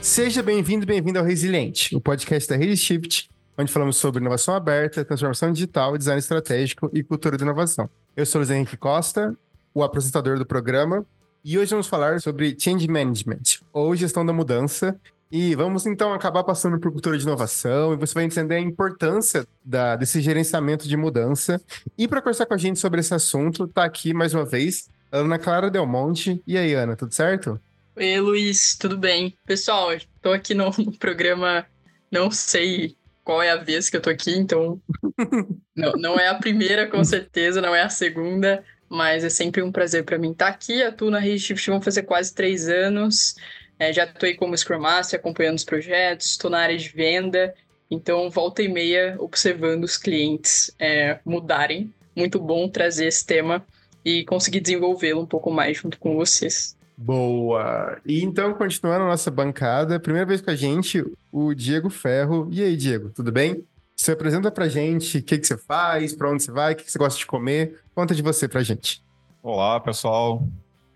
Seja 0.00 0.42
bem-vindo 0.42 0.86
bem-vindo 0.86 1.18
ao 1.18 1.24
Resiliente, 1.24 1.94
o 1.94 2.00
podcast 2.00 2.48
da 2.48 2.56
Reshift, 2.56 3.28
onde 3.58 3.72
falamos 3.72 3.96
sobre 3.96 4.20
inovação 4.20 4.54
aberta, 4.54 5.04
transformação 5.04 5.52
digital, 5.52 5.98
design 5.98 6.18
estratégico 6.18 6.88
e 6.94 7.02
cultura 7.02 7.36
de 7.36 7.42
inovação. 7.42 7.90
Eu 8.16 8.24
sou 8.24 8.38
Luiz 8.38 8.50
Henrique 8.50 8.76
Costa, 8.76 9.36
o 9.74 9.82
apresentador 9.82 10.38
do 10.38 10.46
programa, 10.46 11.04
e 11.44 11.58
hoje 11.58 11.70
vamos 11.72 11.88
falar 11.88 12.20
sobre 12.20 12.56
Change 12.58 12.88
Management, 12.88 13.60
ou 13.72 13.94
gestão 13.96 14.24
da 14.24 14.32
mudança, 14.32 14.98
e 15.30 15.54
vamos 15.54 15.84
então 15.84 16.14
acabar 16.14 16.42
passando 16.44 16.78
por 16.78 16.90
cultura 16.92 17.18
de 17.18 17.24
inovação, 17.24 17.92
e 17.92 17.96
você 17.96 18.14
vai 18.14 18.24
entender 18.24 18.54
a 18.54 18.60
importância 18.60 19.46
da, 19.64 19.96
desse 19.96 20.20
gerenciamento 20.20 20.88
de 20.88 20.96
mudança. 20.96 21.60
E 21.98 22.08
para 22.08 22.22
conversar 22.22 22.46
com 22.46 22.54
a 22.54 22.58
gente 22.58 22.78
sobre 22.78 23.00
esse 23.00 23.12
assunto, 23.12 23.64
está 23.64 23.84
aqui 23.84 24.14
mais 24.14 24.32
uma 24.32 24.44
vez 24.44 24.88
Ana 25.10 25.38
Clara 25.38 25.70
Del 25.70 25.86
Monte. 25.86 26.42
E 26.46 26.56
aí, 26.56 26.72
Ana, 26.72 26.96
tudo 26.96 27.12
certo? 27.12 27.60
Oi, 28.00 28.20
Luiz, 28.20 28.76
tudo 28.76 28.96
bem? 28.96 29.36
Pessoal, 29.44 29.92
estou 29.92 30.32
aqui 30.32 30.54
no, 30.54 30.70
no, 30.78 30.96
programa, 30.96 31.66
não 32.08 32.30
sei 32.30 32.96
qual 33.24 33.42
é 33.42 33.50
a 33.50 33.56
vez 33.56 33.90
que 33.90 33.96
eu 33.96 34.00
tô 34.00 34.08
aqui, 34.08 34.36
então 34.36 34.80
não, 35.74 35.92
não 35.94 36.20
é 36.20 36.28
a 36.28 36.36
primeira, 36.36 36.86
com 36.86 37.02
certeza, 37.02 37.60
não 37.60 37.74
é 37.74 37.82
a 37.82 37.88
segunda, 37.88 38.64
mas 38.88 39.24
é 39.24 39.28
sempre 39.28 39.62
um 39.62 39.72
prazer 39.72 40.04
para 40.04 40.16
mim 40.16 40.30
estar 40.30 40.46
aqui. 40.46 40.80
Atuo 40.80 41.10
na 41.10 41.18
Redshift, 41.18 41.68
vão 41.68 41.82
fazer 41.82 42.04
quase 42.04 42.32
três 42.32 42.68
anos. 42.68 43.34
É, 43.80 43.92
já 43.92 44.04
atuei 44.04 44.36
como 44.36 44.56
Scrum 44.56 44.78
Master, 44.78 45.18
acompanhando 45.18 45.56
os 45.56 45.64
projetos, 45.64 46.28
estou 46.28 46.52
na 46.52 46.60
área 46.60 46.78
de 46.78 46.88
venda, 46.90 47.52
então 47.90 48.30
volta 48.30 48.62
e 48.62 48.68
meia 48.68 49.16
observando 49.18 49.82
os 49.82 49.96
clientes 49.96 50.72
é, 50.78 51.18
mudarem. 51.24 51.92
Muito 52.14 52.38
bom 52.38 52.68
trazer 52.68 53.08
esse 53.08 53.26
tema 53.26 53.66
e 54.04 54.24
conseguir 54.24 54.60
desenvolvê-lo 54.60 55.20
um 55.20 55.26
pouco 55.26 55.50
mais 55.50 55.78
junto 55.78 55.98
com 55.98 56.14
vocês. 56.14 56.77
Boa! 57.00 58.00
E 58.04 58.24
então, 58.24 58.52
continuando 58.54 59.04
a 59.04 59.08
nossa 59.08 59.30
bancada, 59.30 60.00
primeira 60.00 60.26
vez 60.26 60.40
com 60.40 60.50
a 60.50 60.56
gente, 60.56 61.04
o 61.30 61.54
Diego 61.54 61.88
Ferro. 61.88 62.48
E 62.50 62.60
aí, 62.60 62.76
Diego, 62.76 63.10
tudo 63.10 63.30
bem? 63.30 63.64
Você 63.94 64.10
apresenta 64.10 64.50
pra 64.50 64.68
gente 64.68 65.18
o 65.18 65.22
que, 65.22 65.38
que 65.38 65.46
você 65.46 65.56
faz, 65.56 66.12
para 66.12 66.28
onde 66.28 66.42
você 66.42 66.50
vai, 66.50 66.72
o 66.72 66.76
que, 66.76 66.82
que 66.82 66.90
você 66.90 66.98
gosta 66.98 67.16
de 67.16 67.24
comer. 67.24 67.78
Conta 67.94 68.16
de 68.16 68.20
você 68.20 68.48
pra 68.48 68.64
gente. 68.64 69.00
Olá, 69.40 69.78
pessoal. 69.78 70.42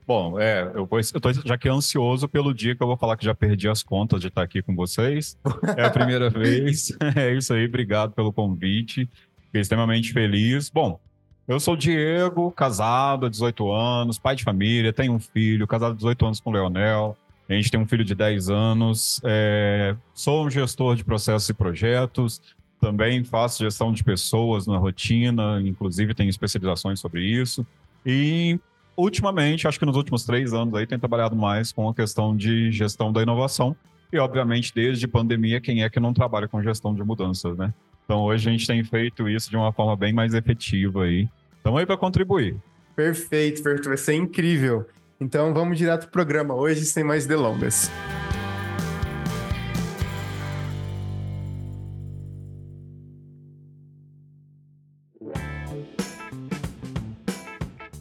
Bom, 0.04 0.40
é, 0.40 0.72
eu, 0.74 0.84
vou, 0.86 0.98
eu 0.98 1.20
tô 1.20 1.32
já 1.32 1.56
que 1.56 1.68
ansioso 1.68 2.28
pelo 2.28 2.52
dia 2.52 2.74
que 2.74 2.82
eu 2.82 2.86
vou 2.88 2.96
falar 2.96 3.16
que 3.16 3.24
já 3.24 3.34
perdi 3.34 3.68
as 3.68 3.84
contas 3.84 4.20
de 4.20 4.26
estar 4.26 4.42
aqui 4.42 4.60
com 4.60 4.74
vocês. 4.74 5.38
É 5.76 5.84
a 5.84 5.90
primeira 5.90 6.28
vez. 6.30 6.90
É 7.14 7.32
isso 7.32 7.54
aí, 7.54 7.64
obrigado 7.66 8.10
pelo 8.10 8.32
convite. 8.32 9.08
Fiquei 9.46 9.60
extremamente 9.60 10.12
feliz. 10.12 10.68
Bom, 10.68 10.98
eu 11.46 11.58
sou 11.58 11.76
Diego, 11.76 12.50
casado 12.52 13.26
há 13.26 13.28
18 13.28 13.72
anos, 13.72 14.18
pai 14.18 14.36
de 14.36 14.44
família, 14.44 14.92
tenho 14.92 15.12
um 15.12 15.20
filho, 15.20 15.66
casado 15.66 15.92
há 15.92 15.96
18 15.96 16.26
anos 16.26 16.40
com 16.40 16.50
o 16.50 16.52
Leonel. 16.52 17.16
A 17.48 17.52
gente 17.54 17.70
tem 17.70 17.80
um 17.80 17.86
filho 17.86 18.04
de 18.04 18.14
10 18.14 18.48
anos. 18.48 19.20
É, 19.24 19.96
sou 20.14 20.46
um 20.46 20.50
gestor 20.50 20.96
de 20.96 21.04
processos 21.04 21.48
e 21.48 21.54
projetos. 21.54 22.40
Também 22.80 23.22
faço 23.24 23.62
gestão 23.62 23.92
de 23.92 24.02
pessoas 24.02 24.66
na 24.66 24.78
rotina, 24.78 25.60
inclusive 25.62 26.14
tenho 26.14 26.30
especializações 26.30 27.00
sobre 27.00 27.22
isso. 27.22 27.66
E 28.06 28.58
ultimamente, 28.96 29.68
acho 29.68 29.78
que 29.78 29.86
nos 29.86 29.96
últimos 29.96 30.24
três 30.24 30.52
anos 30.52 30.74
aí, 30.74 30.86
tenho 30.86 30.98
trabalhado 30.98 31.36
mais 31.36 31.72
com 31.72 31.88
a 31.88 31.94
questão 31.94 32.36
de 32.36 32.72
gestão 32.72 33.12
da 33.12 33.22
inovação. 33.22 33.76
E, 34.12 34.18
obviamente, 34.18 34.72
desde 34.74 35.06
pandemia, 35.06 35.60
quem 35.60 35.82
é 35.82 35.90
que 35.90 36.00
não 36.00 36.12
trabalha 36.12 36.46
com 36.46 36.62
gestão 36.62 36.94
de 36.94 37.02
mudanças, 37.02 37.56
né? 37.56 37.72
Então 38.12 38.24
hoje 38.24 38.46
a 38.46 38.52
gente 38.52 38.66
tem 38.66 38.84
feito 38.84 39.26
isso 39.26 39.48
de 39.48 39.56
uma 39.56 39.72
forma 39.72 39.96
bem 39.96 40.12
mais 40.12 40.34
efetiva 40.34 41.04
aí. 41.04 41.26
Estamos 41.56 41.80
aí 41.80 41.86
para 41.86 41.96
contribuir. 41.96 42.54
Perfeito, 42.94 43.62
perfeito. 43.62 43.88
Vai 43.88 43.96
ser 43.96 44.12
incrível. 44.12 44.86
Então 45.18 45.54
vamos 45.54 45.78
direto 45.78 46.00
para 46.00 46.08
o 46.08 46.10
programa 46.10 46.54
hoje, 46.54 46.84
sem 46.84 47.02
mais 47.02 47.26
delongas. 47.26 47.90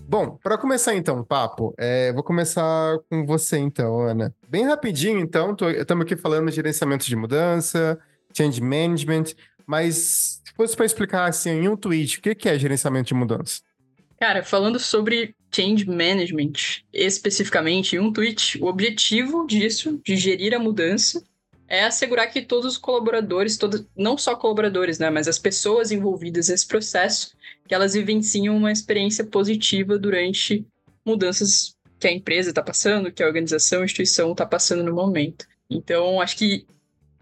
Bom, 0.10 0.38
para 0.44 0.58
começar 0.58 0.94
então 0.94 1.22
o 1.22 1.26
papo, 1.26 1.74
é, 1.78 2.12
vou 2.12 2.22
começar 2.22 3.00
com 3.10 3.26
você 3.26 3.60
então, 3.60 4.02
Ana. 4.02 4.36
Bem 4.46 4.66
rapidinho 4.66 5.22
então, 5.22 5.56
estamos 5.70 6.04
aqui 6.04 6.18
falando 6.18 6.50
de 6.50 6.56
gerenciamento 6.58 7.06
de 7.06 7.16
mudança, 7.16 7.98
change 8.34 8.62
management. 8.62 9.36
Mas 9.72 10.42
se 10.44 10.54
fosse 10.54 10.76
para 10.76 10.86
explicar 10.86 11.30
assim 11.30 11.52
em 11.52 11.70
um 11.70 11.78
tweet, 11.78 12.20
o 12.20 12.22
que 12.22 12.50
é 12.50 12.60
gerenciamento 12.60 13.08
de 13.08 13.14
mudança? 13.14 13.62
Cara, 14.20 14.44
falando 14.44 14.78
sobre 14.78 15.34
change 15.50 15.88
management, 15.88 16.82
especificamente 16.92 17.96
em 17.96 18.00
um 18.00 18.12
tweet, 18.12 18.62
o 18.62 18.66
objetivo 18.66 19.48
disso, 19.48 20.02
de 20.06 20.18
gerir 20.18 20.54
a 20.54 20.60
mudança, 20.60 21.24
é 21.70 21.86
assegurar 21.86 22.28
que 22.28 22.42
todos 22.42 22.74
os 22.74 22.78
colaboradores, 22.78 23.56
todos, 23.56 23.86
não 23.96 24.18
só 24.18 24.36
colaboradores, 24.36 25.00
né, 25.00 25.10
mas 25.10 25.30
as 25.30 25.40
pessoas 25.40 25.90
envolvidas 25.90 26.50
nesse 26.50 26.68
processo, 26.68 27.32
que 27.66 27.74
elas 27.74 27.94
vivenciam 27.94 28.58
uma 28.58 28.74
experiência 28.74 29.24
positiva 29.24 29.98
durante 29.98 30.66
mudanças 31.06 31.78
que 31.98 32.10
a 32.10 32.12
empresa 32.12 32.50
está 32.50 32.62
passando, 32.62 33.10
que 33.10 33.24
a 33.24 33.26
organização, 33.26 33.84
a 33.84 33.86
instituição 33.86 34.34
está 34.34 34.46
passando 34.46 34.84
no 34.84 34.94
momento. 34.94 35.48
Então, 35.70 36.20
acho 36.20 36.36
que 36.36 36.66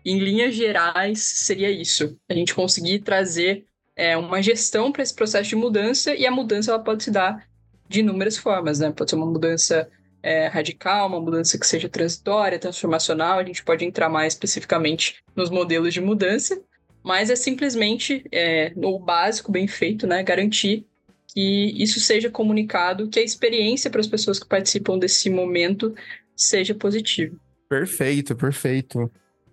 em 0.05 0.19
linhas 0.19 0.55
gerais, 0.55 1.21
seria 1.21 1.69
isso. 1.69 2.17
A 2.29 2.33
gente 2.33 2.53
conseguir 2.55 2.99
trazer 2.99 3.65
é, 3.95 4.15
uma 4.15 4.41
gestão 4.41 4.91
para 4.91 5.03
esse 5.03 5.13
processo 5.13 5.49
de 5.49 5.55
mudança, 5.55 6.15
e 6.15 6.25
a 6.25 6.31
mudança 6.31 6.71
ela 6.71 6.83
pode 6.83 7.03
se 7.03 7.11
dar 7.11 7.45
de 7.87 7.99
inúmeras 7.99 8.37
formas, 8.37 8.79
né? 8.79 8.91
Pode 8.91 9.09
ser 9.09 9.15
uma 9.15 9.25
mudança 9.25 9.89
é, 10.21 10.47
radical, 10.47 11.07
uma 11.07 11.19
mudança 11.19 11.57
que 11.57 11.65
seja 11.65 11.89
transitória, 11.89 12.59
transformacional, 12.59 13.39
a 13.39 13.43
gente 13.43 13.63
pode 13.63 13.83
entrar 13.83 14.09
mais 14.09 14.33
especificamente 14.33 15.17
nos 15.35 15.49
modelos 15.49 15.93
de 15.93 16.01
mudança, 16.01 16.61
mas 17.03 17.29
é 17.29 17.35
simplesmente, 17.35 18.23
é, 18.31 18.71
no 18.75 18.99
básico, 18.99 19.51
bem 19.51 19.67
feito, 19.67 20.05
né? 20.05 20.21
Garantir 20.23 20.85
que 21.33 21.73
isso 21.81 21.99
seja 21.99 22.29
comunicado, 22.29 23.07
que 23.07 23.19
a 23.19 23.23
experiência 23.23 23.89
para 23.89 24.01
as 24.01 24.07
pessoas 24.07 24.39
que 24.39 24.47
participam 24.47 24.97
desse 24.97 25.29
momento 25.29 25.93
seja 26.35 26.73
positiva. 26.73 27.35
Perfeito, 27.69 28.35
perfeito. 28.35 29.11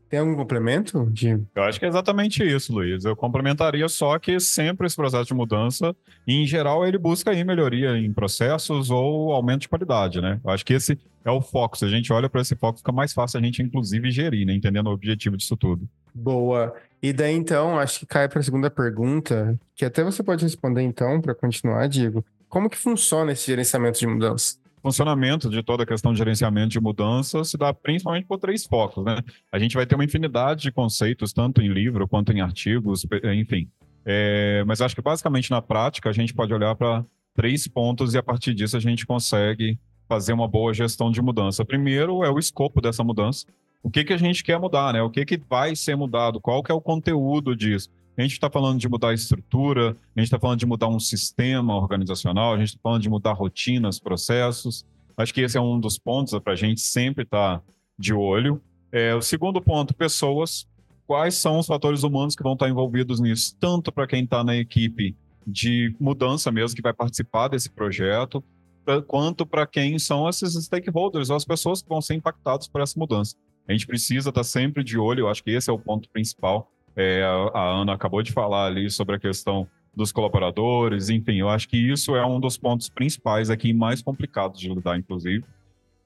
Tem 0.09 0.21
algum 0.21 0.37
complemento? 0.37 1.09
De... 1.11 1.41
Eu 1.55 1.63
acho 1.65 1.79
que 1.79 1.85
é 1.85 1.89
exatamente 1.89 2.45
isso, 2.45 2.73
Luiz. 2.73 3.05
Eu 3.05 3.17
complementaria 3.17 3.89
só 3.89 4.19
que 4.19 4.39
sempre 4.39 4.87
esse 4.87 4.95
processo 4.95 5.27
de 5.27 5.35
mudança, 5.35 5.95
em 6.27 6.47
geral, 6.47 6.87
ele 6.87 6.97
busca 6.97 7.33
aí 7.33 7.43
melhoria 7.43 7.97
em 7.99 8.13
processos 8.13 8.91
ou 8.91 9.33
aumento 9.33 9.63
de 9.63 9.69
qualidade, 9.69 10.21
né? 10.21 10.41
Eu 10.45 10.51
acho 10.51 10.65
que 10.65 10.75
esse 10.75 10.99
é 11.25 11.31
o 11.31 11.41
foco. 11.41 11.77
Se 11.77 11.85
a 11.85 11.89
gente 11.89 12.13
olha 12.13 12.29
para 12.29 12.41
esse 12.41 12.55
foco, 12.55 12.79
fica 12.79 12.93
mais 12.93 13.13
fácil 13.13 13.41
a 13.41 13.43
gente, 13.43 13.61
inclusive, 13.63 14.11
gerir, 14.11 14.47
né? 14.47 14.55
Entendendo 14.55 14.87
o 14.87 14.93
objetivo 14.93 15.37
disso 15.37 15.57
tudo. 15.57 15.89
Boa. 16.15 16.73
E 17.03 17.13
daí, 17.13 17.35
então, 17.35 17.79
acho 17.79 18.01
que 18.01 18.07
cai 18.07 18.29
para 18.29 18.39
a 18.39 18.43
segunda 18.43 18.71
pergunta, 18.71 19.59
que 19.75 19.85
até 19.85 20.05
você 20.05 20.23
pode 20.23 20.45
responder, 20.45 20.83
então, 20.83 21.21
para 21.21 21.35
continuar, 21.35 21.89
Diego. 21.89 22.25
Como 22.49 22.71
que 22.71 22.79
funciona 22.79 23.33
esse 23.33 23.47
gerenciamento 23.47 23.99
de 23.99 24.07
mudança? 24.07 24.57
Funcionamento 24.83 25.51
de 25.51 25.63
toda 25.63 25.83
a 25.83 25.87
questão 25.87 26.13
de 26.13 26.19
gerenciamento 26.19 26.69
de 26.69 26.81
mudança 26.81 27.43
se 27.45 27.57
dá 27.57 27.73
principalmente 27.73 28.27
por 28.27 28.39
três 28.39 28.65
focos, 28.65 29.05
né? 29.05 29.19
A 29.51 29.59
gente 29.59 29.75
vai 29.75 29.87
ter 29.87 29.95
uma 29.95 30.05
infinidade 30.05 30.63
de 30.63 30.73
conceitos, 30.73 31.33
tanto 31.33 31.61
em 31.61 31.69
livro 31.69 32.07
quanto 32.07 32.33
em 32.33 32.41
artigos, 32.41 33.07
enfim. 33.35 33.69
É, 34.05 34.63
mas 34.67 34.81
acho 34.81 34.95
que 34.95 35.03
basicamente 35.03 35.51
na 35.51 35.61
prática 35.61 36.09
a 36.09 36.13
gente 36.13 36.33
pode 36.33 36.55
olhar 36.55 36.75
para 36.77 37.05
três 37.35 37.67
pontos 37.67 38.15
e 38.15 38.19
a 38.19 38.23
partir 38.23 38.55
disso 38.55 38.77
a 38.77 38.81
gente 38.81 39.05
consegue 39.05 39.79
fazer 40.09 40.33
uma 40.33 40.47
boa 40.47 40.73
gestão 40.73 41.11
de 41.11 41.21
mudança. 41.21 41.65
Primeiro 41.65 42.23
é 42.25 42.31
o 42.31 42.39
escopo 42.39 42.81
dessa 42.81 43.03
mudança. 43.03 43.45
O 43.83 43.91
que, 43.91 44.05
que 44.05 44.13
a 44.13 44.17
gente 44.17 44.43
quer 44.43 44.59
mudar, 44.59 44.93
né? 44.93 45.03
O 45.03 45.11
que, 45.11 45.25
que 45.25 45.37
vai 45.37 45.77
ser 45.77 45.97
mudado? 45.97 46.41
Qual 46.41 46.63
que 46.63 46.71
é 46.71 46.75
o 46.75 46.81
conteúdo 46.81 47.55
disso? 47.55 47.91
A 48.17 48.23
gente 48.23 48.33
está 48.33 48.49
falando 48.49 48.79
de 48.79 48.89
mudar 48.89 49.11
a 49.11 49.15
estrutura, 49.15 49.91
a 49.91 50.21
gente 50.21 50.29
está 50.29 50.39
falando 50.39 50.59
de 50.59 50.65
mudar 50.65 50.89
um 50.89 50.99
sistema 50.99 51.77
organizacional, 51.77 52.55
a 52.55 52.59
gente 52.59 52.69
está 52.69 52.81
falando 52.83 53.03
de 53.03 53.11
mudar 53.11 53.35
rotinas, 53.35 54.01
processos. 54.01 54.87
Acho 55.19 55.35
que 55.35 55.43
esse 55.43 55.59
é 55.59 55.61
um 55.61 55.79
dos 55.79 55.99
pontos 55.99 56.39
para 56.41 56.55
a 56.55 56.57
gente 56.57 56.81
sempre 56.81 57.25
estar 57.25 57.59
tá 57.59 57.65
de 57.99 58.15
olho. 58.15 58.61
É, 58.91 59.15
o 59.15 59.21
segundo 59.21 59.61
ponto, 59.61 59.95
pessoas. 59.95 60.67
Quais 61.07 61.35
são 61.35 61.59
os 61.59 61.67
fatores 61.67 62.03
humanos 62.03 62.35
que 62.35 62.43
vão 62.43 62.55
estar 62.55 62.65
tá 62.65 62.71
envolvidos 62.71 63.21
nisso? 63.21 63.55
Tanto 63.61 63.93
para 63.93 64.07
quem 64.07 64.25
está 64.25 64.43
na 64.43 64.57
equipe 64.57 65.15
de 65.47 65.95
mudança 66.01 66.51
mesmo, 66.51 66.75
que 66.75 66.83
vai 66.83 66.93
participar 66.93 67.49
desse 67.49 67.71
projeto, 67.71 68.43
pra, 68.85 69.01
quanto 69.03 69.47
para 69.47 69.67
quem 69.67 69.99
são 69.99 70.29
esses 70.29 70.55
stakeholders, 70.65 71.31
ou 71.31 71.37
as 71.37 71.45
pessoas 71.45 71.83
que 71.83 71.89
vão 71.89 72.01
ser 72.01 72.15
impactadas 72.15 72.67
por 72.67 72.81
essa 72.81 72.99
mudança. 72.99 73.37
A 73.69 73.73
gente 73.73 73.87
precisa 73.87 74.31
estar 74.31 74.41
tá 74.41 74.45
sempre 74.45 74.83
de 74.83 74.99
olho, 74.99 75.21
eu 75.21 75.29
acho 75.29 75.45
que 75.45 75.51
esse 75.51 75.71
é 75.71 75.73
o 75.73 75.79
ponto 75.79 76.09
principal 76.11 76.73
é, 76.97 77.23
a, 77.23 77.59
a 77.59 77.81
Ana 77.81 77.93
acabou 77.93 78.23
de 78.23 78.33
falar 78.33 78.67
ali 78.67 78.91
sobre 78.91 79.17
a 79.17 79.19
questão 79.19 79.69
dos 79.95 80.13
colaboradores, 80.13 81.09
enfim, 81.09 81.37
eu 81.37 81.49
acho 81.49 81.69
que 81.69 81.77
isso 81.77 82.15
é 82.15 82.27
um 82.27 82.39
dos 82.39 82.59
pontos 82.59 82.89
principais 82.89 83.49
aqui, 83.49 83.73
mais 83.73 84.03
complicados 84.03 84.61
de 84.61 84.69
lidar, 84.69 84.99
inclusive. 84.99 85.45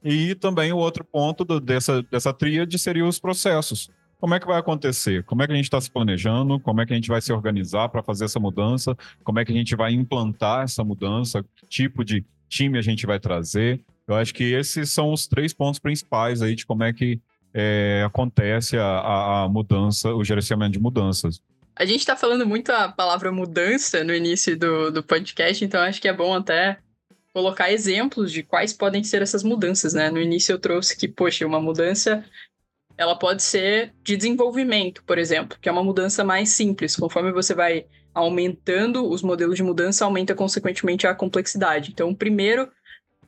E 0.03 0.33
também 0.35 0.71
o 0.71 0.77
outro 0.77 1.03
ponto 1.03 1.43
do, 1.43 1.59
dessa, 1.59 2.01
dessa 2.03 2.33
tríade 2.33 2.79
seria 2.79 3.05
os 3.05 3.19
processos. 3.19 3.89
Como 4.19 4.33
é 4.33 4.39
que 4.39 4.47
vai 4.47 4.57
acontecer? 4.57 5.23
Como 5.23 5.41
é 5.41 5.47
que 5.47 5.53
a 5.53 5.55
gente 5.55 5.65
está 5.65 5.81
se 5.81 5.91
planejando? 5.91 6.59
Como 6.59 6.79
é 6.79 6.85
que 6.85 6.93
a 6.93 6.95
gente 6.95 7.09
vai 7.09 7.19
se 7.21 7.33
organizar 7.33 7.89
para 7.89 8.03
fazer 8.03 8.25
essa 8.25 8.39
mudança? 8.39 8.95
Como 9.23 9.39
é 9.39 9.45
que 9.45 9.51
a 9.51 9.55
gente 9.55 9.75
vai 9.75 9.93
implantar 9.93 10.63
essa 10.63 10.83
mudança? 10.83 11.43
Que 11.55 11.65
tipo 11.67 12.05
de 12.05 12.23
time 12.47 12.77
a 12.77 12.81
gente 12.81 13.05
vai 13.05 13.19
trazer? 13.19 13.81
Eu 14.07 14.15
acho 14.15 14.33
que 14.33 14.43
esses 14.43 14.91
são 14.91 15.11
os 15.11 15.27
três 15.27 15.53
pontos 15.53 15.79
principais 15.79 16.41
aí 16.41 16.55
de 16.55 16.65
como 16.65 16.83
é 16.83 16.93
que 16.93 17.19
é, 17.53 18.03
acontece 18.05 18.77
a, 18.77 19.43
a, 19.43 19.49
mudança, 19.49 20.13
o 20.13 20.23
gerenciamento 20.23 20.73
de 20.73 20.79
mudanças. 20.79 21.41
A 21.75 21.85
gente 21.85 21.99
está 21.99 22.15
falando 22.15 22.45
muito 22.45 22.71
a 22.71 22.89
palavra 22.89 23.31
mudança 23.31 24.03
no 24.03 24.13
início 24.13 24.57
do, 24.57 24.91
do 24.91 25.03
podcast, 25.03 25.63
então 25.63 25.81
acho 25.81 26.01
que 26.01 26.07
é 26.07 26.13
bom 26.13 26.33
até 26.33 26.77
colocar 27.33 27.71
exemplos 27.71 28.31
de 28.31 28.43
quais 28.43 28.73
podem 28.73 29.03
ser 29.03 29.21
essas 29.21 29.43
mudanças, 29.43 29.93
né? 29.93 30.09
No 30.09 30.21
início 30.21 30.53
eu 30.53 30.59
trouxe 30.59 30.97
que, 30.97 31.07
poxa, 31.07 31.45
uma 31.45 31.61
mudança 31.61 32.23
ela 32.97 33.15
pode 33.15 33.41
ser 33.41 33.93
de 34.03 34.15
desenvolvimento, 34.15 35.03
por 35.05 35.17
exemplo, 35.17 35.57
que 35.59 35.67
é 35.67 35.71
uma 35.71 35.83
mudança 35.83 36.23
mais 36.23 36.49
simples. 36.49 36.95
Conforme 36.95 37.31
você 37.31 37.55
vai 37.55 37.85
aumentando 38.13 39.09
os 39.09 39.23
modelos 39.23 39.55
de 39.55 39.63
mudança, 39.63 40.05
aumenta 40.05 40.35
consequentemente 40.35 41.07
a 41.07 41.15
complexidade. 41.15 41.91
Então, 41.91 42.13
primeiro 42.13 42.69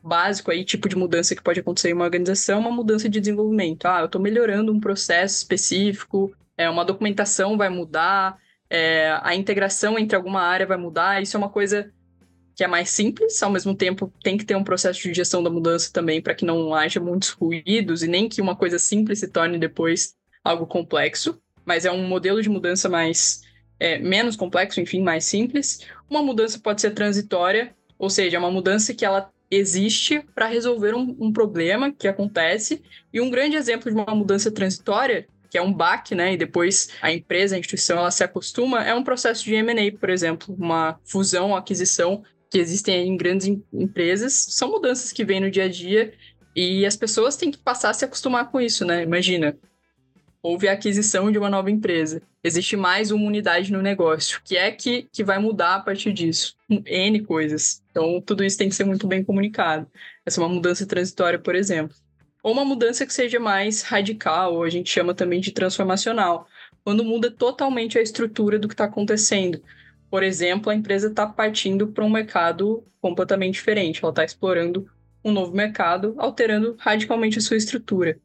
básico 0.04 0.52
aí, 0.52 0.66
tipo 0.66 0.90
de 0.90 0.96
mudança 0.96 1.36
que 1.36 1.42
pode 1.42 1.60
acontecer 1.60 1.90
em 1.90 1.94
uma 1.94 2.06
organização, 2.06 2.60
uma 2.60 2.72
mudança 2.72 3.08
de 3.08 3.20
desenvolvimento. 3.20 3.86
Ah, 3.86 4.02
eu 4.02 4.06
estou 4.06 4.22
melhorando 4.22 4.72
um 4.72 4.80
processo 4.80 5.38
específico, 5.38 6.36
é, 6.58 6.70
uma 6.70 6.84
documentação 6.84 7.58
vai 7.58 7.70
mudar, 7.70 8.38
é, 8.70 9.18
a 9.22 9.34
integração 9.34 9.98
entre 9.98 10.16
alguma 10.16 10.42
área 10.42 10.66
vai 10.66 10.78
mudar. 10.78 11.22
Isso 11.22 11.38
é 11.38 11.40
uma 11.40 11.50
coisa 11.50 11.92
que 12.56 12.64
é 12.64 12.68
mais 12.68 12.90
simples, 12.90 13.42
ao 13.42 13.50
mesmo 13.50 13.74
tempo 13.74 14.14
tem 14.22 14.38
que 14.38 14.46
ter 14.46 14.56
um 14.56 14.64
processo 14.64 15.02
de 15.02 15.14
gestão 15.14 15.42
da 15.42 15.50
mudança 15.50 15.92
também 15.92 16.22
para 16.22 16.36
que 16.36 16.46
não 16.46 16.74
haja 16.74 17.00
muitos 17.00 17.30
ruídos 17.30 18.04
e 18.04 18.08
nem 18.08 18.30
que 18.30 18.42
uma 18.42 18.56
coisa 18.56 18.78
simples 18.78 19.20
se 19.20 19.28
torne 19.28 19.58
depois 19.58 20.16
algo 20.44 20.68
complexo, 20.68 21.42
mas 21.66 21.86
é 21.86 21.92
um 21.92 22.08
modelo 22.08 22.42
de 22.42 22.50
mudança 22.50 22.88
mais 22.88 23.42
é, 23.80 23.98
menos 23.98 24.36
complexo, 24.36 24.80
enfim, 24.80 25.02
mais 25.02 25.26
simples. 25.26 25.80
Uma 26.08 26.22
mudança 26.22 26.60
pode 26.60 26.82
ser 26.82 26.92
transitória, 26.92 27.76
ou 27.98 28.10
seja, 28.10 28.38
é 28.38 28.40
uma 28.40 28.52
mudança 28.52 28.94
que 28.94 29.06
ela 29.06 29.33
existe 29.56 30.24
para 30.34 30.48
resolver 30.48 30.96
um, 30.96 31.16
um, 31.20 31.32
problema 31.32 31.92
que 31.92 32.08
acontece. 32.08 32.82
E 33.12 33.20
um 33.20 33.30
grande 33.30 33.56
exemplo 33.56 33.92
de 33.92 33.98
uma 33.98 34.16
mudança 34.16 34.52
transitória, 34.52 35.28
que 35.50 35.58
é 35.58 35.62
um 35.62 35.74
baque, 35.74 36.16
né? 36.16 36.34
E 36.34 36.38
depois 36.38 36.90
a 37.02 37.12
empresa, 37.12 37.56
a 37.56 37.60
instituição, 37.60 37.98
ela 37.98 38.12
se 38.12 38.24
acostuma, 38.24 38.84
é 38.84 38.94
um 38.94 39.04
processo 39.04 39.44
de 39.44 39.54
M&A, 39.54 39.98
por 39.98 40.10
exemplo, 40.10 40.56
uma 40.58 41.00
fusão, 41.06 41.56
aquisição 41.56 42.24
que 42.50 42.58
existem 42.58 43.08
em 43.08 43.18
grandes 43.18 43.48
em 43.48 43.64
empresas. 43.74 44.34
São 44.34 44.70
mudanças 44.70 45.12
que 45.12 45.26
vêm 45.26 45.40
no 45.40 45.52
dia 45.52 45.66
a 45.66 45.70
dia 45.70 46.14
e 46.56 46.86
as 46.86 46.96
pessoas 46.96 47.36
têm 47.36 47.52
que 47.52 47.58
passar 47.58 47.90
a 47.90 47.94
se 47.94 48.06
acostumar 48.06 48.52
com 48.52 48.62
isso, 48.62 48.86
né? 48.86 49.04
Imagina, 49.04 49.58
houve 50.44 50.68
a 50.68 50.74
aquisição 50.74 51.32
de 51.32 51.38
uma 51.38 51.50
nova 51.50 51.72
empresa. 51.72 52.22
Existe 52.44 52.76
mais 52.76 53.12
uma 53.12 53.26
unidade 53.26 53.72
no 53.72 53.82
negócio. 53.82 54.40
O 54.40 54.42
que 54.44 54.58
é 54.58 54.70
que, 54.70 55.08
que 55.10 55.24
vai 55.24 55.40
mudar 55.40 55.76
a 55.76 55.80
partir 55.80 56.12
disso? 56.12 56.58
N 56.70 57.22
coisas. 57.22 57.82
Então, 57.90 58.22
tudo 58.22 58.44
isso 58.44 58.58
tem 58.58 58.68
que 58.68 58.76
ser 58.76 58.84
muito 58.84 59.08
bem 59.08 59.24
comunicado. 59.24 59.88
Essa 60.26 60.42
é 60.42 60.44
uma 60.44 60.54
mudança 60.54 60.86
transitória, 60.86 61.40
por 61.40 61.56
exemplo. 61.56 61.96
Ou 62.44 62.52
uma 62.52 62.66
mudança 62.66 63.06
que 63.06 63.14
seja 63.14 63.40
mais 63.40 63.84
radical, 63.84 64.56
ou 64.56 64.64
a 64.64 64.70
gente 64.70 64.90
chama 64.90 65.14
também 65.14 65.40
de 65.40 65.54
transformacional, 65.54 66.46
quando 66.84 67.06
muda 67.06 67.32
totalmente 67.32 67.98
a 67.98 68.02
estrutura 68.02 68.60
do 68.60 68.68
que 68.68 68.74
está 68.74 68.84
acontecendo. 68.84 69.64
Por 70.10 70.24
exemplo, 70.24 70.70
a 70.70 70.76
empresa 70.76 71.08
está 71.08 71.26
partindo 71.26 71.88
para 71.88 72.04
um 72.04 72.10
mercado 72.10 72.84
completamente 73.00 73.54
diferente, 73.54 74.02
ela 74.04 74.12
está 74.12 74.26
explorando 74.26 74.86
um 75.24 75.32
novo 75.32 75.56
mercado, 75.56 76.14
alterando 76.18 76.76
radicalmente 76.78 77.40
a 77.40 77.42
sua 77.42 77.56
estrutura. 77.56 78.20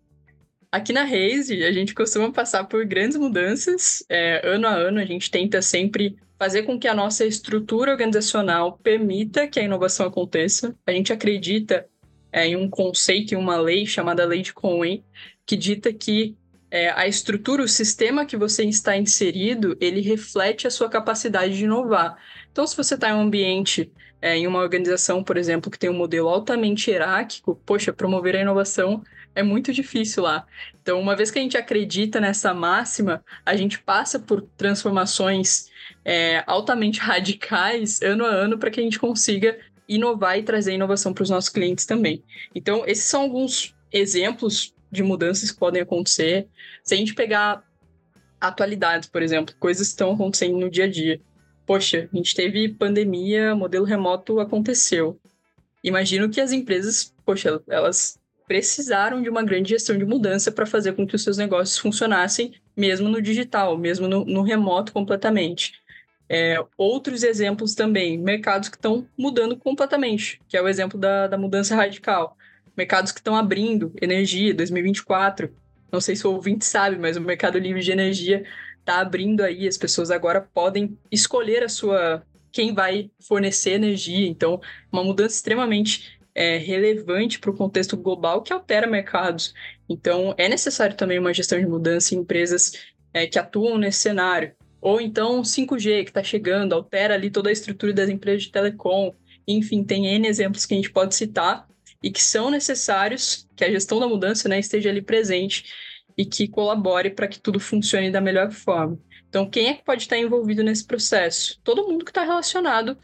Aqui 0.70 0.92
na 0.92 1.04
Raise, 1.04 1.64
a 1.64 1.72
gente 1.72 1.94
costuma 1.94 2.30
passar 2.30 2.64
por 2.64 2.84
grandes 2.84 3.16
mudanças. 3.16 4.04
É, 4.06 4.46
ano 4.46 4.66
a 4.66 4.74
ano, 4.74 5.00
a 5.00 5.04
gente 5.04 5.30
tenta 5.30 5.62
sempre 5.62 6.16
fazer 6.38 6.64
com 6.64 6.78
que 6.78 6.86
a 6.86 6.94
nossa 6.94 7.24
estrutura 7.24 7.90
organizacional 7.90 8.78
permita 8.82 9.48
que 9.48 9.58
a 9.58 9.62
inovação 9.62 10.06
aconteça. 10.06 10.76
A 10.86 10.92
gente 10.92 11.10
acredita 11.10 11.86
é, 12.30 12.46
em 12.48 12.56
um 12.56 12.68
conceito, 12.68 13.32
em 13.32 13.36
uma 13.38 13.56
lei 13.56 13.86
chamada 13.86 14.26
Lei 14.26 14.42
de 14.42 14.52
Cohen, 14.52 15.02
que 15.46 15.56
dita 15.56 15.90
que 15.90 16.36
é, 16.70 16.90
a 16.90 17.08
estrutura, 17.08 17.62
o 17.62 17.68
sistema 17.68 18.26
que 18.26 18.36
você 18.36 18.62
está 18.64 18.94
inserido, 18.94 19.74
ele 19.80 20.02
reflete 20.02 20.66
a 20.66 20.70
sua 20.70 20.90
capacidade 20.90 21.56
de 21.56 21.64
inovar. 21.64 22.18
Então, 22.52 22.66
se 22.66 22.76
você 22.76 22.94
está 22.94 23.08
em 23.08 23.14
um 23.14 23.22
ambiente, 23.22 23.90
é, 24.20 24.36
em 24.36 24.46
uma 24.46 24.58
organização, 24.58 25.24
por 25.24 25.38
exemplo, 25.38 25.70
que 25.70 25.78
tem 25.78 25.88
um 25.88 25.96
modelo 25.96 26.28
altamente 26.28 26.90
hierárquico, 26.90 27.58
poxa, 27.64 27.90
promover 27.90 28.36
a 28.36 28.42
inovação 28.42 29.02
é 29.38 29.42
muito 29.42 29.72
difícil 29.72 30.24
lá. 30.24 30.44
Então, 30.82 31.00
uma 31.00 31.14
vez 31.14 31.30
que 31.30 31.38
a 31.38 31.42
gente 31.42 31.56
acredita 31.56 32.20
nessa 32.20 32.52
máxima, 32.52 33.24
a 33.46 33.54
gente 33.54 33.78
passa 33.78 34.18
por 34.18 34.42
transformações 34.56 35.68
é, 36.04 36.42
altamente 36.44 36.98
radicais 37.00 38.02
ano 38.02 38.24
a 38.24 38.28
ano 38.28 38.58
para 38.58 38.70
que 38.70 38.80
a 38.80 38.82
gente 38.82 38.98
consiga 38.98 39.56
inovar 39.88 40.38
e 40.38 40.42
trazer 40.42 40.74
inovação 40.74 41.14
para 41.14 41.22
os 41.22 41.30
nossos 41.30 41.50
clientes 41.50 41.86
também. 41.86 42.22
Então, 42.52 42.84
esses 42.84 43.04
são 43.04 43.22
alguns 43.22 43.74
exemplos 43.92 44.74
de 44.90 45.02
mudanças 45.04 45.52
que 45.52 45.58
podem 45.58 45.82
acontecer. 45.82 46.48
Se 46.82 46.94
a 46.94 46.96
gente 46.96 47.14
pegar 47.14 47.62
atualidades, 48.40 49.08
por 49.08 49.22
exemplo, 49.22 49.54
coisas 49.60 49.88
que 49.88 49.92
estão 49.92 50.12
acontecendo 50.12 50.58
no 50.58 50.70
dia 50.70 50.84
a 50.84 50.90
dia. 50.90 51.20
Poxa, 51.64 52.08
a 52.12 52.16
gente 52.16 52.34
teve 52.34 52.68
pandemia, 52.68 53.54
modelo 53.54 53.84
remoto 53.84 54.40
aconteceu. 54.40 55.18
Imagino 55.82 56.28
que 56.28 56.40
as 56.40 56.50
empresas, 56.50 57.14
poxa, 57.24 57.60
elas 57.68 58.18
precisaram 58.48 59.22
de 59.22 59.28
uma 59.28 59.44
grande 59.44 59.68
gestão 59.68 59.96
de 59.96 60.06
mudança 60.06 60.50
para 60.50 60.64
fazer 60.64 60.94
com 60.94 61.06
que 61.06 61.14
os 61.14 61.22
seus 61.22 61.36
negócios 61.36 61.78
funcionassem, 61.78 62.54
mesmo 62.74 63.08
no 63.08 63.20
digital, 63.20 63.76
mesmo 63.76 64.08
no, 64.08 64.24
no 64.24 64.42
remoto 64.42 64.90
completamente. 64.90 65.74
É, 66.30 66.56
outros 66.76 67.22
exemplos 67.22 67.74
também, 67.74 68.18
mercados 68.18 68.70
que 68.70 68.76
estão 68.76 69.06
mudando 69.16 69.56
completamente, 69.56 70.40
que 70.48 70.56
é 70.56 70.62
o 70.62 70.68
exemplo 70.68 70.98
da, 70.98 71.26
da 71.26 71.36
mudança 71.36 71.76
radical. 71.76 72.36
Mercados 72.74 73.12
que 73.12 73.20
estão 73.20 73.36
abrindo, 73.36 73.92
energia, 74.00 74.54
2024. 74.54 75.54
Não 75.92 76.00
sei 76.00 76.16
se 76.16 76.26
o 76.26 76.32
ouvinte 76.32 76.64
sabe, 76.64 76.96
mas 76.96 77.16
o 77.16 77.20
mercado 77.20 77.58
livre 77.58 77.82
de 77.82 77.92
energia 77.92 78.44
está 78.80 79.00
abrindo 79.00 79.42
aí, 79.42 79.68
as 79.68 79.76
pessoas 79.76 80.10
agora 80.10 80.40
podem 80.40 80.96
escolher 81.10 81.62
a 81.62 81.68
sua 81.68 82.22
quem 82.50 82.74
vai 82.74 83.10
fornecer 83.20 83.72
energia. 83.72 84.26
Então, 84.26 84.60
uma 84.90 85.04
mudança 85.04 85.36
extremamente 85.36 86.17
é, 86.38 86.56
relevante 86.56 87.40
para 87.40 87.50
o 87.50 87.56
contexto 87.56 87.96
global 87.96 88.42
que 88.42 88.52
altera 88.52 88.86
mercados. 88.86 89.52
Então, 89.88 90.32
é 90.38 90.48
necessário 90.48 90.96
também 90.96 91.18
uma 91.18 91.34
gestão 91.34 91.58
de 91.58 91.66
mudança 91.66 92.14
em 92.14 92.18
empresas 92.18 92.74
é, 93.12 93.26
que 93.26 93.40
atuam 93.40 93.76
nesse 93.76 93.98
cenário. 93.98 94.52
Ou 94.80 95.00
então 95.00 95.42
5G 95.42 96.04
que 96.04 96.10
está 96.10 96.22
chegando, 96.22 96.74
altera 96.74 97.14
ali 97.14 97.28
toda 97.28 97.48
a 97.48 97.52
estrutura 97.52 97.92
das 97.92 98.08
empresas 98.08 98.44
de 98.44 98.52
telecom. 98.52 99.12
Enfim, 99.48 99.82
tem 99.82 100.06
N 100.06 100.28
exemplos 100.28 100.64
que 100.64 100.74
a 100.74 100.76
gente 100.76 100.92
pode 100.92 101.16
citar 101.16 101.66
e 102.00 102.08
que 102.08 102.22
são 102.22 102.52
necessários 102.52 103.48
que 103.56 103.64
a 103.64 103.70
gestão 103.72 103.98
da 103.98 104.06
mudança 104.06 104.48
né, 104.48 104.60
esteja 104.60 104.90
ali 104.90 105.02
presente 105.02 105.64
e 106.16 106.24
que 106.24 106.46
colabore 106.46 107.10
para 107.10 107.26
que 107.26 107.40
tudo 107.40 107.58
funcione 107.58 108.12
da 108.12 108.20
melhor 108.20 108.52
forma. 108.52 108.96
Então, 109.28 109.50
quem 109.50 109.70
é 109.70 109.74
que 109.74 109.84
pode 109.84 110.02
estar 110.02 110.16
envolvido 110.16 110.62
nesse 110.62 110.86
processo? 110.86 111.58
Todo 111.64 111.88
mundo 111.88 112.04
que 112.04 112.12
está 112.12 112.22
relacionado 112.22 112.96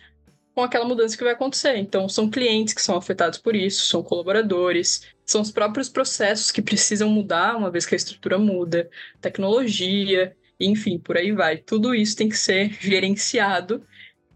com 0.54 0.62
aquela 0.62 0.84
mudança 0.84 1.16
que 1.16 1.24
vai 1.24 1.32
acontecer. 1.32 1.76
Então, 1.76 2.08
são 2.08 2.30
clientes 2.30 2.74
que 2.74 2.82
são 2.82 2.96
afetados 2.96 3.38
por 3.38 3.56
isso, 3.56 3.86
são 3.86 4.02
colaboradores, 4.02 5.02
são 5.24 5.40
os 5.40 5.50
próprios 5.50 5.88
processos 5.88 6.50
que 6.50 6.62
precisam 6.62 7.10
mudar 7.10 7.56
uma 7.56 7.70
vez 7.70 7.84
que 7.84 7.94
a 7.94 7.96
estrutura 7.96 8.38
muda, 8.38 8.88
tecnologia, 9.20 10.36
enfim, 10.60 10.98
por 10.98 11.16
aí 11.16 11.32
vai. 11.32 11.56
Tudo 11.56 11.94
isso 11.94 12.16
tem 12.16 12.28
que 12.28 12.36
ser 12.36 12.72
gerenciado 12.80 13.84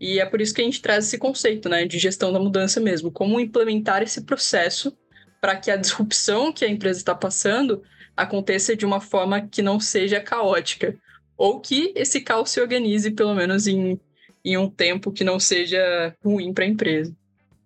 e 0.01 0.21
é 0.21 0.27
por 0.27 0.41
isso 0.41 0.55
que 0.55 0.61
a 0.61 0.65
gente 0.65 0.83
traz 0.83 1.07
esse 1.07 1.19
conceito, 1.19 1.69
né, 1.69 1.85
de 1.85 1.99
gestão 1.99 2.33
da 2.33 2.39
mudança 2.39 2.81
mesmo, 2.81 3.11
como 3.11 3.41
implementar 3.41 4.03
esse 4.03 4.23
processo 4.23 4.97
para 5.41 5.57
que 5.57 5.71
a 5.71 5.77
disrupção 5.77 6.53
que 6.53 6.65
a 6.65 6.69
empresa 6.69 6.99
está 6.99 7.15
passando 7.15 7.83
aconteça 8.17 8.77
de 8.77 8.85
uma 8.85 9.01
forma 9.01 9.47
que 9.47 9.63
não 9.63 9.79
seja 9.79 10.21
caótica, 10.21 10.97
ou 11.37 11.61
que 11.61 11.93
esse 11.95 12.21
caos 12.21 12.51
se 12.51 12.61
organize 12.61 13.13
pelo 13.13 13.35
menos 13.35 13.69
em 13.69 14.01
em 14.49 14.57
um 14.57 14.69
tempo 14.69 15.13
que 15.13 15.23
não 15.23 15.39
seja 15.39 16.15
ruim 16.25 16.53
para 16.53 16.65
a 16.65 16.69
empresa. 16.69 17.15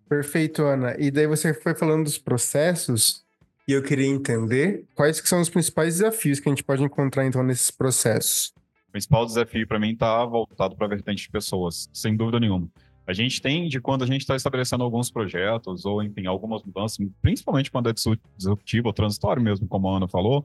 Perfeito, 0.09 0.63
Ana. 0.63 0.97
E 0.99 1.11
daí 1.11 1.27
você 1.27 1.55
foi 1.55 1.75
falando 1.75 2.05
dos 2.05 2.19
processos 2.19 3.25
e 3.67 3.73
eu 3.73 3.83
queria 3.83 4.07
entender 4.07 4.85
quais 4.95 5.21
que 5.21 5.29
são 5.29 5.41
os 5.41 5.49
principais 5.49 5.99
desafios 5.99 6.41
que 6.41 6.49
a 6.49 6.53
gente 6.53 6.65
pode 6.65 6.83
encontrar 6.83 7.25
então 7.25 7.43
nesses 7.43 7.71
processos. 7.71 8.53
O 8.89 8.93
principal 8.93 9.25
desafio 9.25 9.67
para 9.67 9.79
mim 9.79 9.93
está 9.93 10.25
voltado 10.25 10.77
para 10.77 10.87
a 10.87 10.89
vertente 10.89 11.23
de 11.23 11.31
pessoas, 11.31 11.89
sem 11.93 12.17
dúvida 12.17 12.41
nenhuma. 12.41 12.69
A 13.07 13.13
gente 13.13 13.41
tem 13.41 13.69
de 13.69 13.81
quando 13.81 14.03
a 14.03 14.07
gente 14.07 14.21
está 14.21 14.37
estabelecendo 14.37 14.85
alguns 14.85 15.11
projetos 15.11 15.85
ou, 15.85 16.03
enfim, 16.03 16.27
algumas 16.27 16.63
mudanças, 16.63 16.99
principalmente 17.21 17.71
quando 17.71 17.89
é 17.89 17.95
disruptivo 18.37 18.89
ou 18.89 18.93
transitório 18.93 19.43
mesmo, 19.43 19.67
como 19.67 19.89
a 19.89 19.97
Ana 19.97 20.09
falou, 20.09 20.45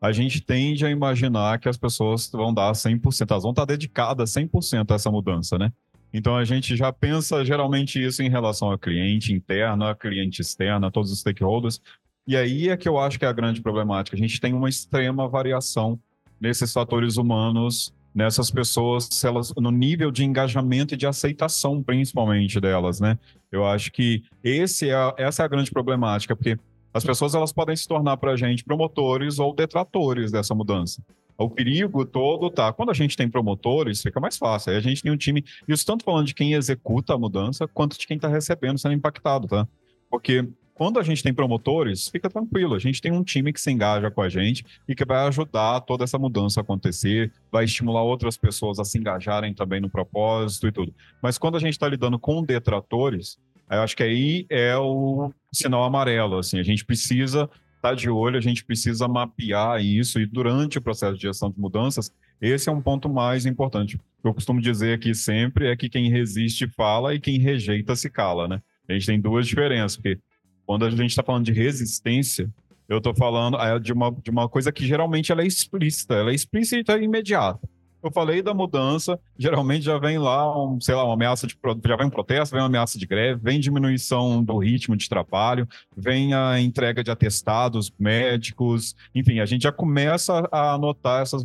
a 0.00 0.12
gente 0.12 0.40
tende 0.40 0.86
a 0.86 0.90
imaginar 0.90 1.58
que 1.58 1.68
as 1.68 1.76
pessoas 1.76 2.30
vão 2.30 2.54
dar 2.54 2.72
100%, 2.72 3.30
elas 3.30 3.42
vão 3.42 3.52
estar 3.52 3.66
dedicadas 3.66 4.32
100% 4.32 4.90
a 4.90 4.94
essa 4.94 5.10
mudança, 5.10 5.58
né? 5.58 5.72
Então 6.12 6.36
a 6.36 6.44
gente 6.44 6.76
já 6.76 6.92
pensa 6.92 7.44
geralmente 7.44 8.02
isso 8.02 8.22
em 8.22 8.30
relação 8.30 8.70
ao 8.70 8.78
cliente 8.78 9.32
interno, 9.32 9.84
a 9.84 9.94
cliente 9.94 10.40
externo, 10.40 10.86
a 10.86 10.90
todos 10.90 11.12
os 11.12 11.20
stakeholders. 11.20 11.80
E 12.26 12.36
aí 12.36 12.68
é 12.68 12.76
que 12.76 12.88
eu 12.88 12.98
acho 12.98 13.18
que 13.18 13.24
é 13.24 13.28
a 13.28 13.32
grande 13.32 13.60
problemática. 13.60 14.16
A 14.16 14.20
gente 14.20 14.40
tem 14.40 14.52
uma 14.52 14.68
extrema 14.68 15.28
variação 15.28 15.98
nesses 16.40 16.72
fatores 16.72 17.16
humanos, 17.16 17.92
nessas 18.14 18.50
pessoas, 18.50 19.22
elas, 19.22 19.52
no 19.56 19.70
nível 19.70 20.10
de 20.10 20.24
engajamento 20.24 20.94
e 20.94 20.96
de 20.96 21.06
aceitação, 21.06 21.82
principalmente 21.82 22.60
delas, 22.60 23.00
né? 23.00 23.18
Eu 23.52 23.64
acho 23.66 23.92
que 23.92 24.24
esse 24.42 24.90
é, 24.90 25.14
essa 25.16 25.42
é 25.42 25.44
a 25.44 25.48
grande 25.48 25.70
problemática, 25.70 26.34
porque 26.34 26.58
As 26.92 27.04
pessoas 27.04 27.34
elas 27.34 27.52
podem 27.52 27.76
se 27.76 27.86
tornar 27.86 28.16
para 28.16 28.32
a 28.32 28.36
gente 28.36 28.64
promotores 28.64 29.38
ou 29.38 29.54
detratores 29.54 30.32
dessa 30.32 30.54
mudança. 30.54 31.02
O 31.38 31.48
perigo 31.48 32.04
todo 32.04 32.50
tá. 32.50 32.72
Quando 32.72 32.90
a 32.90 32.94
gente 32.94 33.16
tem 33.16 33.28
promotores, 33.28 34.02
fica 34.02 34.20
mais 34.20 34.36
fácil. 34.36 34.72
Aí 34.72 34.78
a 34.78 34.82
gente 34.82 35.02
tem 35.02 35.10
um 35.10 35.16
time, 35.16 35.42
isso 35.66 35.86
tanto 35.86 36.04
falando 36.04 36.26
de 36.26 36.34
quem 36.34 36.52
executa 36.52 37.14
a 37.14 37.18
mudança, 37.18 37.66
quanto 37.66 37.98
de 37.98 38.06
quem 38.06 38.16
está 38.16 38.28
recebendo 38.28 38.78
sendo 38.78 38.94
impactado, 38.94 39.48
tá? 39.48 39.66
Porque 40.10 40.46
quando 40.80 40.98
a 40.98 41.02
gente 41.02 41.22
tem 41.22 41.32
promotores, 41.32 42.08
fica 42.08 42.28
tranquilo. 42.28 42.74
A 42.74 42.78
gente 42.78 43.00
tem 43.00 43.12
um 43.12 43.22
time 43.22 43.52
que 43.52 43.60
se 43.60 43.70
engaja 43.70 44.10
com 44.10 44.22
a 44.22 44.28
gente 44.28 44.64
e 44.88 44.94
que 44.94 45.04
vai 45.04 45.26
ajudar 45.28 45.80
toda 45.82 46.04
essa 46.04 46.18
mudança 46.18 46.60
a 46.60 46.62
acontecer, 46.62 47.30
vai 47.52 47.64
estimular 47.64 48.02
outras 48.02 48.36
pessoas 48.36 48.78
a 48.78 48.84
se 48.84 48.98
engajarem 48.98 49.54
também 49.54 49.80
no 49.80 49.90
propósito 49.90 50.66
e 50.66 50.72
tudo. 50.72 50.94
Mas 51.22 51.36
quando 51.36 51.56
a 51.56 51.60
gente 51.60 51.72
está 51.72 51.86
lidando 51.86 52.18
com 52.18 52.42
detratores, 52.42 53.38
eu 53.76 53.82
acho 53.82 53.96
que 53.96 54.02
aí 54.02 54.46
é 54.50 54.76
o 54.76 55.32
sinal 55.52 55.84
amarelo. 55.84 56.38
Assim, 56.38 56.58
a 56.58 56.62
gente 56.62 56.84
precisa 56.84 57.44
estar 57.76 57.90
tá 57.90 57.94
de 57.94 58.10
olho, 58.10 58.36
a 58.36 58.40
gente 58.40 58.64
precisa 58.64 59.06
mapear 59.08 59.82
isso 59.82 60.20
e 60.20 60.26
durante 60.26 60.78
o 60.78 60.82
processo 60.82 61.16
de 61.16 61.22
gestão 61.22 61.50
de 61.50 61.58
mudanças, 61.58 62.12
esse 62.40 62.68
é 62.68 62.72
um 62.72 62.80
ponto 62.80 63.08
mais 63.08 63.46
importante. 63.46 63.98
Eu 64.22 64.34
costumo 64.34 64.60
dizer 64.60 64.94
aqui 64.94 65.14
sempre 65.14 65.68
é 65.68 65.76
que 65.76 65.88
quem 65.88 66.10
resiste 66.10 66.66
fala 66.66 67.14
e 67.14 67.20
quem 67.20 67.38
rejeita 67.38 67.96
se 67.96 68.10
cala, 68.10 68.48
né? 68.48 68.60
A 68.88 68.92
gente 68.92 69.06
tem 69.06 69.20
duas 69.20 69.46
diferenças, 69.46 69.96
porque 69.96 70.18
quando 70.66 70.84
a 70.84 70.90
gente 70.90 71.10
está 71.10 71.22
falando 71.22 71.44
de 71.44 71.52
resistência, 71.52 72.50
eu 72.88 72.98
estou 72.98 73.14
falando 73.14 73.56
é, 73.56 73.78
de 73.78 73.92
uma, 73.92 74.10
de 74.10 74.30
uma 74.30 74.48
coisa 74.48 74.72
que 74.72 74.84
geralmente 74.84 75.30
ela 75.30 75.42
é 75.42 75.46
explícita, 75.46 76.14
ela 76.14 76.32
é 76.32 76.34
explícita 76.34 76.98
e 76.98 77.04
imediata. 77.04 77.68
Eu 78.02 78.10
falei 78.10 78.40
da 78.40 78.54
mudança, 78.54 79.20
geralmente 79.38 79.84
já 79.84 79.98
vem 79.98 80.18
lá, 80.18 80.58
um, 80.58 80.80
sei 80.80 80.94
lá, 80.94 81.04
uma 81.04 81.14
ameaça 81.14 81.46
de 81.46 81.56
já 81.86 81.96
vem 81.96 82.06
um 82.06 82.10
protesto, 82.10 82.54
vem 82.54 82.62
uma 82.62 82.66
ameaça 82.66 82.98
de 82.98 83.06
greve, 83.06 83.40
vem 83.42 83.60
diminuição 83.60 84.42
do 84.42 84.56
ritmo 84.56 84.96
de 84.96 85.08
trabalho, 85.08 85.68
vem 85.94 86.32
a 86.32 86.58
entrega 86.58 87.04
de 87.04 87.10
atestados 87.10 87.92
médicos, 87.98 88.96
enfim, 89.14 89.40
a 89.40 89.46
gente 89.46 89.62
já 89.62 89.72
começa 89.72 90.48
a 90.50 90.78
notar 90.78 91.22
essa, 91.22 91.36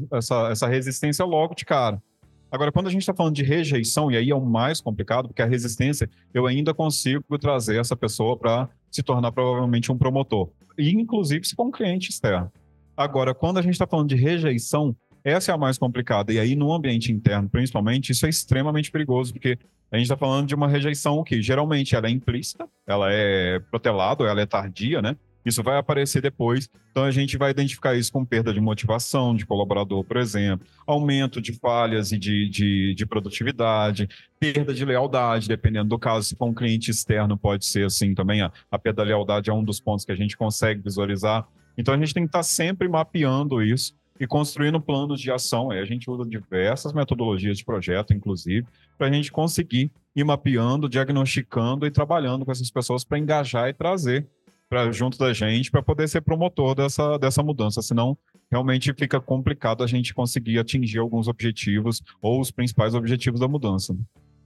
essa 0.50 0.68
resistência 0.68 1.26
logo 1.26 1.56
de 1.56 1.66
cara. 1.66 2.02
Agora, 2.50 2.72
quando 2.72 2.88
a 2.88 2.92
gente 2.92 3.02
está 3.02 3.14
falando 3.14 3.36
de 3.36 3.44
rejeição, 3.44 4.10
e 4.10 4.16
aí 4.16 4.30
é 4.30 4.36
o 4.36 4.40
mais 4.40 4.80
complicado, 4.80 5.28
porque 5.28 5.42
a 5.42 5.46
resistência, 5.46 6.10
eu 6.34 6.48
ainda 6.48 6.74
consigo 6.74 7.38
trazer 7.38 7.82
essa 7.82 7.98
pessoa 7.98 8.38
para 8.38 8.70
se 8.90 9.04
tornar 9.04 9.34
provavelmente 9.34 9.92
um 9.92 9.98
promotor, 9.98 10.50
e 10.78 10.92
inclusive 10.92 11.46
se 11.46 11.54
for 11.54 11.66
um 11.66 11.72
cliente 11.72 12.10
externo. 12.10 12.50
Agora, 12.96 13.34
quando 13.34 13.58
a 13.58 13.62
gente 13.62 13.74
está 13.74 13.86
falando 13.86 14.08
de 14.08 14.16
rejeição, 14.16 14.96
essa 15.25 15.51
é 15.51 15.55
a 15.55 15.58
mais 15.58 15.77
complicada. 15.77 16.32
E 16.32 16.39
aí, 16.39 16.55
no 16.55 16.72
ambiente 16.72 17.12
interno, 17.12 17.50
principalmente, 17.50 18.12
isso 18.12 18.25
é 18.27 18.29
extremamente 18.29 18.91
perigoso, 18.91 19.34
porque 19.34 19.58
a 19.91 19.98
gente 19.98 20.05
está 20.05 20.15
falando 20.15 20.48
de 20.48 20.53
uma 20.53 20.67
rejeição 20.67 21.24
que 21.24 21.41
geralmente 21.41 21.96
ela 21.96 22.08
é 22.08 22.12
implícita, 22.12 22.67
ela 22.86 23.12
é 23.12 23.60
protelada, 23.72 24.24
ela 24.24 24.39
é 24.39 24.46
tardia, 24.46 25.01
né? 25.01 25.17
Isso 25.46 25.62
vai 25.62 25.77
aparecer 25.77 26.22
depois. 26.22 26.67
Então 26.91 27.03
a 27.03 27.12
gente 27.12 27.38
vai 27.38 27.51
identificar 27.51 27.96
isso 27.96 28.12
com 28.12 28.25
perda 28.25 28.51
de 28.51 28.60
motivação 28.60 29.36
de 29.36 29.46
colaborador, 29.46 30.03
por 30.03 30.17
exemplo, 30.17 30.65
aumento 30.88 31.39
de 31.39 31.53
falhas 31.53 32.12
e 32.12 32.17
de, 32.17 32.50
de, 32.50 32.96
de, 32.96 33.05
produtividade, 33.05 34.10
perda 34.39 34.74
de 34.74 34.84
lealdade, 34.84 35.48
dependendo 35.48 35.89
do 35.89 36.00
caso. 36.00 36.27
Se 36.27 36.36
for 36.36 36.46
um 36.46 36.53
cliente 36.53 36.89
externo, 36.89 37.38
pode 37.38 37.65
ser 37.65 37.86
assim 37.86 38.15
também. 38.15 38.41
A, 38.41 38.51
a 38.72 38.79
perda 38.79 39.03
da 39.03 39.08
lealdade 39.08 39.50
é 39.50 39.53
um 39.53 39.63
dos 39.63 39.79
pontos 39.79 40.03
que 40.03 40.12
a 40.12 40.15
gente 40.15 40.36
consegue 40.36 40.82
visualizar. 40.82 41.48
Então 41.77 41.94
a 41.94 41.98
gente 41.98 42.13
tem 42.13 42.24
que 42.24 42.29
estar 42.29 42.44
sempre 42.44 42.88
mapeando 42.88 43.62
isso 43.62 43.94
e 44.19 44.25
construindo 44.25 44.79
planos 44.79 45.19
de 45.19 45.31
ação. 45.31 45.72
A 45.72 45.86
gente 45.86 46.10
usa 46.10 46.27
diversas 46.27 46.93
metodologias 46.93 47.57
de 47.57 47.65
projeto, 47.65 48.13
inclusive, 48.13 48.65
para 48.98 49.07
a 49.07 49.12
gente 49.12 49.31
conseguir 49.31 49.91
ir 50.15 50.24
mapeando, 50.24 50.89
diagnosticando 50.89 51.86
e 51.86 51.91
trabalhando 51.91 52.45
com 52.45 52.51
essas 52.51 52.72
pessoas 52.72 53.03
para 53.03 53.19
engajar 53.19 53.69
e 53.69 53.74
trazer 53.74 54.25
para 54.69 54.91
junto 54.91 55.17
da 55.17 55.31
gente 55.31 55.69
para 55.69 55.84
poder 55.84 56.07
ser 56.07 56.22
promotor 56.22 56.74
dessa, 56.75 57.17
dessa 57.17 57.43
mudança. 57.43 57.81
Senão, 57.81 58.17
realmente 58.51 58.93
fica 58.93 59.19
complicado 59.19 59.84
a 59.84 59.88
gente 59.88 60.13
conseguir 60.13 60.60
atingir 60.60 61.00
alguns 61.00 61.27
objetivos 61.27 62.01
ou 62.22 62.39
os 62.39 62.51
principais 62.51 62.93
objetivos 62.93 63.39
da 63.39 63.48
mudança. 63.48 63.95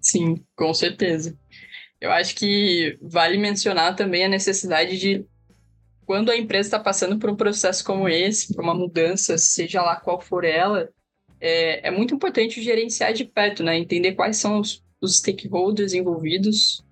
Sim, 0.02 0.44
com 0.56 0.74
certeza. 0.74 1.38
Eu 2.00 2.12
acho 2.12 2.36
que 2.36 2.98
vale 3.02 3.38
mencionar 3.38 3.96
também 3.96 4.24
a 4.24 4.30
necessidade 4.30 4.98
de 4.98 5.26
quando 6.10 6.32
a 6.32 6.36
empresa 6.36 6.70
está 6.70 6.80
passando 6.80 7.20
por 7.20 7.30
um 7.30 7.36
processo 7.36 7.86
como 7.86 8.10
esse, 8.10 8.52
por 8.52 8.64
uma 8.64 8.74
mudança, 8.74 9.38
seja 9.38 9.80
lá 9.84 9.96
qual 9.96 10.20
for 10.20 10.44
ela, 10.44 10.90
é, 11.40 11.88
é 11.88 11.92
muito 11.92 12.16
importante 12.16 12.64
gerenciar 12.64 13.14
de 13.14 13.26
perto, 13.26 13.62
né? 13.62 13.78
Entender 13.78 14.14
quais 14.14 14.38
são 14.38 14.60
os, 14.60 14.84
os 15.00 15.18
stakeholders 15.18 15.94
envolvidos, 15.94 16.84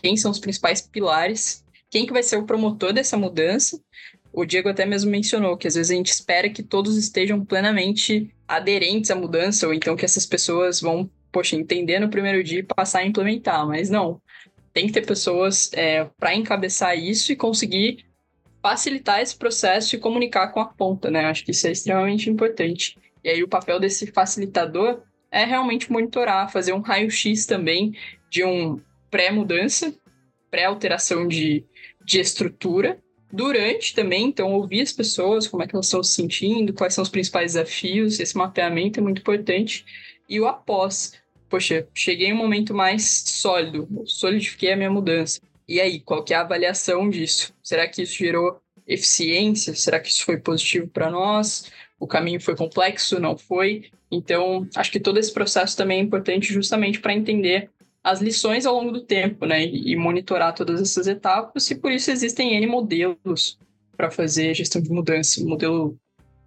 quem 0.00 0.16
são 0.16 0.30
os 0.30 0.38
principais 0.38 0.80
pilares, 0.80 1.62
quem 1.90 2.06
que 2.06 2.14
vai 2.14 2.22
ser 2.22 2.38
o 2.38 2.46
promotor 2.46 2.94
dessa 2.94 3.14
mudança. 3.14 3.78
O 4.32 4.46
Diego 4.46 4.70
até 4.70 4.86
mesmo 4.86 5.10
mencionou 5.10 5.54
que 5.58 5.68
às 5.68 5.74
vezes 5.74 5.90
a 5.90 5.94
gente 5.94 6.10
espera 6.10 6.48
que 6.48 6.62
todos 6.62 6.96
estejam 6.96 7.44
plenamente 7.44 8.34
aderentes 8.48 9.10
à 9.10 9.14
mudança, 9.14 9.66
ou 9.66 9.74
então 9.74 9.94
que 9.94 10.06
essas 10.06 10.24
pessoas 10.24 10.80
vão, 10.80 11.10
poxa, 11.30 11.56
entender 11.56 11.98
no 11.98 12.08
primeiro 12.08 12.42
dia 12.42 12.60
e 12.60 12.62
passar 12.62 13.00
a 13.00 13.06
implementar, 13.06 13.68
mas 13.68 13.90
não. 13.90 14.18
Tem 14.72 14.86
que 14.86 14.94
ter 14.94 15.04
pessoas 15.04 15.70
é, 15.74 16.08
para 16.18 16.34
encabeçar 16.34 16.98
isso 16.98 17.30
e 17.32 17.36
conseguir 17.36 18.10
facilitar 18.62 19.20
esse 19.20 19.36
processo 19.36 19.96
e 19.96 19.98
comunicar 19.98 20.48
com 20.48 20.60
a 20.60 20.66
ponta, 20.66 21.10
né? 21.10 21.24
Acho 21.24 21.44
que 21.44 21.50
isso 21.50 21.66
é 21.66 21.72
extremamente 21.72 22.30
importante. 22.30 22.96
E 23.24 23.28
aí 23.28 23.42
o 23.42 23.48
papel 23.48 23.80
desse 23.80 24.06
facilitador 24.06 25.02
é 25.30 25.44
realmente 25.44 25.90
monitorar, 25.90 26.50
fazer 26.50 26.72
um 26.72 26.80
raio-x 26.80 27.46
também 27.46 27.96
de 28.30 28.44
um 28.44 28.80
pré-mudança, 29.10 29.94
pré-alteração 30.50 31.26
de, 31.26 31.64
de 32.04 32.20
estrutura, 32.20 32.98
durante 33.32 33.94
também, 33.94 34.26
então 34.26 34.52
ouvir 34.52 34.82
as 34.82 34.92
pessoas, 34.92 35.48
como 35.48 35.62
é 35.62 35.66
que 35.66 35.74
elas 35.74 35.86
estão 35.86 36.02
se 36.02 36.12
sentindo, 36.12 36.74
quais 36.74 36.92
são 36.92 37.02
os 37.02 37.08
principais 37.08 37.54
desafios, 37.54 38.20
esse 38.20 38.36
mapeamento 38.36 39.00
é 39.00 39.02
muito 39.02 39.20
importante, 39.20 39.84
e 40.28 40.38
o 40.38 40.46
após. 40.46 41.14
Poxa, 41.48 41.86
cheguei 41.94 42.28
em 42.28 42.32
um 42.32 42.36
momento 42.36 42.74
mais 42.74 43.24
sólido, 43.26 43.88
solidifiquei 44.06 44.72
a 44.72 44.76
minha 44.76 44.90
mudança. 44.90 45.40
E 45.72 45.80
aí, 45.80 46.00
qual 46.00 46.22
que 46.22 46.34
é 46.34 46.36
a 46.36 46.42
avaliação 46.42 47.08
disso? 47.08 47.54
Será 47.62 47.88
que 47.88 48.02
isso 48.02 48.12
gerou 48.12 48.60
eficiência? 48.86 49.74
Será 49.74 49.98
que 49.98 50.10
isso 50.10 50.22
foi 50.22 50.36
positivo 50.36 50.86
para 50.86 51.10
nós? 51.10 51.72
O 51.98 52.06
caminho 52.06 52.38
foi 52.42 52.54
complexo? 52.54 53.18
Não 53.18 53.38
foi? 53.38 53.90
Então, 54.10 54.68
acho 54.76 54.92
que 54.92 55.00
todo 55.00 55.18
esse 55.18 55.32
processo 55.32 55.74
também 55.74 55.98
é 55.98 56.02
importante 56.02 56.52
justamente 56.52 57.00
para 57.00 57.14
entender 57.14 57.70
as 58.04 58.20
lições 58.20 58.66
ao 58.66 58.74
longo 58.74 58.92
do 58.92 59.00
tempo, 59.00 59.46
né? 59.46 59.64
E 59.64 59.96
monitorar 59.96 60.54
todas 60.54 60.78
essas 60.78 61.06
etapas, 61.06 61.70
e 61.70 61.74
por 61.74 61.90
isso 61.90 62.10
existem 62.10 62.54
N 62.54 62.66
modelos 62.66 63.58
para 63.96 64.10
fazer 64.10 64.52
gestão 64.52 64.82
de 64.82 64.90
mudança. 64.90 65.42
Modelo 65.42 65.98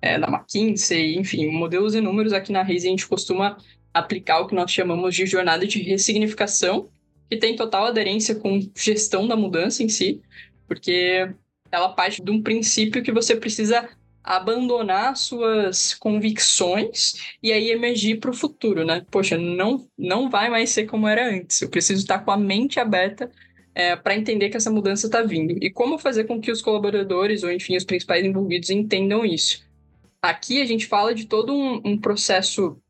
é, 0.03 0.19
da 0.19 0.27
McKinsey, 0.27 1.17
enfim, 1.17 1.47
modelos 1.47 1.95
inúmeros 1.95 2.31
aqui 2.31 2.51
na 2.51 2.61
Reis 2.61 2.85
a 2.85 2.89
gente 2.89 3.07
costuma 3.07 3.57
aplicar 3.91 4.41
o 4.41 4.47
que 4.47 4.53
nós 4.53 4.69
chamamos 4.69 5.15
de 5.15 5.25
jornada 5.25 5.65
de 5.65 5.81
ressignificação, 5.81 6.91
que 7.29 7.37
tem 7.37 7.55
total 7.55 7.85
aderência 7.85 8.35
com 8.35 8.59
gestão 8.75 9.27
da 9.27 9.35
mudança 9.35 9.83
em 9.83 9.89
si, 9.89 10.21
porque 10.67 11.29
ela 11.71 11.89
parte 11.89 12.23
de 12.23 12.31
um 12.31 12.41
princípio 12.41 13.03
que 13.03 13.11
você 13.11 13.35
precisa 13.35 13.89
abandonar 14.23 15.15
suas 15.15 15.93
convicções 15.93 17.13
e 17.43 17.51
aí 17.51 17.69
emergir 17.69 18.19
para 18.19 18.31
o 18.31 18.33
futuro, 18.33 18.83
né? 18.83 19.05
Poxa, 19.11 19.37
não, 19.37 19.87
não 19.95 20.29
vai 20.29 20.49
mais 20.49 20.71
ser 20.71 20.87
como 20.87 21.07
era 21.07 21.29
antes. 21.29 21.61
Eu 21.61 21.69
preciso 21.69 22.01
estar 22.01 22.19
com 22.19 22.31
a 22.31 22.37
mente 22.37 22.79
aberta 22.79 23.29
é, 23.75 23.95
para 23.95 24.15
entender 24.15 24.49
que 24.49 24.57
essa 24.57 24.71
mudança 24.71 25.05
está 25.05 25.21
vindo. 25.21 25.55
E 25.61 25.69
como 25.69 25.99
fazer 25.99 26.23
com 26.23 26.41
que 26.41 26.51
os 26.51 26.61
colaboradores, 26.61 27.43
ou 27.43 27.51
enfim, 27.51 27.75
os 27.75 27.83
principais 27.83 28.25
envolvidos, 28.25 28.71
entendam 28.71 29.23
isso? 29.23 29.63
Aqui 30.21 30.59
a 30.59 30.65
gente 30.65 30.87
fala 30.87 31.13
de 31.13 31.27
todo 31.27 31.53
um, 31.53 31.81
um 31.85 31.97
processo 31.97 32.81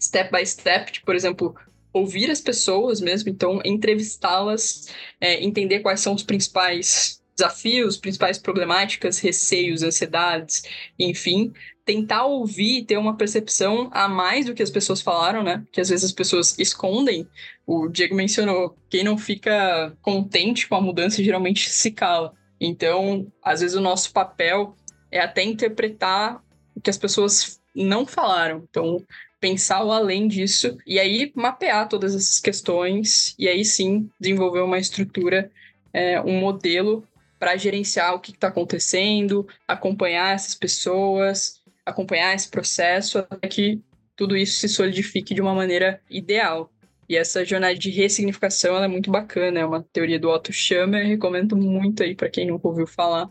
step 0.00 0.32
by 0.32 0.46
step, 0.46 0.90
de, 0.90 1.02
por 1.02 1.14
exemplo, 1.14 1.54
ouvir 1.92 2.30
as 2.30 2.40
pessoas 2.40 3.00
mesmo, 3.00 3.28
então 3.28 3.60
entrevistá-las, 3.64 4.88
é, 5.20 5.42
entender 5.42 5.80
quais 5.80 6.00
são 6.00 6.14
os 6.14 6.22
principais 6.22 7.22
desafios, 7.36 7.96
principais 7.96 8.38
problemáticas, 8.38 9.18
receios, 9.18 9.82
ansiedades, 9.82 10.62
enfim, 10.98 11.52
tentar 11.84 12.24
ouvir 12.24 12.84
ter 12.84 12.96
uma 12.96 13.16
percepção 13.16 13.90
a 13.92 14.08
mais 14.08 14.46
do 14.46 14.54
que 14.54 14.62
as 14.62 14.70
pessoas 14.70 15.00
falaram, 15.00 15.42
né? 15.42 15.64
Que 15.72 15.80
às 15.80 15.88
vezes 15.88 16.04
as 16.04 16.12
pessoas 16.12 16.56
escondem. 16.58 17.26
O 17.66 17.88
Diego 17.88 18.14
mencionou, 18.14 18.76
quem 18.88 19.02
não 19.02 19.18
fica 19.18 19.96
contente 20.00 20.68
com 20.68 20.76
a 20.76 20.80
mudança 20.80 21.22
geralmente 21.22 21.70
se 21.70 21.90
cala. 21.90 22.32
Então, 22.60 23.26
às 23.42 23.60
vezes 23.60 23.76
o 23.76 23.80
nosso 23.80 24.12
papel 24.12 24.76
é 25.10 25.20
até 25.20 25.42
interpretar 25.42 26.42
o 26.74 26.80
que 26.80 26.90
as 26.90 26.98
pessoas 26.98 27.60
não 27.74 28.06
falaram. 28.06 28.64
Então, 28.68 29.04
pensar 29.40 29.84
o 29.84 29.90
além 29.90 30.28
disso 30.28 30.78
e 30.86 31.00
aí 31.00 31.32
mapear 31.34 31.88
todas 31.88 32.14
essas 32.14 32.38
questões 32.38 33.34
e 33.38 33.48
aí 33.48 33.64
sim 33.64 34.08
desenvolver 34.20 34.60
uma 34.60 34.78
estrutura, 34.78 35.50
é, 35.92 36.20
um 36.20 36.38
modelo 36.38 37.04
para 37.40 37.56
gerenciar 37.56 38.14
o 38.14 38.20
que 38.20 38.30
está 38.30 38.48
acontecendo, 38.48 39.46
acompanhar 39.66 40.32
essas 40.32 40.54
pessoas, 40.54 41.60
acompanhar 41.84 42.34
esse 42.34 42.48
processo 42.48 43.18
até 43.18 43.48
que 43.48 43.80
tudo 44.14 44.36
isso 44.36 44.60
se 44.60 44.68
solidifique 44.68 45.34
de 45.34 45.40
uma 45.40 45.54
maneira 45.54 46.00
ideal. 46.08 46.70
E 47.08 47.16
essa 47.16 47.44
jornada 47.44 47.74
de 47.74 47.90
ressignificação 47.90 48.82
é 48.82 48.86
muito 48.86 49.10
bacana, 49.10 49.58
é 49.58 49.66
uma 49.66 49.82
teoria 49.92 50.20
do 50.20 50.30
Otto 50.30 50.52
Schammer, 50.52 51.04
recomendo 51.06 51.56
muito 51.56 52.02
aí 52.04 52.14
para 52.14 52.30
quem 52.30 52.46
nunca 52.46 52.68
ouviu 52.68 52.86
falar. 52.86 53.28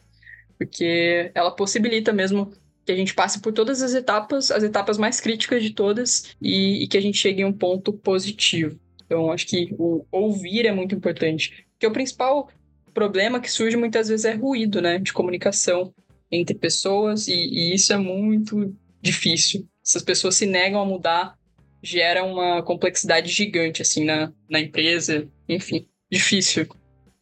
porque 0.58 1.32
ela 1.34 1.56
possibilita 1.56 2.14
mesmo 2.14 2.54
que 2.86 2.92
a 2.92 2.96
gente 2.96 3.14
passe 3.14 3.40
por 3.40 3.54
todas 3.54 3.82
as 3.82 3.94
etapas, 3.94 4.52
as 4.52 4.64
etapas 4.64 4.98
mais 4.98 5.20
críticas 5.20 5.62
de 5.64 5.72
todas, 5.72 6.36
e, 6.42 6.84
e 6.84 6.88
que 6.88 6.98
a 6.98 7.02
gente 7.02 7.18
chegue 7.18 7.42
em 7.42 7.46
um 7.46 7.54
ponto 7.54 7.94
positivo. 7.94 8.80
Então, 9.06 9.32
acho 9.32 9.46
que 9.46 9.74
o 9.78 10.06
ouvir 10.12 10.66
é 10.66 10.72
muito 10.72 10.96
importante. 10.96 11.66
Porque 11.74 11.88
o 11.88 11.92
principal 11.92 12.50
problema 12.94 13.40
que 13.40 13.52
surge 13.52 13.78
muitas 13.78 14.08
vezes 14.10 14.26
é 14.26 14.34
ruído, 14.34 14.82
né, 14.82 15.00
de 15.00 15.14
comunicação 15.14 15.94
entre 16.32 16.56
pessoas, 16.56 17.28
e, 17.28 17.34
e 17.34 17.76
isso 17.76 17.92
é 17.92 17.98
muito 17.98 18.76
difícil. 19.02 19.68
Essas 19.86 20.04
pessoas 20.04 20.36
se 20.36 20.46
negam 20.46 20.82
a 20.82 20.86
mudar, 20.86 21.38
gera 21.84 22.24
uma 22.24 22.62
complexidade 22.62 23.30
gigante, 23.30 23.82
assim, 23.82 24.06
na, 24.06 24.32
na 24.50 24.60
empresa, 24.60 25.28
enfim, 25.50 25.88
difícil. 26.10 26.68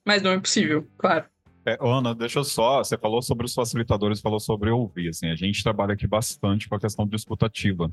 Mas 0.06 0.22
não 0.22 0.32
é 0.32 0.40
possível, 0.40 0.88
claro. 0.98 1.26
É, 1.70 1.78
Ana, 1.80 2.16
deixa 2.16 2.40
eu 2.40 2.44
só. 2.44 2.84
Você 2.84 2.98
falou 2.98 3.22
sobre 3.22 3.46
os 3.46 3.54
facilitadores, 3.54 4.22
falou 4.22 4.40
sobre 4.40 4.72
ouvir. 4.72 5.10
Assim, 5.10 5.28
a 5.28 5.36
gente 5.36 5.62
trabalha 5.62 5.94
aqui 5.94 6.08
bastante 6.08 6.68
com 6.68 6.74
a 6.74 6.80
questão 6.80 7.06
discutativa. 7.06 7.92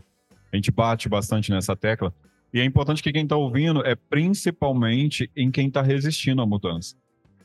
A 0.50 0.56
gente 0.56 0.70
bate 0.70 1.10
bastante 1.10 1.50
nessa 1.50 1.76
tecla. 1.76 2.14
E 2.54 2.60
é 2.60 2.64
importante 2.64 3.02
que 3.02 3.12
quem 3.12 3.24
está 3.24 3.36
ouvindo 3.36 3.84
é 3.84 3.94
principalmente 3.94 5.30
em 5.36 5.50
quem 5.50 5.68
está 5.68 5.82
resistindo 5.82 6.40
à 6.40 6.46
mudança. 6.46 6.96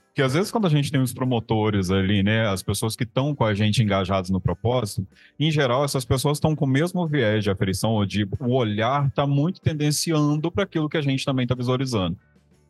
Porque 0.07 0.21
às 0.21 0.33
vezes 0.33 0.51
quando 0.51 0.67
a 0.67 0.69
gente 0.69 0.91
tem 0.91 1.01
os 1.01 1.13
promotores 1.13 1.89
ali, 1.89 2.21
né, 2.21 2.47
as 2.47 2.61
pessoas 2.61 2.95
que 2.95 3.03
estão 3.03 3.33
com 3.33 3.43
a 3.43 3.53
gente 3.53 3.81
engajadas 3.81 4.29
no 4.29 4.39
propósito, 4.39 5.07
em 5.39 5.49
geral 5.49 5.83
essas 5.83 6.05
pessoas 6.05 6.37
estão 6.37 6.55
com 6.55 6.65
o 6.65 6.67
mesmo 6.67 7.07
viés 7.07 7.43
de 7.43 7.49
aferição 7.49 7.91
ou 7.91 8.05
de 8.05 8.27
o 8.39 8.53
olhar 8.53 9.07
está 9.07 9.25
muito 9.25 9.61
tendenciando 9.61 10.51
para 10.51 10.63
aquilo 10.63 10.89
que 10.89 10.97
a 10.97 11.01
gente 11.01 11.25
também 11.25 11.43
está 11.43 11.55
visualizando. 11.55 12.17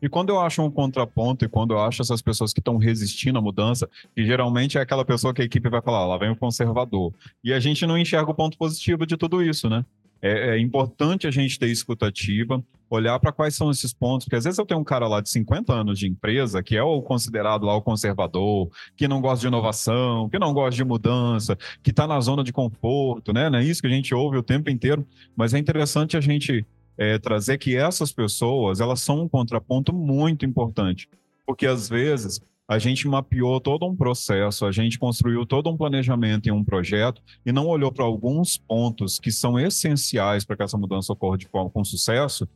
E 0.02 0.08
quando 0.08 0.30
eu 0.30 0.40
acho 0.40 0.60
um 0.60 0.70
contraponto 0.70 1.44
e 1.44 1.48
quando 1.48 1.74
eu 1.74 1.78
acho 1.78 2.02
essas 2.02 2.20
pessoas 2.20 2.52
que 2.52 2.58
estão 2.58 2.76
resistindo 2.76 3.38
à 3.38 3.40
mudança, 3.40 3.88
que 4.14 4.26
geralmente 4.26 4.76
é 4.76 4.80
aquela 4.80 5.04
pessoa 5.04 5.32
que 5.32 5.40
a 5.40 5.44
equipe 5.44 5.68
vai 5.68 5.80
falar, 5.80 6.04
lá 6.04 6.18
vem 6.18 6.30
o 6.30 6.36
conservador. 6.36 7.14
E 7.44 7.52
a 7.52 7.60
gente 7.60 7.86
não 7.86 7.96
enxerga 7.96 8.28
o 8.28 8.34
ponto 8.34 8.58
positivo 8.58 9.06
de 9.06 9.16
tudo 9.16 9.40
isso, 9.40 9.70
né? 9.70 9.84
É, 10.20 10.50
é 10.50 10.58
importante 10.58 11.26
a 11.26 11.30
gente 11.30 11.58
ter 11.58 11.68
escutativa, 11.68 12.62
olhar 12.90 13.18
para 13.18 13.32
quais 13.32 13.54
são 13.54 13.70
esses 13.70 13.92
pontos, 13.92 14.24
porque 14.24 14.36
às 14.36 14.44
vezes 14.44 14.58
eu 14.58 14.66
tenho 14.66 14.80
um 14.80 14.84
cara 14.84 15.08
lá 15.08 15.20
de 15.20 15.30
50 15.30 15.72
anos 15.72 15.98
de 15.98 16.08
empresa, 16.08 16.62
que 16.62 16.76
é 16.76 16.82
o 16.82 17.00
considerado 17.00 17.64
lá 17.64 17.74
o 17.74 17.82
conservador, 17.82 18.68
que 18.96 19.08
não 19.08 19.20
gosta 19.20 19.40
de 19.40 19.46
inovação, 19.46 20.28
que 20.28 20.38
não 20.38 20.52
gosta 20.52 20.76
de 20.76 20.84
mudança, 20.84 21.56
que 21.82 21.90
está 21.90 22.06
na 22.06 22.20
zona 22.20 22.44
de 22.44 22.52
conforto, 22.52 23.32
né? 23.32 23.48
Não 23.48 23.60
é 23.60 23.64
isso 23.64 23.80
que 23.80 23.86
a 23.86 23.90
gente 23.90 24.14
ouve 24.14 24.36
o 24.36 24.42
tempo 24.42 24.68
inteiro, 24.68 25.06
mas 25.34 25.54
é 25.54 25.58
interessante 25.58 26.16
a 26.16 26.20
gente 26.20 26.66
é, 26.96 27.18
trazer 27.18 27.58
que 27.58 27.76
essas 27.76 28.12
pessoas, 28.12 28.80
elas 28.80 29.00
são 29.00 29.22
um 29.22 29.28
contraponto 29.28 29.92
muito 29.92 30.44
importante, 30.44 31.08
porque 31.46 31.66
às 31.66 31.88
vezes 31.88 32.40
a 32.68 32.78
gente 32.78 33.06
mapeou 33.08 33.60
todo 33.60 33.86
um 33.86 33.94
processo, 33.94 34.64
a 34.64 34.72
gente 34.72 34.98
construiu 34.98 35.44
todo 35.44 35.68
um 35.68 35.76
planejamento 35.76 36.48
em 36.48 36.52
um 36.52 36.64
projeto 36.64 37.20
e 37.44 37.52
não 37.52 37.66
olhou 37.66 37.92
para 37.92 38.04
alguns 38.04 38.56
pontos 38.56 39.18
que 39.18 39.30
são 39.30 39.58
essenciais 39.58 40.44
para 40.44 40.56
que 40.56 40.62
essa 40.62 40.78
mudança 40.78 41.12
ocorra 41.12 41.36
de 41.36 41.48
forma 41.48 41.70
com 41.70 41.84
sucesso, 41.84 42.48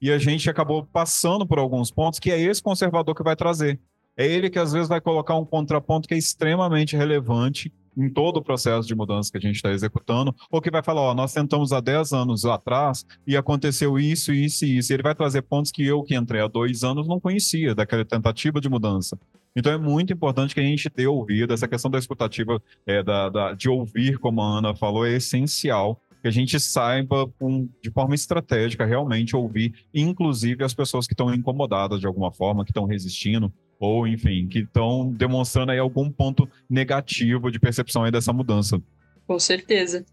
e 0.00 0.10
a 0.10 0.18
gente 0.18 0.50
acabou 0.50 0.84
passando 0.84 1.46
por 1.46 1.58
alguns 1.58 1.90
pontos 1.90 2.18
que 2.18 2.30
é 2.30 2.38
esse 2.38 2.62
conservador 2.62 3.14
que 3.14 3.22
vai 3.22 3.34
trazer. 3.34 3.80
É 4.16 4.26
ele 4.26 4.50
que 4.50 4.58
às 4.58 4.72
vezes 4.72 4.88
vai 4.88 5.00
colocar 5.00 5.34
um 5.34 5.46
contraponto 5.46 6.06
que 6.06 6.14
é 6.14 6.18
extremamente 6.18 6.94
relevante 6.94 7.72
em 7.96 8.08
todo 8.08 8.38
o 8.38 8.42
processo 8.42 8.86
de 8.86 8.94
mudança 8.94 9.30
que 9.30 9.38
a 9.38 9.40
gente 9.40 9.56
está 9.56 9.70
executando, 9.70 10.34
ou 10.50 10.60
que 10.60 10.70
vai 10.70 10.82
falar, 10.82 11.02
ó, 11.02 11.14
nós 11.14 11.32
tentamos 11.32 11.72
há 11.72 11.80
10 11.80 12.12
anos 12.12 12.44
atrás 12.44 13.04
e 13.26 13.36
aconteceu 13.36 13.98
isso, 13.98 14.32
isso 14.32 14.64
e 14.64 14.78
isso. 14.78 14.92
E 14.92 14.94
ele 14.94 15.02
vai 15.02 15.14
trazer 15.14 15.42
pontos 15.42 15.70
que 15.70 15.84
eu, 15.84 16.02
que 16.02 16.14
entrei 16.14 16.40
há 16.40 16.48
dois 16.48 16.84
anos, 16.84 17.06
não 17.06 17.20
conhecia 17.20 17.74
daquela 17.74 18.04
tentativa 18.04 18.60
de 18.60 18.68
mudança. 18.68 19.18
Então 19.56 19.72
é 19.72 19.78
muito 19.78 20.12
importante 20.12 20.54
que 20.54 20.60
a 20.60 20.64
gente 20.64 20.90
dê 20.94 21.06
ouvido, 21.06 21.54
essa 21.54 21.68
questão 21.68 21.90
da 21.90 21.98
escutativa, 21.98 22.60
é, 22.84 23.02
da, 23.02 23.28
da, 23.28 23.52
de 23.52 23.68
ouvir, 23.68 24.18
como 24.18 24.42
a 24.42 24.58
Ana 24.58 24.74
falou, 24.74 25.06
é 25.06 25.12
essencial 25.12 26.00
que 26.24 26.28
a 26.28 26.30
gente 26.30 26.58
saiba 26.58 27.30
um, 27.38 27.68
de 27.82 27.90
forma 27.90 28.14
estratégica 28.14 28.86
realmente 28.86 29.36
ouvir, 29.36 29.74
inclusive 29.92 30.64
as 30.64 30.72
pessoas 30.72 31.06
que 31.06 31.12
estão 31.12 31.32
incomodadas 31.34 32.00
de 32.00 32.06
alguma 32.06 32.32
forma, 32.32 32.64
que 32.64 32.70
estão 32.70 32.86
resistindo, 32.86 33.52
ou 33.84 34.08
enfim, 34.08 34.48
que 34.48 34.60
estão 34.60 35.10
demonstrando 35.10 35.72
aí 35.72 35.78
algum 35.78 36.10
ponto 36.10 36.48
negativo 36.68 37.50
de 37.50 37.60
percepção 37.60 38.04
aí 38.04 38.10
dessa 38.10 38.32
mudança. 38.32 38.80
Com 39.26 39.38
certeza. 39.38 40.04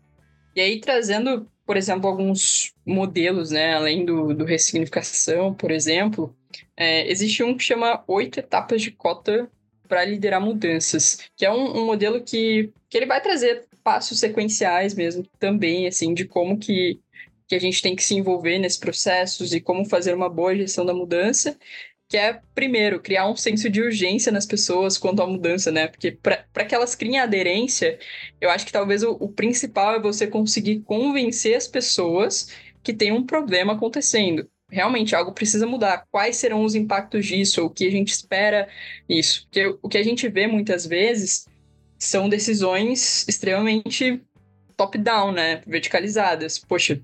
E 0.56 0.60
aí, 0.60 0.80
trazendo, 0.80 1.48
por 1.66 1.78
exemplo, 1.78 2.10
alguns 2.10 2.74
modelos, 2.86 3.52
né, 3.52 3.74
além 3.74 4.06
do, 4.06 4.34
do 4.34 4.44
ressignificação, 4.44 5.54
por 5.54 5.72
exemplo, 5.72 6.36
é, 6.76 7.10
existe 7.10 7.44
um 7.44 7.56
que 7.56 7.64
chama 7.64 8.04
Oito 8.08 8.40
Etapas 8.40 8.82
de 8.82 8.92
Cota 8.92 9.50
para 9.88 10.06
Liderar 10.06 10.42
Mudanças, 10.42 11.30
que 11.36 11.46
é 11.46 11.52
um, 11.52 11.82
um, 11.82 11.86
modelo 11.86 12.22
que, 12.22 12.72
que 12.90 12.98
ele 12.98 13.06
vai 13.06 13.22
trazer 13.22 13.66
passos 13.84 14.20
sequenciais 14.20 14.94
mesmo, 14.94 15.26
também, 15.40 15.88
assim, 15.88 16.14
de 16.14 16.26
como 16.26 16.58
que, 16.58 17.00
que 17.48 17.56
a 17.56 17.60
gente 17.60 17.82
tem 17.82 17.96
que 17.96 18.04
se 18.04 18.16
envolver 18.16 18.60
nesses 18.60 18.80
processos 18.80 19.54
e 19.54 19.62
como 19.62 19.86
fazer 19.86 20.14
uma 20.14 20.30
boa 20.30 20.56
gestão 20.56 20.86
da 20.86 20.94
mudança 20.94 21.58
que 22.12 22.18
é, 22.18 22.42
primeiro, 22.54 23.00
criar 23.00 23.26
um 23.30 23.38
senso 23.38 23.70
de 23.70 23.82
urgência 23.82 24.34
nas 24.34 24.46
pessoas 24.46 24.98
quanto 24.98 25.22
à 25.22 25.26
mudança, 25.26 25.72
né? 25.72 25.88
Porque 25.88 26.12
para 26.12 26.66
que 26.66 26.76
elas 26.76 26.94
criem 26.94 27.20
aderência, 27.20 27.98
eu 28.42 28.50
acho 28.50 28.66
que 28.66 28.72
talvez 28.74 29.02
o, 29.02 29.12
o, 29.14 29.30
principal 29.30 29.96
é 29.96 30.02
você 30.02 30.28
conseguir 30.28 30.82
convencer 30.82 31.56
as 31.56 31.70
pessoas 31.70 32.50
que 32.84 32.92
tem 32.94 33.14
um 33.14 33.26
problema 33.26 33.74
acontecendo. 33.74 34.46
Realmente, 34.70 35.16
algo 35.16 35.32
precisa 35.32 35.66
mudar. 35.66 36.06
Quais 36.12 36.36
serão 36.36 36.66
os 36.66 36.76
impactos 36.76 37.26
disso? 37.26 37.64
O 37.64 37.70
que 37.70 37.88
a 37.88 37.92
gente 37.92 38.10
espera 38.10 38.68
isso? 39.08 39.44
Porque 39.46 39.78
o 39.82 39.88
que 39.88 39.98
a 39.98 40.04
gente 40.04 40.28
vê 40.28 40.48
muitas 40.48 40.86
vezes 40.86 41.48
são 41.98 42.28
decisões 42.28 43.26
extremamente 43.26 44.22
top-down, 44.76 45.32
né? 45.32 45.62
Verticalizadas. 45.66 46.60
Poxa, 46.60 47.00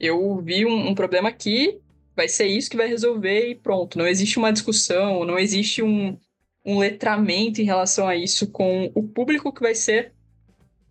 eu 0.00 0.40
vi 0.40 0.64
um, 0.64 0.88
um 0.88 0.94
problema 0.94 1.28
aqui, 1.28 1.78
vai 2.18 2.26
ser 2.26 2.48
isso 2.48 2.68
que 2.68 2.76
vai 2.76 2.88
resolver 2.88 3.48
e 3.48 3.54
pronto. 3.54 3.96
Não 3.96 4.04
existe 4.04 4.38
uma 4.38 4.52
discussão, 4.52 5.24
não 5.24 5.38
existe 5.38 5.84
um, 5.84 6.18
um 6.66 6.76
letramento 6.76 7.60
em 7.60 7.64
relação 7.64 8.08
a 8.08 8.16
isso 8.16 8.50
com 8.50 8.90
o 8.92 9.04
público 9.04 9.52
que 9.52 9.62
vai 9.62 9.72
ser 9.72 10.12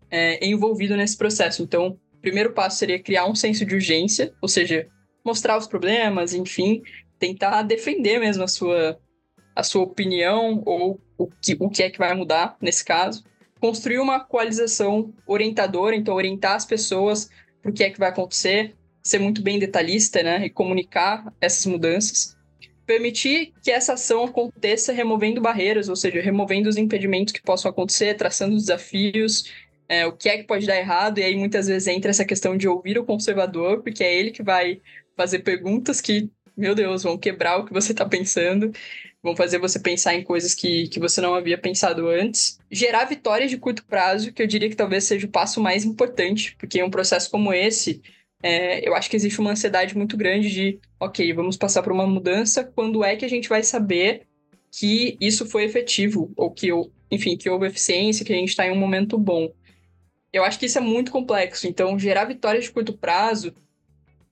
é, 0.10 0.48
envolvido 0.48 0.96
nesse 0.96 1.18
processo. 1.18 1.62
Então, 1.62 2.00
o 2.14 2.18
primeiro 2.22 2.54
passo 2.54 2.78
seria 2.78 2.98
criar 2.98 3.26
um 3.26 3.36
senso 3.36 3.66
de 3.66 3.76
urgência, 3.76 4.34
ou 4.42 4.48
seja, 4.48 4.88
mostrar 5.22 5.58
os 5.58 5.68
problemas, 5.68 6.34
enfim, 6.34 6.82
tentar 7.20 7.62
defender 7.64 8.22
mesmo 8.22 8.46
a 8.46 8.48
sua, 8.48 8.98
a 9.54 9.64
sua 9.64 9.84
opinião 9.84 10.64
ou 10.66 10.98
o 11.18 11.28
que, 11.28 11.58
o 11.60 11.70
que 11.70 11.84
é 11.84 11.90
que 11.90 12.00
vai 12.00 12.16
mudar 12.16 12.56
nesse 12.62 12.86
caso. 12.86 13.26
Construir 13.60 14.00
uma 14.00 14.22
coalização 14.22 15.14
orientadora, 15.28 15.94
então 15.94 16.16
orientar 16.16 16.56
as 16.56 16.66
pessoas 16.66 17.30
para 17.62 17.70
o 17.70 17.74
que 17.74 17.84
é 17.84 17.90
que 17.90 18.00
vai 18.00 18.08
acontecer, 18.08 18.77
ser 19.08 19.20
muito 19.20 19.42
bem 19.42 19.60
detalhista, 19.60 20.22
né, 20.22 20.46
e 20.46 20.50
comunicar 20.50 21.34
essas 21.40 21.66
mudanças. 21.66 22.36
Permitir 22.86 23.54
que 23.62 23.70
essa 23.70 23.94
ação 23.94 24.24
aconteça 24.24 24.94
removendo 24.94 25.42
barreiras, 25.42 25.90
ou 25.90 25.96
seja, 25.96 26.22
removendo 26.22 26.70
os 26.70 26.78
impedimentos 26.78 27.34
que 27.34 27.42
possam 27.42 27.70
acontecer, 27.70 28.16
traçando 28.16 28.56
os 28.56 28.64
desafios, 28.64 29.52
é, 29.90 30.06
o 30.06 30.12
que 30.12 30.30
é 30.30 30.38
que 30.38 30.44
pode 30.44 30.66
dar 30.66 30.78
errado, 30.78 31.20
e 31.20 31.24
aí 31.24 31.36
muitas 31.36 31.68
vezes 31.68 31.88
entra 31.88 32.12
essa 32.12 32.26
questão 32.26 32.58
de 32.58 32.68
ouvir 32.68 32.98
o 32.98 33.06
conservador, 33.06 33.82
porque 33.82 34.04
é 34.04 34.14
ele 34.14 34.32
que 34.32 34.44
vai 34.44 34.82
fazer 35.16 35.40
perguntas 35.40 36.02
que, 36.02 36.30
meu 36.56 36.76
Deus, 36.76 37.04
vão 37.04 37.18
quebrar 37.18 37.58
o 37.58 37.66
que 37.66 37.74
você 37.74 37.92
está 37.92 38.06
pensando, 38.06 38.72
vão 39.22 39.36
fazer 39.36 39.60
você 39.60 39.80
pensar 39.80 40.14
em 40.16 40.24
coisas 40.24 40.54
que, 40.54 40.88
que 40.88 41.00
você 41.00 41.22
não 41.22 41.34
havia 41.34 41.58
pensado 41.58 42.08
antes. 42.08 42.60
Gerar 42.72 43.06
vitórias 43.06 43.50
de 43.50 43.58
curto 43.58 43.86
prazo, 43.86 44.32
que 44.32 44.42
eu 44.42 44.48
diria 44.48 44.70
que 44.70 44.76
talvez 44.76 45.04
seja 45.06 45.26
o 45.26 45.32
passo 45.32 45.62
mais 45.62 45.84
importante, 45.84 46.56
porque 46.58 46.82
um 46.84 46.90
processo 46.90 47.30
como 47.30 47.54
esse, 47.54 48.02
é, 48.42 48.88
eu 48.88 48.96
acho 48.96 49.10
que 49.10 49.16
existe 49.16 49.40
uma 49.40 49.52
ansiedade 49.52 49.98
muito 49.98 50.16
grande 50.16 50.50
de, 50.50 50.80
ok, 51.00 51.34
vamos 51.34 51.58
passar 51.58 51.82
por 51.82 51.92
uma 51.92 52.06
mudança, 52.06 52.64
quando 52.64 53.04
é 53.04 53.16
que 53.16 53.26
a 53.26 53.30
gente 53.30 53.50
vai 53.50 53.64
saber 53.64 54.28
que 54.72 55.18
isso 55.20 55.46
foi 55.46 55.64
efetivo, 55.64 56.32
ou 56.36 56.52
que, 56.52 56.70
enfim, 57.10 57.36
que 57.36 57.50
houve 57.50 57.68
eficiência, 57.68 58.26
que 58.26 58.34
a 58.34 58.36
gente 58.36 58.50
está 58.50 58.68
em 58.68 58.72
um 58.72 58.80
momento 58.80 59.18
bom. 59.18 59.52
Eu 60.32 60.44
acho 60.44 60.60
que 60.60 60.66
isso 60.66 60.78
é 60.78 60.82
muito 60.82 61.12
complexo, 61.12 61.68
então 61.68 61.98
gerar 61.98 62.26
vitórias 62.26 62.66
de 62.66 62.72
curto 62.72 62.94
prazo 62.94 63.54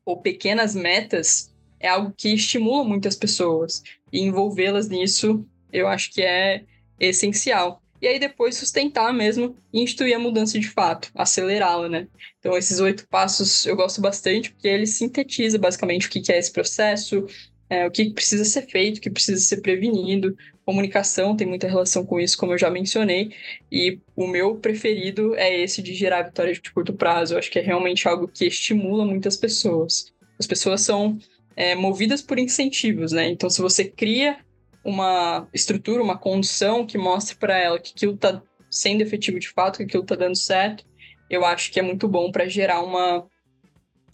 ou 0.05 0.21
pequenas 0.21 0.75
metas 0.75 1.51
é 1.79 1.87
algo 1.87 2.13
que 2.15 2.29
estimula 2.29 2.83
muitas 2.83 3.15
pessoas, 3.15 3.81
e 4.11 4.19
envolvê-las 4.19 4.87
nisso 4.87 5.45
eu 5.71 5.87
acho 5.87 6.13
que 6.13 6.21
é 6.21 6.63
essencial 6.99 7.81
e 8.01 8.07
aí 8.07 8.19
depois 8.19 8.55
sustentar 8.55 9.13
mesmo 9.13 9.55
e 9.73 9.81
instituir 9.81 10.15
a 10.15 10.19
mudança 10.19 10.59
de 10.59 10.69
fato, 10.69 11.09
acelerá-la, 11.15 11.89
né? 11.89 12.07
Então 12.39 12.57
esses 12.57 12.79
oito 12.79 13.07
passos 13.07 13.65
eu 13.65 13.75
gosto 13.75 14.01
bastante 14.01 14.51
porque 14.51 14.67
ele 14.67 14.85
sintetiza 14.85 15.57
basicamente 15.57 16.07
o 16.07 16.09
que 16.09 16.31
é 16.31 16.37
esse 16.37 16.51
processo, 16.51 17.25
é, 17.69 17.85
o 17.87 17.91
que 17.91 18.11
precisa 18.11 18.45
ser 18.45 18.63
feito, 18.63 18.97
o 18.97 19.01
que 19.01 19.09
precisa 19.09 19.41
ser 19.41 19.61
prevenido. 19.61 20.35
Comunicação 20.65 21.35
tem 21.35 21.47
muita 21.47 21.67
relação 21.67 22.05
com 22.05 22.19
isso, 22.19 22.37
como 22.37 22.53
eu 22.53 22.57
já 22.57 22.69
mencionei, 22.69 23.31
e 23.71 23.99
o 24.15 24.27
meu 24.27 24.55
preferido 24.55 25.35
é 25.35 25.61
esse 25.61 25.81
de 25.81 25.93
gerar 25.93 26.23
vitória 26.23 26.53
de 26.53 26.71
curto 26.71 26.93
prazo. 26.93 27.33
Eu 27.33 27.39
acho 27.39 27.51
que 27.51 27.59
é 27.59 27.61
realmente 27.61 28.07
algo 28.07 28.27
que 28.27 28.45
estimula 28.45 29.05
muitas 29.05 29.35
pessoas. 29.35 30.13
As 30.39 30.47
pessoas 30.47 30.81
são 30.81 31.17
é, 31.55 31.75
movidas 31.75 32.21
por 32.21 32.37
incentivos, 32.37 33.11
né? 33.11 33.29
Então, 33.29 33.49
se 33.49 33.61
você 33.61 33.85
cria 33.85 34.37
uma 34.85 35.47
estrutura, 35.51 36.03
uma 36.03 36.17
condição 36.17 36.85
que 36.85 36.97
mostre 36.97 37.35
para 37.35 37.57
ela 37.57 37.79
que 37.79 37.91
aquilo 37.91 38.13
está 38.13 38.41
sendo 38.69 39.01
efetivo 39.01 39.39
de 39.39 39.49
fato, 39.49 39.77
que 39.77 39.83
aquilo 39.83 40.03
está 40.03 40.15
dando 40.15 40.35
certo, 40.35 40.85
eu 41.29 41.43
acho 41.43 41.71
que 41.71 41.79
é 41.79 41.83
muito 41.83 42.07
bom 42.07 42.31
para 42.31 42.47
gerar 42.47 42.83
uma, 42.83 43.25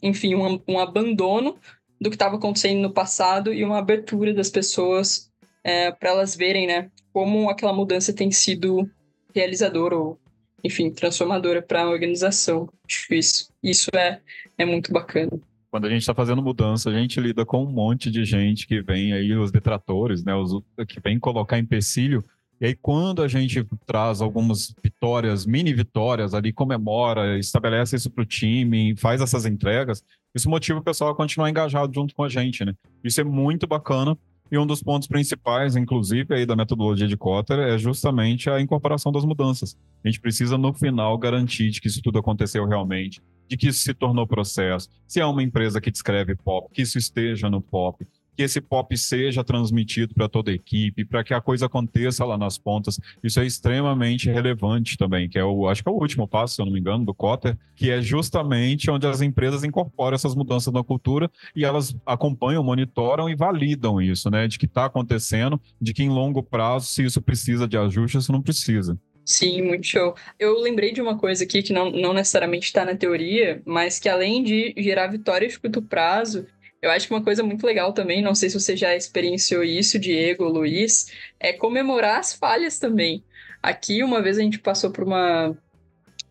enfim, 0.01 0.33
um, 0.33 0.61
um 0.65 0.79
abandono 0.79 1.59
do 1.99 2.09
que 2.09 2.15
estava 2.15 2.37
acontecendo 2.37 2.81
no 2.81 2.93
passado 2.93 3.53
e 3.53 3.63
uma 3.63 3.79
abertura 3.79 4.33
das 4.33 4.49
pessoas 4.49 5.29
é, 5.63 5.91
para 5.91 6.11
elas 6.11 6.35
verem, 6.35 6.65
né, 6.65 6.89
como 7.11 7.49
aquela 7.49 7.73
mudança 7.73 8.13
tem 8.13 8.31
sido 8.31 8.89
realizadora 9.35 9.95
ou, 9.97 10.19
enfim, 10.63 10.89
transformadora 10.89 11.61
para 11.61 11.83
a 11.83 11.89
organização. 11.89 12.69
Acho 12.87 13.13
isso, 13.13 13.53
isso 13.61 13.89
é, 13.93 14.21
é 14.57 14.65
muito 14.65 14.91
bacana. 14.91 15.31
Quando 15.71 15.85
a 15.87 15.89
gente 15.89 16.01
está 16.01 16.13
fazendo 16.13 16.41
mudança, 16.41 16.89
a 16.89 16.93
gente 16.93 17.17
lida 17.21 17.45
com 17.45 17.63
um 17.63 17.71
monte 17.71 18.11
de 18.11 18.25
gente 18.25 18.67
que 18.67 18.81
vem 18.81 19.13
aí, 19.13 19.33
os 19.33 19.51
detratores, 19.51 20.21
né, 20.21 20.35
os 20.35 20.61
que 20.85 20.99
vem 20.99 21.17
colocar 21.17 21.57
empecilho. 21.57 22.21
E 22.59 22.65
aí, 22.65 22.75
quando 22.75 23.23
a 23.23 23.27
gente 23.27 23.65
traz 23.87 24.21
algumas 24.21 24.75
vitórias, 24.83 25.45
mini 25.45 25.73
vitórias 25.73 26.33
ali, 26.33 26.51
comemora, 26.51 27.39
estabelece 27.39 27.95
isso 27.95 28.11
para 28.11 28.21
o 28.21 28.25
time, 28.25 28.95
faz 28.97 29.21
essas 29.21 29.45
entregas, 29.45 30.03
isso 30.35 30.49
motiva 30.49 30.79
o 30.79 30.83
pessoal 30.83 31.11
a 31.11 31.15
continuar 31.15 31.49
engajado 31.49 31.93
junto 31.93 32.13
com 32.13 32.23
a 32.23 32.29
gente, 32.29 32.65
né? 32.65 32.73
Isso 33.01 33.21
é 33.21 33.23
muito 33.23 33.65
bacana, 33.65 34.17
e 34.51 34.57
um 34.57 34.67
dos 34.67 34.83
pontos 34.83 35.07
principais, 35.07 35.77
inclusive, 35.77 36.35
aí 36.35 36.45
da 36.45 36.57
metodologia 36.57 37.07
de 37.07 37.15
Kotter 37.15 37.57
é 37.59 37.77
justamente 37.77 38.49
a 38.49 38.59
incorporação 38.59 39.11
das 39.11 39.23
mudanças. 39.23 39.77
A 40.03 40.07
gente 40.09 40.19
precisa, 40.19 40.57
no 40.57 40.73
final, 40.73 41.17
garantir 41.17 41.69
de 41.69 41.79
que 41.79 41.87
isso 41.87 42.01
tudo 42.01 42.19
aconteceu 42.19 42.67
realmente, 42.67 43.21
de 43.47 43.55
que 43.55 43.69
isso 43.69 43.79
se 43.79 43.93
tornou 43.93 44.27
processo. 44.27 44.89
Se 45.07 45.21
é 45.21 45.25
uma 45.25 45.41
empresa 45.41 45.79
que 45.79 45.89
descreve 45.89 46.35
POP, 46.35 46.73
que 46.73 46.81
isso 46.81 46.97
esteja 46.97 47.49
no 47.49 47.61
POP 47.61 48.05
que 48.41 48.45
esse 48.45 48.59
pop 48.59 48.97
seja 48.97 49.43
transmitido 49.43 50.15
para 50.15 50.27
toda 50.27 50.49
a 50.49 50.53
equipe, 50.53 51.05
para 51.05 51.23
que 51.23 51.31
a 51.31 51.39
coisa 51.39 51.67
aconteça 51.67 52.25
lá 52.25 52.39
nas 52.39 52.57
pontas. 52.57 52.99
Isso 53.23 53.39
é 53.39 53.45
extremamente 53.45 54.31
relevante 54.31 54.97
também, 54.97 55.29
que 55.29 55.37
é 55.37 55.45
o, 55.45 55.67
acho 55.67 55.83
que 55.83 55.89
é 55.89 55.91
o 55.91 55.95
último 55.95 56.27
passo, 56.27 56.55
se 56.55 56.61
eu 56.61 56.65
não 56.65 56.73
me 56.73 56.79
engano, 56.79 57.05
do 57.05 57.13
Cotter, 57.13 57.55
que 57.75 57.91
é 57.91 58.01
justamente 58.01 58.89
onde 58.89 59.05
as 59.05 59.21
empresas 59.21 59.63
incorporam 59.63 60.15
essas 60.15 60.33
mudanças 60.33 60.73
na 60.73 60.83
cultura 60.83 61.29
e 61.55 61.63
elas 61.63 61.95
acompanham, 62.03 62.63
monitoram 62.63 63.29
e 63.29 63.35
validam 63.35 64.01
isso, 64.01 64.27
né? 64.31 64.47
De 64.47 64.57
que 64.57 64.65
está 64.65 64.85
acontecendo, 64.85 65.61
de 65.79 65.93
que 65.93 66.01
em 66.01 66.09
longo 66.09 66.41
prazo, 66.41 66.87
se 66.87 67.03
isso 67.03 67.21
precisa 67.21 67.67
de 67.67 67.77
ajuste, 67.77 68.23
se 68.23 68.31
não 68.31 68.41
precisa. 68.41 68.97
Sim, 69.23 69.61
muito 69.61 69.85
show. 69.85 70.15
Eu 70.39 70.59
lembrei 70.59 70.91
de 70.91 70.99
uma 70.99 71.15
coisa 71.15 71.43
aqui 71.43 71.61
que 71.61 71.71
não, 71.71 71.91
não 71.91 72.11
necessariamente 72.11 72.65
está 72.65 72.83
na 72.83 72.95
teoria, 72.95 73.61
mas 73.65 73.99
que 73.99 74.09
além 74.09 74.43
de 74.43 74.73
gerar 74.77 75.07
vitórias 75.07 75.53
de 75.53 75.59
curto 75.59 75.79
prazo, 75.79 76.47
eu 76.81 76.89
acho 76.89 77.07
que 77.07 77.13
uma 77.13 77.23
coisa 77.23 77.43
muito 77.43 77.65
legal 77.65 77.93
também, 77.93 78.21
não 78.21 78.33
sei 78.33 78.49
se 78.49 78.59
você 78.59 78.75
já 78.75 78.95
experienciou 78.95 79.63
isso, 79.63 79.99
Diego, 79.99 80.45
Luiz, 80.45 81.11
é 81.39 81.53
comemorar 81.53 82.19
as 82.19 82.33
falhas 82.33 82.79
também. 82.79 83.23
Aqui, 83.61 84.03
uma 84.03 84.21
vez 84.21 84.37
a 84.39 84.41
gente 84.41 84.57
passou 84.57 84.91
por 84.91 85.03
uma, 85.03 85.55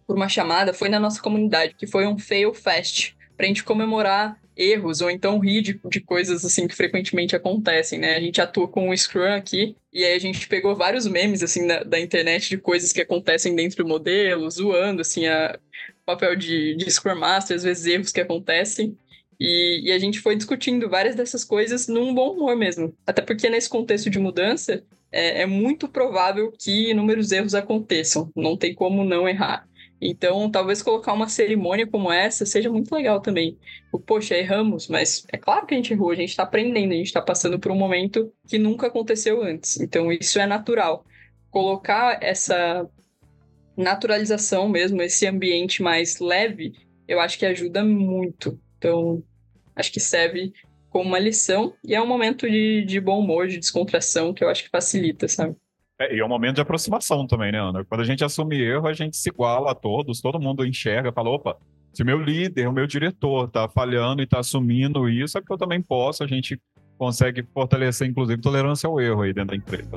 por 0.07 0.17
uma 0.17 0.29
chamada, 0.29 0.75
foi 0.75 0.89
na 0.89 0.99
nossa 0.99 1.23
comunidade, 1.23 1.75
que 1.79 1.87
foi 1.87 2.07
um 2.07 2.19
Fail 2.19 2.53
Fest, 2.53 3.13
para 3.37 3.47
a 3.47 3.49
gente 3.49 3.63
comemorar 3.63 4.37
erros 4.57 5.01
ou 5.01 5.11
então 5.11 5.39
rir 5.39 5.63
de, 5.63 5.81
de, 5.89 6.01
coisas 6.01 6.45
assim 6.45 6.69
que 6.69 6.75
frequentemente 6.75 7.35
acontecem, 7.35 7.99
né? 7.99 8.17
A 8.17 8.21
gente 8.21 8.41
atua 8.41 8.69
com 8.69 8.91
o 8.91 8.97
Scrum 8.97 9.33
aqui 9.33 9.75
e 9.91 10.05
aí 10.05 10.15
a 10.15 10.19
gente 10.19 10.47
pegou 10.47 10.77
vários 10.77 11.07
memes 11.07 11.43
assim 11.43 11.67
da, 11.67 11.83
da 11.83 11.99
internet 11.99 12.51
de 12.51 12.59
coisas 12.59 12.93
que 12.93 13.01
acontecem 13.01 13.55
dentro 13.55 13.83
do 13.83 13.89
modelo, 13.89 14.51
zoando 14.51 15.01
assim 15.01 15.27
a 15.27 15.59
papel 16.05 16.37
de, 16.37 16.75
de 16.75 16.91
Scrum 16.91 17.19
Master, 17.19 17.57
às 17.57 17.63
vezes 17.63 17.87
erros 17.87 18.13
que 18.13 18.21
acontecem. 18.21 18.99
E, 19.41 19.89
e, 19.89 19.93
a 19.93 19.99
gente 19.99 20.21
foi 20.21 20.37
discutindo 20.37 20.91
várias 20.91 21.17
dessas 21.17 21.45
coisas 21.45 21.89
num 21.89 22.15
bom 22.15 22.33
humor 22.35 22.55
mesmo. 22.55 22.95
Até 23.07 23.23
porque 23.23 23.49
nesse 23.49 23.71
contexto 23.71 24.11
de 24.11 24.19
mudança, 24.19 24.85
é, 25.11 25.43
é 25.43 25.47
muito 25.47 25.89
provável 25.89 26.53
que 26.59 26.91
inúmeros 26.91 27.33
erros 27.33 27.55
aconteçam. 27.55 28.31
Não 28.37 28.55
tem 28.55 28.75
como 28.75 29.03
não 29.03 29.27
errar. 29.27 29.67
Então, 29.99 30.51
talvez 30.51 30.83
colocar 30.83 31.13
uma 31.13 31.29
cerimônia 31.29 31.87
como 31.87 32.13
essa 32.13 32.45
seja 32.45 32.71
muito 32.71 32.95
legal 32.95 33.21
também. 33.21 33.59
Poxa, 34.07 34.35
erramos, 34.35 34.89
mas 34.89 35.27
é 35.33 35.37
claro 35.37 35.67
que 35.67 35.75
a 35.75 35.77
gente 35.77 35.93
errou, 35.93 36.11
a 36.11 36.15
gente 36.15 36.31
está 36.31 36.43
aprendendo, 36.43 36.93
a 36.93 36.97
gente 36.97 37.07
está 37.07 37.21
passando 37.21 37.59
por 37.59 37.71
um 37.71 37.77
momento 37.77 38.33
que 38.47 38.59
nunca 38.59 38.87
aconteceu 38.87 39.43
antes. 39.43 39.81
Então, 39.81 40.13
isso 40.13 40.39
é 40.39 40.47
natural. 40.47 41.05
Colocar 41.51 42.19
essa 42.23 42.89
naturalização 43.77 44.69
mesmo, 44.69 45.03
esse 45.03 45.27
ambiente 45.27 45.83
mais 45.83 46.19
leve, 46.19 46.73
eu 47.07 47.21
acho 47.21 47.39
que 47.39 47.47
ajuda 47.47 47.85
muito. 47.85 48.59
Então, 48.79 49.23
acho 49.81 49.93
que 49.93 50.01
serve 50.01 50.53
como 50.89 51.09
uma 51.09 51.19
lição 51.19 51.73
e 51.85 51.95
é 51.95 52.03
um 52.03 52.07
momento 52.07 52.49
de, 52.49 52.85
de 52.85 53.01
bom 53.01 53.21
humor, 53.21 53.47
de 53.47 53.59
descontração, 53.59 54.35
que 54.35 54.45
eu 54.45 54.49
acho 54.49 54.65
que 54.65 54.71
facilita, 54.71 55.27
sabe? 55.29 55.57
É, 55.99 56.17
e 56.17 56.21
é 56.21 56.25
um 56.25 56.29
momento 56.29 56.57
de 56.57 56.61
aproximação 56.61 57.27
também, 57.27 57.53
né, 57.53 57.61
Ana? 57.61 57.85
Quando 57.85 58.01
a 58.01 58.05
gente 58.05 58.25
assume 58.25 58.61
erro, 58.61 58.87
a 58.87 58.93
gente 58.93 59.17
se 59.17 59.29
iguala 59.29 59.73
a 59.73 59.75
todos, 59.75 60.21
todo 60.21 60.41
mundo 60.41 60.65
enxerga, 60.65 61.13
fala, 61.13 61.31
opa, 61.31 61.57
se 61.93 62.05
meu 62.05 62.21
líder, 62.21 62.69
o 62.69 62.73
meu 62.73 62.87
diretor 62.87 63.47
está 63.47 63.69
falhando 63.69 64.23
e 64.23 64.25
está 64.25 64.39
assumindo 64.39 65.09
isso, 65.09 65.37
é 65.37 65.41
porque 65.41 65.53
eu 65.53 65.59
também 65.59 65.83
posso, 65.83 66.25
a 66.25 66.27
gente 66.27 66.61
consegue 66.97 67.43
fortalecer, 67.55 68.09
inclusive, 68.09 68.41
tolerância 68.41 68.87
ao 68.87 69.01
erro 69.01 69.23
aí 69.23 69.33
dentro 69.33 69.51
da 69.51 69.57
empresa. 69.57 69.91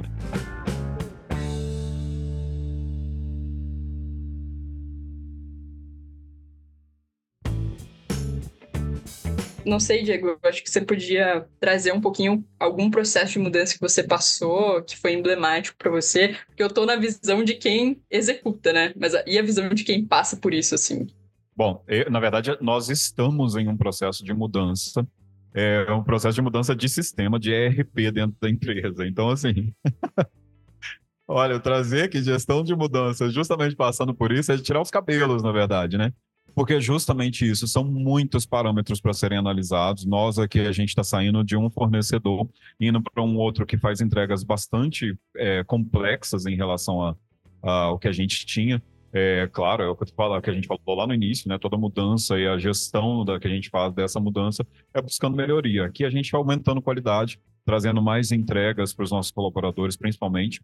Não 9.65 9.79
sei, 9.79 10.03
Diego, 10.03 10.27
eu 10.27 10.39
acho 10.43 10.63
que 10.63 10.69
você 10.69 10.81
podia 10.81 11.47
trazer 11.59 11.93
um 11.93 12.01
pouquinho 12.01 12.45
algum 12.59 12.89
processo 12.89 13.33
de 13.33 13.39
mudança 13.39 13.73
que 13.73 13.81
você 13.81 14.03
passou, 14.03 14.81
que 14.83 14.97
foi 14.97 15.13
emblemático 15.13 15.77
para 15.77 15.91
você, 15.91 16.35
porque 16.47 16.61
eu 16.61 16.67
estou 16.67 16.85
na 16.85 16.95
visão 16.95 17.43
de 17.43 17.55
quem 17.55 18.01
executa, 18.09 18.73
né? 18.73 18.93
Mas 18.95 19.13
e 19.25 19.37
a 19.37 19.41
visão 19.41 19.69
de 19.69 19.83
quem 19.83 20.05
passa 20.05 20.37
por 20.37 20.53
isso, 20.53 20.75
assim? 20.75 21.07
Bom, 21.55 21.83
eu, 21.87 22.09
na 22.09 22.19
verdade, 22.19 22.57
nós 22.61 22.89
estamos 22.89 23.55
em 23.55 23.67
um 23.67 23.77
processo 23.77 24.23
de 24.23 24.33
mudança, 24.33 25.07
é 25.53 25.91
um 25.91 26.03
processo 26.03 26.35
de 26.35 26.41
mudança 26.41 26.75
de 26.75 26.89
sistema, 26.89 27.39
de 27.39 27.51
ERP 27.51 28.11
dentro 28.11 28.35
da 28.41 28.49
empresa. 28.49 29.05
Então, 29.05 29.29
assim, 29.29 29.71
olha, 31.27 31.59
trazer 31.59 32.03
aqui 32.03 32.23
gestão 32.23 32.63
de 32.63 32.75
mudança, 32.75 33.29
justamente 33.29 33.75
passando 33.75 34.15
por 34.15 34.31
isso, 34.31 34.51
é 34.51 34.57
tirar 34.57 34.81
os 34.81 34.89
cabelos, 34.89 35.43
na 35.43 35.51
verdade, 35.51 35.97
né? 35.97 36.11
Porque 36.55 36.73
é 36.73 36.81
justamente 36.81 37.49
isso, 37.49 37.67
são 37.67 37.83
muitos 37.83 38.45
parâmetros 38.45 39.01
para 39.01 39.13
serem 39.13 39.37
analisados. 39.37 40.05
Nós 40.05 40.37
aqui, 40.37 40.59
a 40.59 40.71
gente 40.71 40.89
está 40.89 41.03
saindo 41.03 41.43
de 41.43 41.57
um 41.57 41.69
fornecedor, 41.69 42.47
indo 42.79 43.01
para 43.01 43.23
um 43.23 43.37
outro 43.37 43.65
que 43.65 43.77
faz 43.77 44.01
entregas 44.01 44.43
bastante 44.43 45.17
é, 45.35 45.63
complexas 45.63 46.45
em 46.45 46.55
relação 46.55 47.15
ao 47.61 47.97
que 47.97 48.07
a 48.07 48.11
gente 48.11 48.45
tinha. 48.45 48.81
É, 49.15 49.47
claro, 49.51 49.83
é 49.83 49.87
o 49.87 49.95
que, 49.95 50.11
falo, 50.11 50.41
que 50.41 50.49
a 50.49 50.53
gente 50.53 50.67
falou 50.67 50.97
lá 50.97 51.05
no 51.05 51.13
início, 51.13 51.47
né? 51.47 51.59
Toda 51.59 51.77
mudança 51.77 52.37
e 52.39 52.47
a 52.47 52.57
gestão 52.57 53.23
da, 53.23 53.39
que 53.39 53.47
a 53.47 53.49
gente 53.49 53.69
faz 53.69 53.93
dessa 53.93 54.19
mudança 54.19 54.65
é 54.91 55.01
buscando 55.01 55.37
melhoria. 55.37 55.85
Aqui 55.85 56.03
a 56.03 56.09
gente 56.09 56.31
vai 56.31 56.39
aumentando 56.39 56.81
qualidade, 56.81 57.39
trazendo 57.63 58.01
mais 58.01 58.31
entregas 58.31 58.91
para 58.91 59.03
os 59.03 59.11
nossos 59.11 59.31
colaboradores, 59.31 59.95
principalmente, 59.95 60.61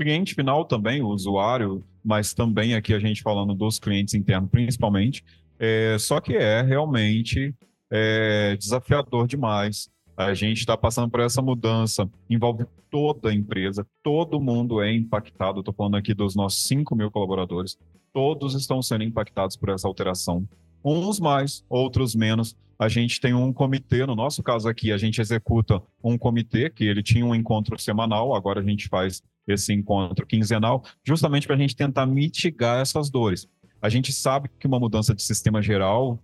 cliente 0.00 0.34
final 0.34 0.64
também, 0.64 1.02
o 1.02 1.08
usuário, 1.08 1.84
mas 2.02 2.32
também 2.32 2.74
aqui 2.74 2.94
a 2.94 2.98
gente 2.98 3.22
falando 3.22 3.54
dos 3.54 3.78
clientes 3.78 4.14
internos 4.14 4.50
principalmente, 4.50 5.22
é, 5.58 5.98
só 5.98 6.20
que 6.20 6.34
é 6.34 6.62
realmente 6.62 7.54
é, 7.90 8.56
desafiador 8.56 9.26
demais. 9.26 9.90
A 10.16 10.32
gente 10.32 10.60
está 10.60 10.74
passando 10.74 11.10
por 11.10 11.20
essa 11.20 11.42
mudança, 11.42 12.08
envolve 12.30 12.64
toda 12.90 13.28
a 13.28 13.34
empresa, 13.34 13.86
todo 14.02 14.40
mundo 14.40 14.80
é 14.80 14.90
impactado. 14.90 15.60
Estou 15.60 15.74
falando 15.74 15.96
aqui 15.96 16.14
dos 16.14 16.34
nossos 16.34 16.66
5 16.66 16.96
mil 16.96 17.10
colaboradores, 17.10 17.76
todos 18.10 18.54
estão 18.54 18.80
sendo 18.80 19.04
impactados 19.04 19.54
por 19.54 19.68
essa 19.68 19.86
alteração. 19.86 20.48
Uns 20.82 21.20
mais, 21.20 21.62
outros 21.68 22.14
menos. 22.14 22.56
A 22.78 22.88
gente 22.88 23.20
tem 23.20 23.34
um 23.34 23.52
comitê, 23.52 24.06
no 24.06 24.14
nosso 24.14 24.42
caso 24.42 24.66
aqui, 24.66 24.90
a 24.90 24.96
gente 24.96 25.20
executa 25.20 25.82
um 26.02 26.16
comitê, 26.16 26.70
que 26.70 26.84
ele 26.84 27.02
tinha 27.02 27.26
um 27.26 27.34
encontro 27.34 27.78
semanal, 27.78 28.34
agora 28.34 28.60
a 28.60 28.62
gente 28.62 28.88
faz 28.88 29.22
esse 29.50 29.72
encontro 29.72 30.26
quinzenal, 30.26 30.82
justamente 31.04 31.46
para 31.46 31.56
a 31.56 31.58
gente 31.58 31.76
tentar 31.76 32.06
mitigar 32.06 32.80
essas 32.80 33.10
dores. 33.10 33.46
A 33.82 33.88
gente 33.88 34.12
sabe 34.12 34.50
que 34.58 34.66
uma 34.66 34.78
mudança 34.78 35.14
de 35.14 35.22
sistema 35.22 35.62
geral 35.62 36.18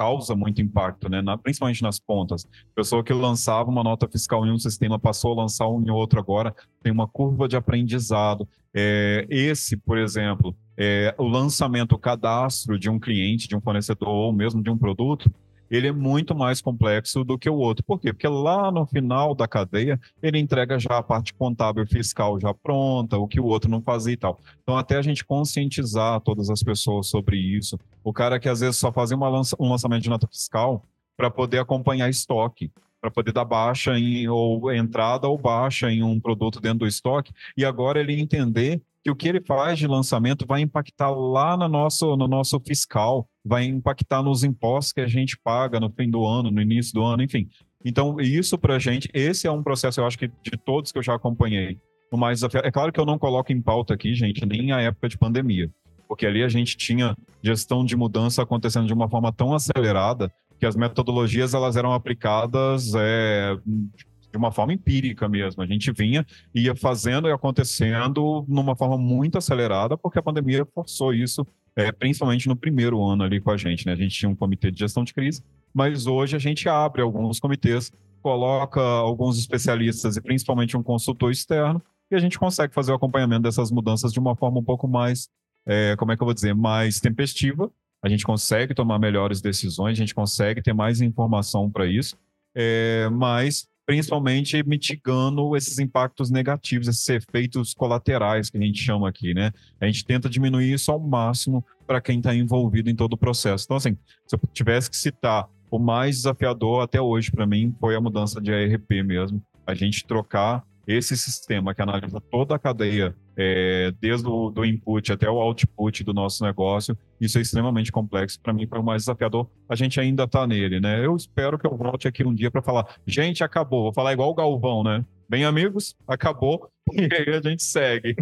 causa 0.00 0.34
muito 0.34 0.62
impacto, 0.62 1.10
né? 1.10 1.20
Na, 1.20 1.36
principalmente 1.36 1.82
nas 1.82 1.98
pontas. 1.98 2.46
Pessoa 2.74 3.04
que 3.04 3.12
lançava 3.12 3.68
uma 3.68 3.84
nota 3.84 4.08
fiscal 4.08 4.46
em 4.46 4.50
um 4.50 4.58
sistema 4.58 4.98
passou 4.98 5.32
a 5.32 5.42
lançar 5.42 5.68
um 5.68 5.82
em 5.82 5.90
outro 5.90 6.18
agora, 6.18 6.54
tem 6.82 6.90
uma 6.90 7.06
curva 7.06 7.46
de 7.46 7.54
aprendizado. 7.54 8.48
É, 8.72 9.26
esse, 9.28 9.76
por 9.76 9.98
exemplo, 9.98 10.56
é, 10.74 11.14
o 11.18 11.28
lançamento, 11.28 11.92
o 11.92 11.98
cadastro 11.98 12.78
de 12.78 12.88
um 12.88 12.98
cliente, 12.98 13.46
de 13.46 13.54
um 13.54 13.60
fornecedor 13.60 14.08
ou 14.08 14.32
mesmo 14.32 14.62
de 14.62 14.70
um 14.70 14.78
produto, 14.78 15.30
ele 15.70 15.88
é 15.88 15.92
muito 15.92 16.34
mais 16.34 16.60
complexo 16.60 17.22
do 17.24 17.38
que 17.38 17.48
o 17.48 17.54
outro. 17.54 17.84
Por 17.84 18.00
quê? 18.00 18.12
Porque 18.12 18.26
lá 18.26 18.70
no 18.70 18.86
final 18.86 19.34
da 19.34 19.46
cadeia, 19.46 20.00
ele 20.22 20.38
entrega 20.38 20.78
já 20.78 20.98
a 20.98 21.02
parte 21.02 21.32
contábil 21.32 21.86
fiscal 21.86 22.40
já 22.40 22.52
pronta, 22.52 23.16
o 23.16 23.28
que 23.28 23.38
o 23.38 23.44
outro 23.44 23.70
não 23.70 23.80
fazia 23.80 24.14
e 24.14 24.16
tal. 24.16 24.38
Então, 24.62 24.76
até 24.76 24.96
a 24.96 25.02
gente 25.02 25.24
conscientizar 25.24 26.20
todas 26.20 26.50
as 26.50 26.62
pessoas 26.62 27.06
sobre 27.06 27.36
isso. 27.36 27.78
O 28.02 28.12
cara 28.12 28.40
que 28.40 28.48
às 28.48 28.60
vezes 28.60 28.76
só 28.76 28.90
fazia 28.92 29.16
lança, 29.16 29.56
um 29.60 29.70
lançamento 29.70 30.02
de 30.02 30.10
nota 30.10 30.26
fiscal 30.26 30.84
para 31.16 31.30
poder 31.30 31.58
acompanhar 31.58 32.08
estoque 32.08 32.70
para 33.00 33.10
poder 33.10 33.32
dar 33.32 33.44
baixa 33.46 33.98
em 33.98 34.28
ou 34.28 34.70
entrada 34.72 35.26
ou 35.26 35.38
baixa 35.38 35.90
em 35.90 36.02
um 36.02 36.20
produto 36.20 36.60
dentro 36.60 36.80
do 36.80 36.86
estoque 36.86 37.32
e 37.56 37.64
agora 37.64 37.98
ele 37.98 38.20
entender 38.20 38.82
que 39.02 39.10
o 39.10 39.16
que 39.16 39.28
ele 39.28 39.40
faz 39.40 39.78
de 39.78 39.86
lançamento 39.86 40.46
vai 40.46 40.60
impactar 40.60 41.10
lá 41.10 41.56
no 41.56 41.68
nosso, 41.68 42.16
no 42.16 42.28
nosso 42.28 42.60
fiscal, 42.60 43.26
vai 43.44 43.64
impactar 43.64 44.22
nos 44.22 44.44
impostos 44.44 44.92
que 44.92 45.00
a 45.00 45.06
gente 45.06 45.38
paga 45.38 45.80
no 45.80 45.90
fim 45.90 46.10
do 46.10 46.26
ano, 46.26 46.50
no 46.50 46.60
início 46.60 46.94
do 46.94 47.02
ano, 47.02 47.22
enfim. 47.22 47.48
Então, 47.84 48.20
isso 48.20 48.58
para 48.58 48.76
a 48.76 48.78
gente, 48.78 49.08
esse 49.14 49.46
é 49.46 49.50
um 49.50 49.62
processo, 49.62 50.00
eu 50.00 50.06
acho 50.06 50.18
que 50.18 50.28
de 50.28 50.56
todos 50.64 50.92
que 50.92 50.98
eu 50.98 51.02
já 51.02 51.14
acompanhei, 51.14 51.78
o 52.10 52.16
mais. 52.16 52.42
É 52.42 52.70
claro 52.70 52.92
que 52.92 53.00
eu 53.00 53.06
não 53.06 53.18
coloco 53.18 53.52
em 53.52 53.60
pauta 53.60 53.94
aqui, 53.94 54.14
gente, 54.14 54.44
nem 54.44 54.72
a 54.72 54.80
época 54.80 55.08
de 55.08 55.16
pandemia, 55.16 55.70
porque 56.08 56.26
ali 56.26 56.42
a 56.42 56.48
gente 56.48 56.76
tinha 56.76 57.16
gestão 57.42 57.84
de 57.84 57.96
mudança 57.96 58.42
acontecendo 58.42 58.86
de 58.86 58.92
uma 58.92 59.08
forma 59.08 59.32
tão 59.32 59.54
acelerada 59.54 60.30
que 60.58 60.66
as 60.66 60.76
metodologias 60.76 61.54
elas 61.54 61.76
eram 61.76 61.92
aplicadas 61.94 62.92
é, 62.94 63.56
de 63.64 64.36
uma 64.36 64.52
forma 64.52 64.72
empírica 64.72 65.28
mesmo. 65.28 65.62
A 65.62 65.66
gente 65.66 65.90
vinha, 65.90 66.26
ia 66.54 66.74
fazendo 66.76 67.28
e 67.28 67.32
acontecendo 67.32 68.44
numa 68.46 68.76
forma 68.76 68.98
muito 68.98 69.38
acelerada, 69.38 69.96
porque 69.96 70.18
a 70.18 70.22
pandemia 70.22 70.66
forçou 70.74 71.14
isso, 71.14 71.46
é, 71.80 71.92
principalmente 71.92 72.48
no 72.48 72.56
primeiro 72.56 73.02
ano 73.04 73.22
ali 73.22 73.40
com 73.40 73.50
a 73.50 73.56
gente. 73.56 73.86
Né? 73.86 73.92
A 73.92 73.96
gente 73.96 74.16
tinha 74.16 74.28
um 74.28 74.34
comitê 74.34 74.70
de 74.70 74.78
gestão 74.78 75.04
de 75.04 75.14
crise, 75.14 75.42
mas 75.72 76.06
hoje 76.06 76.36
a 76.36 76.38
gente 76.38 76.68
abre 76.68 77.02
alguns 77.02 77.40
comitês, 77.40 77.92
coloca 78.22 78.80
alguns 78.80 79.38
especialistas 79.38 80.16
e 80.16 80.20
principalmente 80.20 80.76
um 80.76 80.82
consultor 80.82 81.30
externo, 81.30 81.82
e 82.10 82.14
a 82.14 82.18
gente 82.18 82.38
consegue 82.38 82.74
fazer 82.74 82.92
o 82.92 82.96
acompanhamento 82.96 83.42
dessas 83.42 83.70
mudanças 83.70 84.12
de 84.12 84.18
uma 84.18 84.34
forma 84.34 84.58
um 84.58 84.64
pouco 84.64 84.88
mais, 84.88 85.28
é, 85.64 85.94
como 85.96 86.12
é 86.12 86.16
que 86.16 86.22
eu 86.22 86.26
vou 86.26 86.34
dizer, 86.34 86.54
mais 86.54 86.98
tempestiva. 86.98 87.70
A 88.02 88.08
gente 88.08 88.24
consegue 88.24 88.74
tomar 88.74 88.98
melhores 88.98 89.40
decisões, 89.40 89.92
a 89.92 90.00
gente 90.00 90.14
consegue 90.14 90.60
ter 90.60 90.72
mais 90.72 91.00
informação 91.00 91.70
para 91.70 91.86
isso, 91.86 92.16
é, 92.54 93.08
mas 93.10 93.68
principalmente 93.90 94.62
mitigando 94.62 95.56
esses 95.56 95.80
impactos 95.80 96.30
negativos, 96.30 96.86
esses 96.86 97.08
efeitos 97.08 97.74
colaterais 97.74 98.48
que 98.48 98.56
a 98.56 98.60
gente 98.60 98.80
chama 98.80 99.08
aqui, 99.08 99.34
né? 99.34 99.50
A 99.80 99.86
gente 99.86 100.04
tenta 100.04 100.30
diminuir 100.30 100.72
isso 100.72 100.92
ao 100.92 101.00
máximo 101.00 101.66
para 101.88 102.00
quem 102.00 102.18
está 102.18 102.32
envolvido 102.32 102.88
em 102.88 102.94
todo 102.94 103.14
o 103.14 103.16
processo. 103.16 103.64
Então, 103.64 103.76
assim, 103.76 103.98
se 104.28 104.36
eu 104.36 104.40
tivesse 104.52 104.88
que 104.88 104.96
citar 104.96 105.48
o 105.68 105.76
mais 105.80 106.18
desafiador 106.18 106.84
até 106.84 107.00
hoje 107.00 107.32
para 107.32 107.44
mim 107.44 107.74
foi 107.80 107.96
a 107.96 108.00
mudança 108.00 108.40
de 108.40 108.54
ARP 108.54 109.02
mesmo. 109.04 109.42
A 109.66 109.74
gente 109.74 110.06
trocar 110.06 110.62
esse 110.86 111.16
sistema 111.16 111.74
que 111.74 111.82
analisa 111.82 112.20
toda 112.20 112.54
a 112.54 112.60
cadeia, 112.60 113.16
é, 113.42 113.90
desde 113.98 114.28
o 114.28 114.50
do 114.50 114.66
input 114.66 115.10
até 115.10 115.28
o 115.30 115.40
output 115.40 116.04
do 116.04 116.12
nosso 116.12 116.44
negócio, 116.44 116.94
isso 117.18 117.38
é 117.38 117.40
extremamente 117.40 117.90
complexo. 117.90 118.38
Para 118.38 118.52
mim, 118.52 118.66
foi 118.66 118.78
o 118.78 118.82
mais 118.82 119.02
desafiador. 119.02 119.48
A 119.66 119.74
gente 119.74 119.98
ainda 119.98 120.24
está 120.24 120.46
nele, 120.46 120.78
né? 120.78 121.02
Eu 121.02 121.16
espero 121.16 121.58
que 121.58 121.66
eu 121.66 121.74
volte 121.74 122.06
aqui 122.06 122.22
um 122.22 122.34
dia 122.34 122.50
para 122.50 122.60
falar: 122.60 122.96
gente, 123.06 123.42
acabou. 123.42 123.84
Vou 123.84 123.94
falar 123.94 124.12
igual 124.12 124.28
o 124.28 124.34
Galvão, 124.34 124.84
né? 124.84 125.02
Bem, 125.26 125.46
amigos, 125.46 125.96
acabou. 126.06 126.70
E 126.92 127.02
aí 127.02 127.34
a 127.34 127.40
gente 127.40 127.64
segue. 127.64 128.14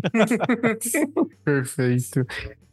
Perfeito. 1.45 2.25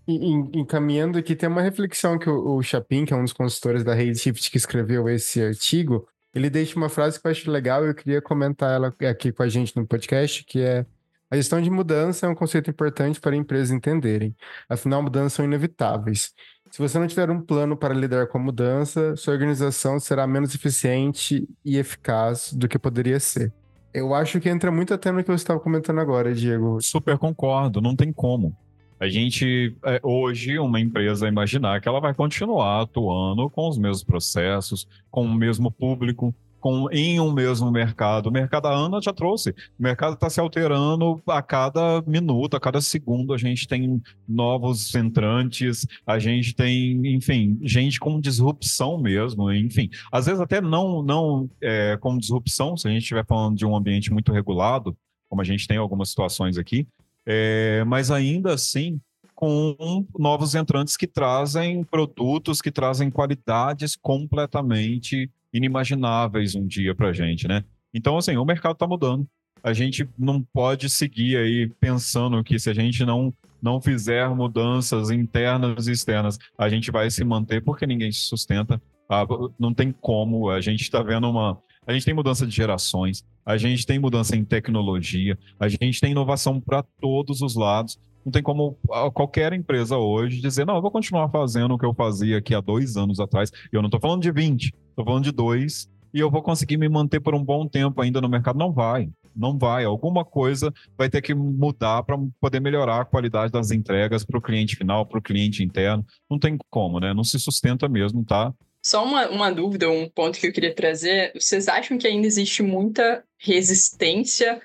E, 0.07 0.33
encaminhando 0.53 1.17
aqui, 1.17 1.35
tem 1.35 1.49
uma 1.49 1.63
reflexão 1.63 2.19
que 2.19 2.29
o, 2.29 2.57
o 2.57 2.61
Chapin, 2.61 3.05
que 3.05 3.13
é 3.13 3.17
um 3.17 3.23
dos 3.23 3.33
consultores 3.33 3.83
da 3.83 3.95
Redshift 3.95 4.51
que 4.51 4.57
escreveu 4.57 5.09
esse 5.09 5.41
artigo, 5.41 6.07
ele 6.31 6.49
deixa 6.49 6.77
uma 6.77 6.89
frase 6.89 7.19
que 7.19 7.25
eu 7.25 7.31
acho 7.31 7.49
legal 7.49 7.83
e 7.83 7.87
eu 7.87 7.95
queria 7.95 8.21
comentar 8.21 8.75
ela 8.75 8.93
aqui 9.09 9.31
com 9.31 9.41
a 9.41 9.47
gente 9.47 9.75
no 9.75 9.87
podcast, 9.87 10.43
que 10.43 10.59
é 10.59 10.85
a 11.35 11.37
gestão 11.37 11.61
de 11.61 11.69
mudança 11.69 12.25
é 12.25 12.29
um 12.29 12.35
conceito 12.35 12.69
importante 12.69 13.19
para 13.19 13.35
empresas 13.35 13.69
entenderem. 13.69 14.33
Afinal, 14.69 15.03
mudanças 15.03 15.33
são 15.33 15.43
inevitáveis. 15.43 16.33
Se 16.71 16.79
você 16.79 16.97
não 16.97 17.07
tiver 17.07 17.29
um 17.29 17.41
plano 17.41 17.75
para 17.75 17.93
lidar 17.93 18.27
com 18.27 18.37
a 18.37 18.41
mudança, 18.41 19.15
sua 19.17 19.33
organização 19.33 19.99
será 19.99 20.25
menos 20.25 20.55
eficiente 20.55 21.47
e 21.63 21.77
eficaz 21.77 22.53
do 22.53 22.67
que 22.67 22.79
poderia 22.79 23.19
ser. 23.19 23.53
Eu 23.93 24.13
acho 24.13 24.39
que 24.39 24.49
entra 24.49 24.71
muito 24.71 24.93
até 24.93 25.11
no 25.11 25.21
que 25.23 25.27
você 25.27 25.43
estava 25.43 25.59
comentando 25.59 25.99
agora, 25.99 26.33
Diego. 26.33 26.79
Super 26.81 27.17
concordo, 27.17 27.81
não 27.81 27.95
tem 27.95 28.13
como. 28.13 28.55
A 28.97 29.09
gente, 29.09 29.75
é, 29.85 29.99
hoje, 30.01 30.57
uma 30.57 30.79
empresa 30.79 31.27
imaginar 31.27 31.81
que 31.81 31.87
ela 31.87 31.99
vai 31.99 32.13
continuar 32.13 32.81
atuando 32.81 33.49
com 33.49 33.67
os 33.67 33.77
mesmos 33.77 34.03
processos, 34.05 34.87
com 35.11 35.25
o 35.25 35.35
mesmo 35.35 35.69
público, 35.69 36.33
com, 36.65 36.89
em 36.91 37.19
um 37.19 37.31
mesmo 37.31 37.69
mercado. 37.69 38.25
O 38.25 38.31
mercado, 38.31 38.65
a 38.65 38.73
Ana 38.73 38.99
já 38.99 39.13
trouxe, 39.13 39.51
o 39.51 39.83
mercado 39.83 40.15
está 40.15 40.31
se 40.31 40.39
alterando 40.39 41.21
a 41.27 41.39
cada 41.39 42.01
minuto, 42.07 42.57
a 42.57 42.59
cada 42.59 42.81
segundo. 42.81 43.35
A 43.35 43.37
gente 43.37 43.67
tem 43.67 44.01
novos 44.27 44.95
entrantes, 44.95 45.85
a 46.07 46.17
gente 46.17 46.55
tem, 46.55 47.13
enfim, 47.13 47.59
gente 47.61 47.99
com 47.99 48.19
disrupção 48.19 48.97
mesmo, 48.97 49.53
enfim. 49.53 49.91
Às 50.11 50.25
vezes 50.25 50.41
até 50.41 50.59
não, 50.59 51.03
não 51.03 51.47
é, 51.61 51.97
com 51.97 52.17
disrupção, 52.17 52.75
se 52.75 52.87
a 52.87 52.91
gente 52.91 53.03
estiver 53.03 53.27
falando 53.27 53.55
de 53.55 53.63
um 53.63 53.75
ambiente 53.75 54.11
muito 54.11 54.31
regulado, 54.31 54.97
como 55.29 55.43
a 55.43 55.45
gente 55.45 55.67
tem 55.67 55.77
algumas 55.77 56.09
situações 56.09 56.57
aqui, 56.57 56.87
é, 57.27 57.83
mas 57.85 58.09
ainda 58.09 58.51
assim 58.51 58.99
com 59.35 60.07
novos 60.17 60.55
entrantes 60.55 60.97
que 60.97 61.05
trazem 61.05 61.83
produtos, 61.83 62.59
que 62.59 62.71
trazem 62.71 63.11
qualidades 63.11 63.95
completamente 63.95 65.29
inimagináveis 65.55 66.55
um 66.55 66.67
dia 66.67 66.93
para 66.93 67.09
a 67.09 67.13
gente, 67.13 67.47
né? 67.47 67.63
Então, 67.93 68.17
assim, 68.17 68.35
o 68.35 68.45
mercado 68.45 68.73
está 68.73 68.85
mudando. 68.85 69.25
A 69.63 69.73
gente 69.73 70.07
não 70.17 70.41
pode 70.41 70.89
seguir 70.89 71.37
aí 71.37 71.71
pensando 71.79 72.43
que 72.43 72.59
se 72.59 72.69
a 72.69 72.73
gente 72.73 73.05
não, 73.05 73.33
não 73.61 73.81
fizer 73.81 74.29
mudanças 74.29 75.09
internas 75.09 75.87
e 75.87 75.91
externas, 75.91 76.37
a 76.57 76.69
gente 76.69 76.91
vai 76.91 77.09
se 77.09 77.23
manter 77.23 77.63
porque 77.63 77.87
ninguém 77.87 78.11
se 78.11 78.21
sustenta. 78.21 78.81
Ah, 79.09 79.25
não 79.57 79.73
tem 79.73 79.91
como. 79.91 80.49
A 80.49 80.59
gente 80.59 80.81
está 80.81 81.01
vendo 81.01 81.29
uma, 81.29 81.57
a 81.87 81.93
gente 81.93 82.05
tem 82.05 82.13
mudança 82.13 82.45
de 82.45 82.55
gerações, 82.55 83.23
a 83.45 83.57
gente 83.57 83.85
tem 83.85 83.97
mudança 83.97 84.35
em 84.35 84.43
tecnologia, 84.43 85.37
a 85.59 85.67
gente 85.69 86.01
tem 86.01 86.11
inovação 86.11 86.59
para 86.59 86.83
todos 86.99 87.41
os 87.41 87.55
lados. 87.55 87.99
Não 88.25 88.31
tem 88.31 88.41
como 88.41 88.75
qualquer 89.13 89.53
empresa 89.53 89.97
hoje 89.97 90.41
dizer, 90.41 90.65
não, 90.65 90.75
eu 90.75 90.81
vou 90.81 90.89
continuar 90.89 91.29
fazendo 91.29 91.75
o 91.75 91.77
que 91.77 91.85
eu 91.85 91.93
fazia 91.93 92.39
aqui 92.39 92.55
há 92.55 92.59
dois 92.59 92.97
anos 92.97 93.19
atrás. 93.19 93.51
Eu 93.71 93.83
não 93.83 93.87
estou 93.87 93.99
falando 93.99 94.23
de 94.23 94.31
20, 94.31 94.73
estou 94.89 95.05
falando 95.05 95.23
de 95.23 95.31
dois, 95.31 95.87
e 96.11 96.19
eu 96.19 96.31
vou 96.31 96.41
conseguir 96.41 96.77
me 96.77 96.89
manter 96.89 97.19
por 97.19 97.35
um 97.35 97.43
bom 97.43 97.67
tempo 97.67 98.01
ainda 98.01 98.19
no 98.19 98.27
mercado. 98.27 98.57
Não 98.57 98.71
vai, 98.71 99.09
não 99.35 99.57
vai. 99.57 99.85
Alguma 99.85 100.25
coisa 100.25 100.73
vai 100.97 101.09
ter 101.09 101.21
que 101.21 101.35
mudar 101.35 102.01
para 102.03 102.17
poder 102.39 102.59
melhorar 102.59 103.01
a 103.01 103.05
qualidade 103.05 103.51
das 103.51 103.69
entregas 103.69 104.25
para 104.25 104.39
o 104.39 104.41
cliente 104.41 104.75
final, 104.75 105.05
para 105.05 105.19
o 105.19 105.21
cliente 105.21 105.61
interno. 105.61 106.03
Não 106.27 106.39
tem 106.39 106.57
como, 106.69 106.99
né? 106.99 107.13
Não 107.13 107.23
se 107.23 107.37
sustenta 107.37 107.87
mesmo, 107.87 108.23
tá? 108.23 108.53
Só 108.81 109.03
uma, 109.03 109.27
uma 109.29 109.51
dúvida, 109.51 109.89
um 109.89 110.07
ponto 110.07 110.39
que 110.39 110.47
eu 110.47 110.53
queria 110.53 110.73
trazer. 110.73 111.33
Vocês 111.33 111.67
acham 111.67 111.97
que 111.97 112.07
ainda 112.07 112.25
existe 112.25 112.63
muita 112.63 113.23
resistência 113.37 114.61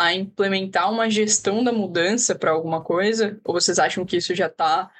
a 0.00 0.14
implementar 0.14 0.90
uma 0.90 1.10
gestão 1.10 1.62
da 1.62 1.70
mudança 1.70 2.34
para 2.34 2.52
alguma 2.52 2.80
coisa? 2.80 3.38
Ou 3.44 3.52
vocês 3.52 3.78
acham 3.78 4.02
que 4.02 4.16
isso 4.16 4.34
já 4.34 4.46
está 4.46 4.90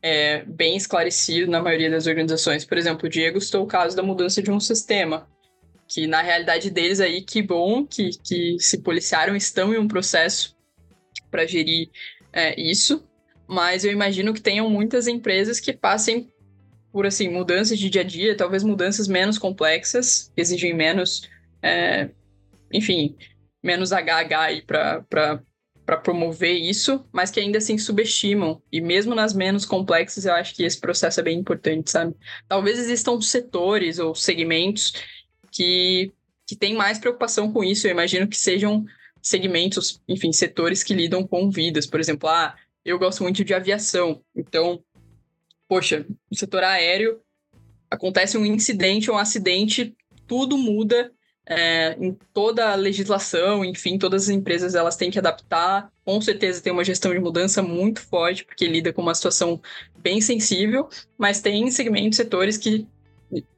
é, 0.00 0.44
bem 0.44 0.74
esclarecido 0.78 1.50
na 1.50 1.60
maioria 1.60 1.90
das 1.90 2.06
organizações? 2.06 2.64
Por 2.64 2.78
exemplo, 2.78 3.04
o 3.04 3.08
Diego 3.10 3.36
estou 3.36 3.64
o 3.64 3.66
caso 3.66 3.94
da 3.94 4.02
mudança 4.02 4.42
de 4.42 4.50
um 4.50 4.58
sistema, 4.58 5.28
que 5.86 6.06
na 6.06 6.22
realidade 6.22 6.70
deles 6.70 7.00
aí, 7.00 7.20
que 7.20 7.42
bom 7.42 7.84
que, 7.84 8.08
que 8.24 8.56
se 8.58 8.78
policiaram, 8.78 9.36
estão 9.36 9.74
em 9.74 9.78
um 9.78 9.86
processo 9.86 10.56
para 11.30 11.44
gerir 11.44 11.90
é, 12.32 12.58
isso, 12.58 13.06
mas 13.46 13.84
eu 13.84 13.92
imagino 13.92 14.32
que 14.32 14.40
tenham 14.40 14.70
muitas 14.70 15.06
empresas 15.06 15.60
que 15.60 15.74
passem 15.74 16.32
por 16.90 17.04
assim 17.04 17.28
mudanças 17.28 17.78
de 17.78 17.90
dia 17.90 18.00
a 18.00 18.04
dia, 18.04 18.34
talvez 18.34 18.62
mudanças 18.62 19.06
menos 19.06 19.36
complexas, 19.36 20.32
exigem 20.34 20.72
menos, 20.72 21.28
é, 21.62 22.08
enfim, 22.72 23.14
menos 23.66 23.92
HH 23.92 24.64
para 24.66 25.96
promover 26.02 26.54
isso, 26.54 27.04
mas 27.12 27.30
que 27.30 27.40
ainda 27.40 27.58
assim 27.58 27.76
subestimam. 27.76 28.62
E 28.72 28.80
mesmo 28.80 29.14
nas 29.14 29.34
menos 29.34 29.64
complexas, 29.64 30.24
eu 30.24 30.32
acho 30.32 30.54
que 30.54 30.64
esse 30.64 30.80
processo 30.80 31.20
é 31.20 31.22
bem 31.22 31.38
importante, 31.38 31.90
sabe? 31.90 32.14
Talvez 32.48 32.78
existam 32.78 33.20
setores 33.20 33.98
ou 33.98 34.14
segmentos 34.14 34.94
que, 35.50 36.12
que 36.46 36.56
têm 36.56 36.74
mais 36.74 36.98
preocupação 36.98 37.52
com 37.52 37.62
isso. 37.62 37.86
Eu 37.86 37.90
imagino 37.90 38.26
que 38.26 38.38
sejam 38.38 38.86
segmentos, 39.20 40.00
enfim, 40.08 40.32
setores 40.32 40.82
que 40.82 40.94
lidam 40.94 41.26
com 41.26 41.50
vidas. 41.50 41.86
Por 41.86 42.00
exemplo, 42.00 42.28
ah, 42.28 42.54
eu 42.84 42.98
gosto 42.98 43.22
muito 43.22 43.44
de 43.44 43.52
aviação, 43.52 44.22
então 44.34 44.82
poxa, 45.68 46.06
no 46.30 46.36
setor 46.36 46.62
aéreo 46.62 47.20
acontece 47.90 48.36
um 48.38 48.46
incidente 48.46 49.10
ou 49.10 49.16
um 49.16 49.20
acidente, 49.20 49.94
tudo 50.26 50.56
muda 50.56 51.12
é, 51.48 51.96
em 52.00 52.16
toda 52.34 52.72
a 52.72 52.74
legislação, 52.74 53.64
enfim, 53.64 53.98
todas 53.98 54.24
as 54.24 54.28
empresas 54.28 54.74
elas 54.74 54.96
têm 54.96 55.10
que 55.10 55.18
adaptar. 55.18 55.90
Com 56.04 56.20
certeza 56.20 56.60
tem 56.60 56.72
uma 56.72 56.84
gestão 56.84 57.12
de 57.12 57.20
mudança 57.20 57.62
muito 57.62 58.00
forte, 58.00 58.44
porque 58.44 58.66
lida 58.66 58.92
com 58.92 59.02
uma 59.02 59.14
situação 59.14 59.60
bem 59.98 60.20
sensível, 60.20 60.88
mas 61.16 61.40
tem 61.40 61.70
segmentos, 61.70 62.16
setores 62.16 62.56
que, 62.58 62.86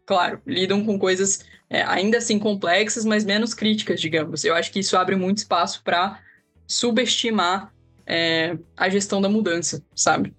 claro, 0.04 0.40
lidam 0.46 0.84
com 0.84 0.98
coisas 0.98 1.44
é, 1.70 1.82
ainda 1.82 2.18
assim 2.18 2.38
complexas, 2.38 3.04
mas 3.04 3.24
menos 3.24 3.54
críticas, 3.54 4.00
digamos. 4.00 4.44
Eu 4.44 4.54
acho 4.54 4.70
que 4.70 4.80
isso 4.80 4.96
abre 4.96 5.16
muito 5.16 5.38
espaço 5.38 5.82
para 5.82 6.20
subestimar 6.66 7.72
é, 8.06 8.56
a 8.76 8.88
gestão 8.88 9.20
da 9.20 9.28
mudança, 9.28 9.82
sabe? 9.94 10.34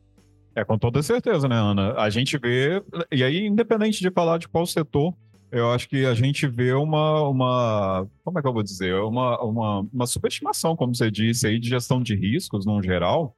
É, 0.56 0.64
com 0.64 0.78
toda 0.78 1.02
certeza, 1.02 1.48
né, 1.48 1.56
Ana? 1.56 1.94
A 1.94 2.10
gente 2.10 2.38
vê, 2.38 2.84
e 3.12 3.24
aí, 3.24 3.46
independente 3.46 4.02
de 4.02 4.12
falar 4.12 4.38
de 4.38 4.48
qual 4.48 4.66
setor, 4.66 5.14
eu 5.52 5.72
acho 5.72 5.88
que 5.90 6.06
a 6.06 6.14
gente 6.14 6.48
vê 6.48 6.74
uma, 6.74 7.28
uma 7.28 8.08
como 8.24 8.40
é 8.40 8.42
que 8.42 8.48
eu 8.48 8.54
vou 8.54 8.64
dizer, 8.64 8.96
uma, 8.96 9.42
uma, 9.44 9.80
uma 9.92 10.08
subestimação, 10.08 10.76
como 10.76 10.94
você 10.96 11.10
disse 11.10 11.48
aí, 11.48 11.60
de 11.60 11.70
gestão 11.70 12.02
de 12.02 12.16
riscos, 12.16 12.66
no 12.66 12.82
geral, 12.82 13.36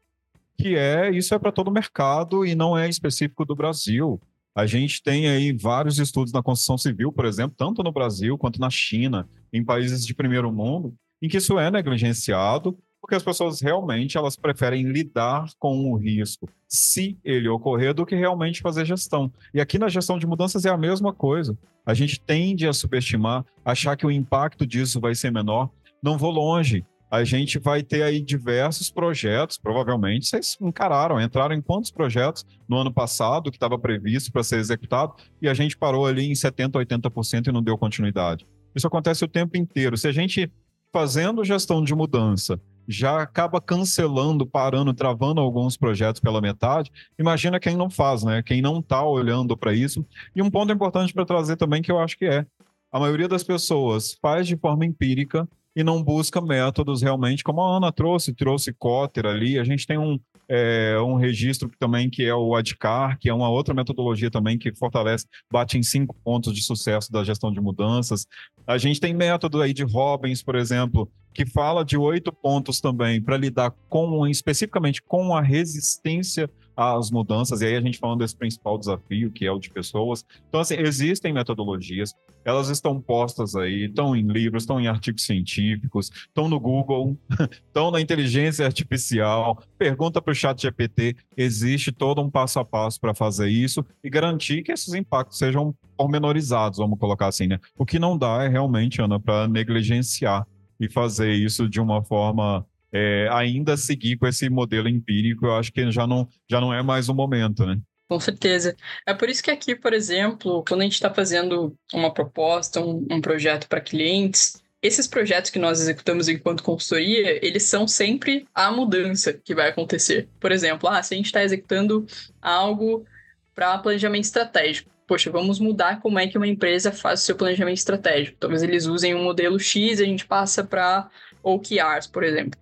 que 0.57 0.75
é 0.75 1.09
isso 1.09 1.33
é 1.33 1.39
para 1.39 1.51
todo 1.51 1.69
o 1.69 1.71
mercado 1.71 2.45
e 2.45 2.53
não 2.53 2.77
é 2.77 2.87
específico 2.89 3.45
do 3.45 3.55
Brasil. 3.55 4.21
A 4.53 4.65
gente 4.65 5.01
tem 5.01 5.29
aí 5.29 5.53
vários 5.53 5.97
estudos 5.97 6.33
na 6.33 6.43
construção 6.43 6.77
civil, 6.77 7.11
por 7.11 7.25
exemplo, 7.25 7.55
tanto 7.57 7.81
no 7.81 7.91
Brasil 7.91 8.37
quanto 8.37 8.59
na 8.59 8.69
China, 8.69 9.27
em 9.51 9.63
países 9.63 10.05
de 10.05 10.13
primeiro 10.13 10.51
mundo, 10.51 10.93
em 11.21 11.29
que 11.29 11.37
isso 11.37 11.57
é 11.57 11.71
negligenciado, 11.71 12.77
porque 13.01 13.15
as 13.15 13.23
pessoas 13.23 13.59
realmente 13.59 14.17
elas 14.17 14.35
preferem 14.35 14.83
lidar 14.83 15.49
com 15.59 15.91
o 15.91 15.97
risco, 15.97 16.47
se 16.67 17.17
ele 17.23 17.49
ocorrer, 17.49 17.93
do 17.93 18.05
que 18.05 18.15
realmente 18.15 18.61
fazer 18.61 18.85
gestão. 18.85 19.31
E 19.53 19.59
aqui 19.59 19.79
na 19.79 19.89
gestão 19.89 20.19
de 20.19 20.27
mudanças 20.27 20.65
é 20.65 20.69
a 20.69 20.77
mesma 20.77 21.11
coisa. 21.11 21.57
A 21.85 21.93
gente 21.93 22.19
tende 22.21 22.67
a 22.67 22.73
subestimar, 22.73 23.43
achar 23.65 23.97
que 23.97 24.05
o 24.05 24.11
impacto 24.11 24.65
disso 24.65 25.01
vai 25.01 25.15
ser 25.15 25.31
menor. 25.31 25.69
Não 26.01 26.17
vou 26.17 26.31
longe 26.31 26.85
a 27.11 27.25
gente 27.25 27.59
vai 27.59 27.83
ter 27.83 28.03
aí 28.03 28.21
diversos 28.21 28.89
projetos, 28.89 29.57
provavelmente 29.57 30.27
vocês 30.27 30.57
encararam, 30.61 31.19
entraram 31.19 31.53
em 31.53 31.61
quantos 31.61 31.91
projetos 31.91 32.45
no 32.69 32.77
ano 32.77 32.93
passado 32.93 33.51
que 33.51 33.57
estava 33.57 33.77
previsto 33.77 34.31
para 34.31 34.43
ser 34.43 34.59
executado 34.59 35.15
e 35.41 35.49
a 35.49 35.53
gente 35.53 35.77
parou 35.77 36.05
ali 36.05 36.25
em 36.25 36.31
70%, 36.31 36.71
80% 36.71 37.47
e 37.47 37.51
não 37.51 37.61
deu 37.61 37.77
continuidade. 37.77 38.47
Isso 38.73 38.87
acontece 38.87 39.25
o 39.25 39.27
tempo 39.27 39.57
inteiro. 39.57 39.97
Se 39.97 40.07
a 40.07 40.11
gente, 40.13 40.49
fazendo 40.93 41.43
gestão 41.43 41.83
de 41.83 41.93
mudança, 41.93 42.57
já 42.87 43.21
acaba 43.21 43.61
cancelando, 43.61 44.45
parando, 44.45 44.93
travando 44.93 45.41
alguns 45.41 45.77
projetos 45.77 46.19
pela 46.19 46.41
metade. 46.41 46.91
Imagina 47.17 47.59
quem 47.59 47.75
não 47.75 47.89
faz, 47.89 48.23
né? 48.23 48.41
Quem 48.43 48.61
não 48.61 48.79
está 48.79 49.03
olhando 49.03 49.55
para 49.55 49.73
isso. 49.73 50.05
E 50.35 50.41
um 50.41 50.49
ponto 50.49 50.71
importante 50.71 51.13
para 51.13 51.25
trazer 51.25 51.55
também 51.55 51.81
que 51.81 51.91
eu 51.91 51.99
acho 51.99 52.17
que 52.17 52.25
é 52.25 52.45
a 52.91 52.99
maioria 52.99 53.27
das 53.27 53.43
pessoas 53.43 54.17
faz 54.21 54.47
de 54.47 54.57
forma 54.57 54.85
empírica 54.85 55.47
e 55.75 55.83
não 55.83 56.03
busca 56.03 56.41
métodos 56.41 57.01
realmente, 57.01 57.43
como 57.43 57.61
a 57.61 57.77
Ana 57.77 57.91
trouxe, 57.91 58.33
trouxe 58.33 58.73
Cotter 58.73 59.25
ali, 59.25 59.57
a 59.57 59.63
gente 59.63 59.87
tem 59.87 59.97
um, 59.97 60.19
é, 60.53 60.99
um 60.99 61.15
registro 61.15 61.71
também 61.79 62.09
que 62.09 62.25
é 62.25 62.35
o 62.35 62.53
ADCAR, 62.53 63.17
que 63.17 63.29
é 63.29 63.33
uma 63.33 63.49
outra 63.49 63.73
metodologia 63.73 64.29
também 64.29 64.57
que 64.57 64.75
fortalece, 64.75 65.25
bate 65.49 65.77
em 65.77 65.83
cinco 65.83 66.13
pontos 66.25 66.53
de 66.53 66.61
sucesso 66.61 67.09
da 67.09 67.23
gestão 67.23 67.53
de 67.53 67.61
mudanças. 67.61 68.27
A 68.67 68.77
gente 68.77 68.99
tem 68.99 69.13
método 69.13 69.61
aí 69.61 69.73
de 69.73 69.83
Robbins, 69.83 70.43
por 70.43 70.55
exemplo, 70.55 71.09
que 71.33 71.45
fala 71.45 71.85
de 71.85 71.97
oito 71.97 72.33
pontos 72.33 72.81
também 72.81 73.21
para 73.21 73.37
lidar 73.37 73.71
com 73.87 74.27
especificamente 74.27 75.01
com 75.01 75.33
a 75.33 75.41
resistência 75.41 76.49
às 76.81 77.11
mudanças, 77.11 77.61
e 77.61 77.65
aí 77.65 77.75
a 77.75 77.81
gente 77.81 77.99
falando 77.99 78.19
desse 78.19 78.35
principal 78.35 78.77
desafio, 78.77 79.31
que 79.31 79.45
é 79.45 79.51
o 79.51 79.59
de 79.59 79.69
pessoas. 79.69 80.25
Então, 80.47 80.59
assim, 80.59 80.75
existem 80.75 81.33
metodologias, 81.33 82.13
elas 82.43 82.69
estão 82.69 82.99
postas 82.99 83.55
aí, 83.55 83.85
estão 83.85 84.15
em 84.15 84.27
livros, 84.27 84.63
estão 84.63 84.79
em 84.79 84.87
artigos 84.87 85.23
científicos, 85.23 86.09
estão 86.09 86.49
no 86.49 86.59
Google, 86.59 87.17
estão 87.67 87.91
na 87.91 88.01
inteligência 88.01 88.65
artificial. 88.65 89.61
Pergunta 89.77 90.21
para 90.21 90.31
o 90.31 90.35
chat 90.35 90.61
GPT, 90.61 91.15
existe 91.37 91.91
todo 91.91 92.21
um 92.21 92.29
passo 92.29 92.59
a 92.59 92.65
passo 92.65 92.99
para 92.99 93.13
fazer 93.13 93.49
isso 93.49 93.85
e 94.03 94.09
garantir 94.09 94.63
que 94.63 94.71
esses 94.71 94.93
impactos 94.93 95.37
sejam 95.37 95.75
pormenorizados, 95.95 96.79
vamos 96.79 96.97
colocar 96.97 97.27
assim, 97.27 97.47
né? 97.47 97.59
O 97.77 97.85
que 97.85 97.99
não 97.99 98.17
dá 98.17 98.43
é 98.43 98.47
realmente, 98.47 99.01
Ana, 99.01 99.19
para 99.19 99.47
negligenciar 99.47 100.47
e 100.79 100.89
fazer 100.89 101.31
isso 101.31 101.69
de 101.69 101.79
uma 101.79 102.03
forma 102.03 102.65
é, 102.93 103.27
ainda 103.31 103.77
seguir 103.77 104.17
com 104.17 104.27
esse 104.27 104.49
modelo 104.49 104.87
empírico, 104.87 105.45
eu 105.45 105.55
acho 105.55 105.71
que 105.71 105.91
já 105.91 106.05
não, 106.05 106.27
já 106.49 106.59
não 106.59 106.73
é 106.73 106.81
mais 106.81 107.09
o 107.09 107.13
momento, 107.13 107.65
né? 107.65 107.79
Com 108.07 108.19
certeza. 108.19 108.75
É 109.05 109.13
por 109.13 109.29
isso 109.29 109.41
que 109.41 109.49
aqui, 109.49 109.73
por 109.73 109.93
exemplo, 109.93 110.65
quando 110.67 110.81
a 110.81 110.83
gente 110.83 110.95
está 110.95 111.13
fazendo 111.13 111.73
uma 111.93 112.13
proposta, 112.13 112.81
um, 112.81 113.07
um 113.09 113.21
projeto 113.21 113.69
para 113.69 113.79
clientes, 113.79 114.61
esses 114.81 115.07
projetos 115.07 115.49
que 115.49 115.59
nós 115.59 115.79
executamos 115.79 116.27
enquanto 116.27 116.63
consultoria, 116.63 117.39
eles 117.45 117.63
são 117.63 117.87
sempre 117.87 118.47
a 118.53 118.71
mudança 118.71 119.31
que 119.31 119.55
vai 119.55 119.69
acontecer. 119.69 120.27
Por 120.39 120.51
exemplo, 120.51 120.89
ah, 120.89 121.01
se 121.01 121.13
a 121.13 121.17
gente 121.17 121.27
está 121.27 121.43
executando 121.43 122.05
algo 122.41 123.05
para 123.53 123.77
planejamento 123.77 124.25
estratégico, 124.25 124.89
poxa, 125.07 125.29
vamos 125.29 125.59
mudar 125.59 126.01
como 126.01 126.17
é 126.17 126.27
que 126.27 126.37
uma 126.37 126.47
empresa 126.47 126.91
faz 126.91 127.21
o 127.21 127.25
seu 127.25 127.35
planejamento 127.35 127.77
estratégico. 127.77 128.37
Talvez 128.39 128.63
eles 128.63 128.87
usem 128.87 129.13
um 129.13 129.23
modelo 129.23 129.59
X 129.59 129.99
e 129.99 130.03
a 130.03 130.05
gente 130.05 130.25
passa 130.25 130.63
para 130.63 131.09
OKRs, 131.43 132.07
por 132.07 132.23
exemplo. 132.23 132.59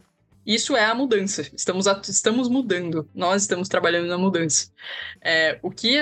Isso 0.50 0.76
é 0.76 0.84
a 0.84 0.96
mudança. 0.96 1.44
Estamos, 1.56 1.86
estamos 2.08 2.50
mudando. 2.50 3.08
Nós 3.14 3.44
estamos 3.44 3.70
trabalhando 3.70 4.08
na 4.08 4.18
mudança. 4.18 4.72
É, 5.22 5.60
o 5.62 5.70
que 5.70 6.00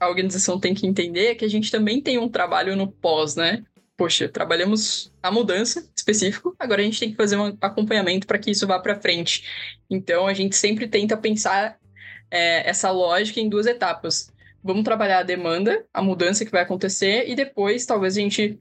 a 0.00 0.08
organização 0.08 0.58
tem 0.58 0.74
que 0.74 0.84
entender 0.84 1.26
é 1.26 1.34
que 1.36 1.44
a 1.44 1.48
gente 1.48 1.70
também 1.70 2.00
tem 2.00 2.18
um 2.18 2.28
trabalho 2.28 2.74
no 2.74 2.90
pós, 2.90 3.36
né? 3.36 3.62
Poxa, 3.96 4.28
trabalhamos 4.28 5.12
a 5.22 5.30
mudança 5.30 5.88
específico, 5.96 6.56
agora 6.58 6.82
a 6.82 6.84
gente 6.84 6.98
tem 6.98 7.12
que 7.12 7.16
fazer 7.16 7.36
um 7.36 7.56
acompanhamento 7.60 8.26
para 8.26 8.36
que 8.36 8.50
isso 8.50 8.66
vá 8.66 8.80
para 8.80 9.00
frente. 9.00 9.44
Então 9.88 10.26
a 10.26 10.34
gente 10.34 10.56
sempre 10.56 10.88
tenta 10.88 11.16
pensar 11.16 11.78
é, 12.28 12.68
essa 12.68 12.90
lógica 12.90 13.38
em 13.38 13.48
duas 13.48 13.64
etapas. 13.64 14.28
Vamos 14.60 14.82
trabalhar 14.82 15.20
a 15.20 15.22
demanda, 15.22 15.86
a 15.94 16.02
mudança 16.02 16.44
que 16.44 16.50
vai 16.50 16.62
acontecer, 16.62 17.28
e 17.28 17.36
depois 17.36 17.86
talvez 17.86 18.16
a 18.16 18.20
gente 18.20 18.58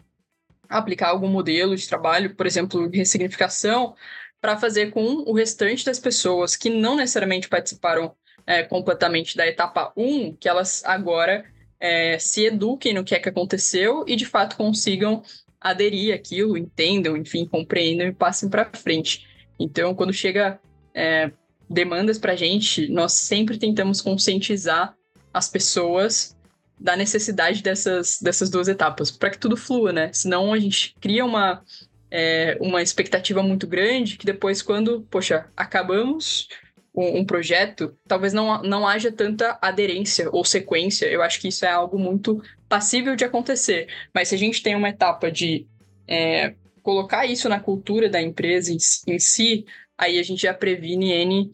aplicar 0.70 1.10
algum 1.10 1.28
modelo 1.28 1.76
de 1.76 1.88
trabalho, 1.88 2.36
por 2.36 2.46
exemplo, 2.46 2.88
ressignificação, 2.88 3.96
para 4.44 4.58
fazer 4.58 4.92
com 4.92 5.24
o 5.26 5.34
restante 5.34 5.86
das 5.86 5.98
pessoas 5.98 6.58
que 6.58 6.70
não 6.70 6.98
necessariamente 6.98 7.48
participaram 7.48 8.14
é, 8.46 8.62
completamente 8.62 9.38
da 9.38 9.48
etapa 9.48 9.94
1, 9.96 10.36
que 10.36 10.50
elas 10.50 10.84
agora 10.84 11.46
é, 11.80 12.20
se 12.20 12.48
eduquem 12.48 12.94
no 12.94 13.06
que 13.06 13.16
é 13.16 13.20
que 13.20 13.30
aconteceu 13.30 14.04
e 14.06 14.18
de 14.18 14.26
fato 14.26 14.58
consigam 14.58 15.24
aderir 15.62 16.14
àquilo, 16.14 16.58
entendam, 16.58 17.16
enfim, 17.16 17.46
compreendam 17.46 18.06
e 18.06 18.12
passem 18.12 18.50
para 18.50 18.70
frente. 18.74 19.26
Então, 19.58 19.96
quando 19.96 20.12
chega 20.12 20.60
é, 20.94 21.32
demandas 21.70 22.20
para 22.20 22.34
a 22.34 22.36
gente, 22.36 22.90
nós 22.90 23.14
sempre 23.14 23.58
tentamos 23.58 24.02
conscientizar 24.02 24.94
as 25.34 25.48
pessoas 25.48 26.36
da 26.78 26.98
necessidade 26.98 27.64
dessas, 27.64 28.20
dessas 28.22 28.50
duas 28.50 28.68
etapas, 28.68 29.10
para 29.10 29.30
que 29.30 29.40
tudo 29.40 29.56
flua, 29.56 29.94
né? 29.94 30.12
Senão 30.12 30.52
a 30.54 30.60
gente 30.60 30.94
cria 31.00 31.24
uma, 31.24 31.64
é, 32.16 32.56
uma 32.62 32.80
expectativa 32.84 33.42
muito 33.42 33.66
grande 33.66 34.18
que 34.18 34.26
depois, 34.26 34.62
quando, 34.62 35.02
poxa, 35.10 35.48
acabamos 35.58 36.48
um, 36.94 37.22
um, 37.22 37.26
projeto, 37.26 37.98
talvez 38.08 38.34
não, 38.34 38.62
não 38.62 38.88
haja 38.88 39.12
tanta 39.12 39.58
aderência 39.60 40.30
ou 40.32 40.46
sequência. 40.46 41.08
Eu 41.08 41.24
acho 41.24 41.42
que 41.42 41.48
isso 41.48 41.66
é 41.66 41.72
algo 41.72 41.98
muito 41.98 42.40
passível 42.70 43.16
de 43.16 43.26
acontecer. 43.26 43.88
Mas 44.14 44.28
se 44.28 44.36
a 44.36 44.38
gente 44.38 44.62
tem 44.62 44.76
uma 44.76 44.90
etapa 44.90 45.32
de 45.32 45.66
é, 46.08 46.54
colocar 46.84 47.26
isso 47.26 47.50
na 47.50 47.60
cultura 47.60 48.08
da 48.08 48.22
empresa 48.22 48.72
em, 48.72 48.78
em 49.08 49.18
si, 49.18 49.66
aí 49.98 50.20
a 50.20 50.24
gente 50.24 50.44
já 50.44 50.54
previne 50.54 51.12
N 51.12 51.52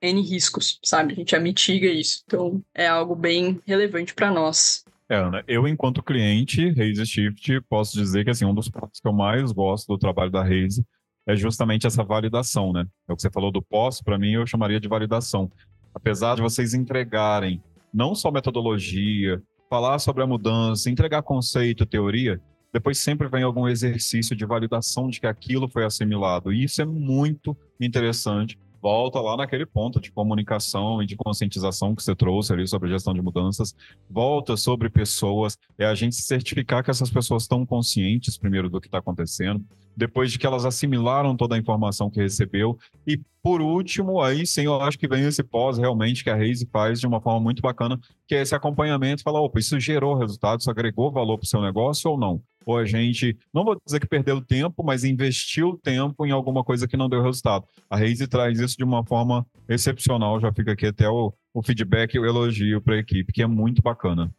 N 0.00 0.22
riscos, 0.22 0.78
sabe? 0.84 1.14
A 1.14 1.16
gente 1.16 1.32
já 1.32 1.40
mitiga 1.40 1.88
isso. 1.88 2.22
Então, 2.24 2.62
é 2.72 2.86
algo 2.86 3.16
bem 3.16 3.60
relevante 3.66 4.14
para 4.14 4.30
nós. 4.30 4.84
É, 5.10 5.16
Ana, 5.16 5.42
eu, 5.48 5.66
enquanto 5.66 6.02
cliente, 6.02 6.70
Raise 6.72 7.04
Shift, 7.06 7.62
posso 7.62 7.96
dizer 7.96 8.24
que 8.24 8.30
assim, 8.30 8.44
um 8.44 8.54
dos 8.54 8.68
pontos 8.68 9.00
que 9.00 9.08
eu 9.08 9.12
mais 9.12 9.52
gosto 9.52 9.86
do 9.86 9.98
trabalho 9.98 10.30
da 10.30 10.42
Raise 10.42 10.84
é 11.26 11.34
justamente 11.34 11.86
essa 11.86 12.04
validação, 12.04 12.72
né? 12.72 12.86
É 13.08 13.12
o 13.12 13.16
que 13.16 13.22
você 13.22 13.30
falou 13.30 13.50
do 13.50 13.62
pós, 13.62 14.02
para 14.02 14.18
mim 14.18 14.32
eu 14.32 14.46
chamaria 14.46 14.78
de 14.78 14.86
validação. 14.86 15.50
Apesar 15.94 16.36
de 16.36 16.42
vocês 16.42 16.74
entregarem 16.74 17.62
não 17.92 18.14
só 18.14 18.30
metodologia, 18.30 19.42
falar 19.70 19.98
sobre 19.98 20.22
a 20.22 20.26
mudança, 20.26 20.90
entregar 20.90 21.22
conceito, 21.22 21.86
teoria, 21.86 22.40
depois 22.72 22.98
sempre 22.98 23.28
vem 23.28 23.42
algum 23.42 23.66
exercício 23.66 24.36
de 24.36 24.44
validação 24.44 25.08
de 25.08 25.20
que 25.20 25.26
aquilo 25.26 25.68
foi 25.68 25.84
assimilado. 25.84 26.52
E 26.52 26.64
isso 26.64 26.82
é 26.82 26.84
muito 26.84 27.56
interessante 27.80 28.58
volta 28.80 29.20
lá 29.20 29.36
naquele 29.36 29.66
ponto 29.66 30.00
de 30.00 30.10
comunicação 30.12 31.02
e 31.02 31.06
de 31.06 31.16
conscientização 31.16 31.94
que 31.94 32.02
você 32.02 32.14
trouxe 32.14 32.52
ali 32.52 32.66
sobre 32.66 32.90
gestão 32.90 33.12
de 33.12 33.20
mudanças, 33.20 33.74
volta 34.08 34.56
sobre 34.56 34.88
pessoas, 34.88 35.58
é 35.76 35.86
a 35.86 35.94
gente 35.94 36.16
certificar 36.16 36.82
que 36.82 36.90
essas 36.90 37.10
pessoas 37.10 37.42
estão 37.42 37.64
conscientes 37.66 38.38
primeiro 38.38 38.70
do 38.70 38.80
que 38.80 38.86
está 38.88 38.98
acontecendo, 38.98 39.64
depois 39.96 40.30
de 40.30 40.38
que 40.38 40.46
elas 40.46 40.64
assimilaram 40.64 41.36
toda 41.36 41.56
a 41.56 41.58
informação 41.58 42.08
que 42.08 42.20
recebeu. 42.20 42.78
E 43.06 43.20
por 43.42 43.60
último, 43.60 44.20
aí 44.20 44.46
sim, 44.46 44.62
eu 44.62 44.80
acho 44.80 44.98
que 44.98 45.08
vem 45.08 45.24
esse 45.24 45.42
pós 45.42 45.76
realmente 45.76 46.22
que 46.22 46.30
a 46.30 46.36
Reise 46.36 46.68
faz 46.70 47.00
de 47.00 47.06
uma 47.06 47.20
forma 47.20 47.40
muito 47.40 47.60
bacana, 47.60 47.98
que 48.26 48.34
é 48.34 48.42
esse 48.42 48.54
acompanhamento, 48.54 49.22
falar, 49.22 49.40
opa, 49.40 49.58
isso 49.58 49.78
gerou 49.80 50.14
resultado, 50.14 50.60
isso 50.60 50.70
agregou 50.70 51.10
valor 51.10 51.36
para 51.36 51.44
o 51.44 51.48
seu 51.48 51.60
negócio 51.60 52.10
ou 52.10 52.18
não? 52.18 52.40
Ou 52.68 52.76
a 52.76 52.84
gente, 52.84 53.34
não 53.50 53.64
vou 53.64 53.80
dizer 53.82 53.98
que 53.98 54.06
perdeu 54.06 54.42
tempo, 54.42 54.84
mas 54.84 55.02
investiu 55.02 55.80
tempo 55.82 56.26
em 56.26 56.32
alguma 56.32 56.62
coisa 56.62 56.86
que 56.86 56.98
não 56.98 57.08
deu 57.08 57.22
resultado. 57.22 57.66
A 57.88 57.96
Reise 57.96 58.26
traz 58.28 58.60
isso 58.60 58.76
de 58.76 58.84
uma 58.84 59.02
forma 59.02 59.46
excepcional, 59.66 60.38
já 60.38 60.52
fica 60.52 60.72
aqui 60.72 60.84
até 60.84 61.08
o, 61.08 61.32
o 61.54 61.62
feedback 61.62 62.12
e 62.12 62.18
o 62.18 62.26
elogio 62.26 62.82
para 62.82 62.96
a 62.96 62.98
equipe, 62.98 63.32
que 63.32 63.42
é 63.42 63.46
muito 63.46 63.80
bacana. 63.80 64.30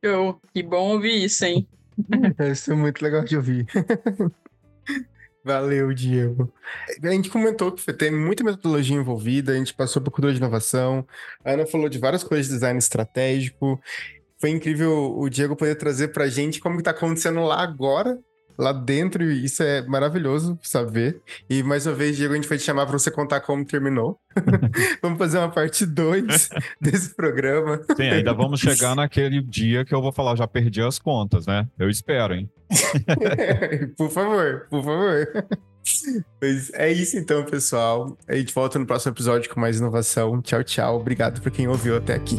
Eu, 0.00 0.40
que 0.54 0.62
bom 0.62 0.94
ouvir 0.94 1.22
isso, 1.22 1.44
hein? 1.44 1.68
Isso 2.50 2.72
é 2.72 2.74
muito 2.74 3.02
legal 3.02 3.22
de 3.22 3.36
ouvir. 3.36 3.66
Valeu, 5.44 5.92
Diego. 5.92 6.50
A 7.02 7.10
gente 7.10 7.28
comentou 7.28 7.72
que 7.72 7.92
tem 7.92 8.10
muita 8.10 8.42
metodologia 8.42 8.96
envolvida, 8.96 9.52
a 9.52 9.56
gente 9.56 9.74
passou 9.74 10.00
por 10.00 10.10
cultura 10.10 10.32
de 10.32 10.38
inovação, 10.38 11.06
a 11.44 11.52
Ana 11.52 11.66
falou 11.66 11.90
de 11.90 11.98
várias 11.98 12.24
coisas 12.24 12.46
de 12.46 12.54
design 12.54 12.78
estratégico. 12.78 13.78
Foi 14.40 14.50
incrível 14.50 15.18
o 15.18 15.28
Diego 15.28 15.54
poder 15.54 15.74
trazer 15.74 16.08
pra 16.08 16.28
gente 16.28 16.60
como 16.60 16.78
que 16.78 16.82
tá 16.82 16.92
acontecendo 16.92 17.42
lá 17.42 17.62
agora, 17.62 18.18
lá 18.60 18.72
dentro 18.72 19.22
e 19.22 19.44
isso 19.44 19.62
é 19.62 19.82
maravilhoso 19.82 20.58
saber. 20.62 21.20
E 21.48 21.62
mais 21.62 21.86
uma 21.86 21.94
vez, 21.94 22.16
Diego, 22.16 22.32
a 22.32 22.36
gente 22.36 22.48
vai 22.48 22.56
te 22.56 22.64
chamar 22.64 22.86
para 22.86 22.98
você 22.98 23.10
contar 23.10 23.40
como 23.40 23.64
terminou. 23.64 24.18
vamos 25.02 25.18
fazer 25.18 25.38
uma 25.38 25.50
parte 25.50 25.84
2 25.84 26.48
desse 26.80 27.14
programa. 27.14 27.80
Sim, 27.96 28.08
ainda 28.08 28.32
vamos 28.32 28.60
chegar 28.60 28.94
naquele 28.96 29.42
dia 29.42 29.84
que 29.84 29.94
eu 29.94 30.00
vou 30.00 30.12
falar, 30.12 30.36
já 30.36 30.46
perdi 30.46 30.80
as 30.80 30.98
contas, 30.98 31.46
né? 31.46 31.68
Eu 31.78 31.90
espero, 31.90 32.34
hein? 32.34 32.50
por 33.96 34.10
favor, 34.10 34.66
por 34.70 34.82
favor. 34.82 35.46
Mas 36.40 36.70
é 36.74 36.90
isso 36.90 37.18
então, 37.18 37.44
pessoal. 37.44 38.16
A 38.28 38.34
gente 38.36 38.54
volta 38.54 38.78
no 38.78 38.86
próximo 38.86 39.12
episódio 39.12 39.50
com 39.52 39.60
mais 39.60 39.78
inovação. 39.78 40.40
Tchau, 40.40 40.62
tchau. 40.62 40.96
Obrigado 40.96 41.40
por 41.40 41.50
quem 41.50 41.68
ouviu 41.68 41.96
até 41.96 42.14
aqui. 42.14 42.36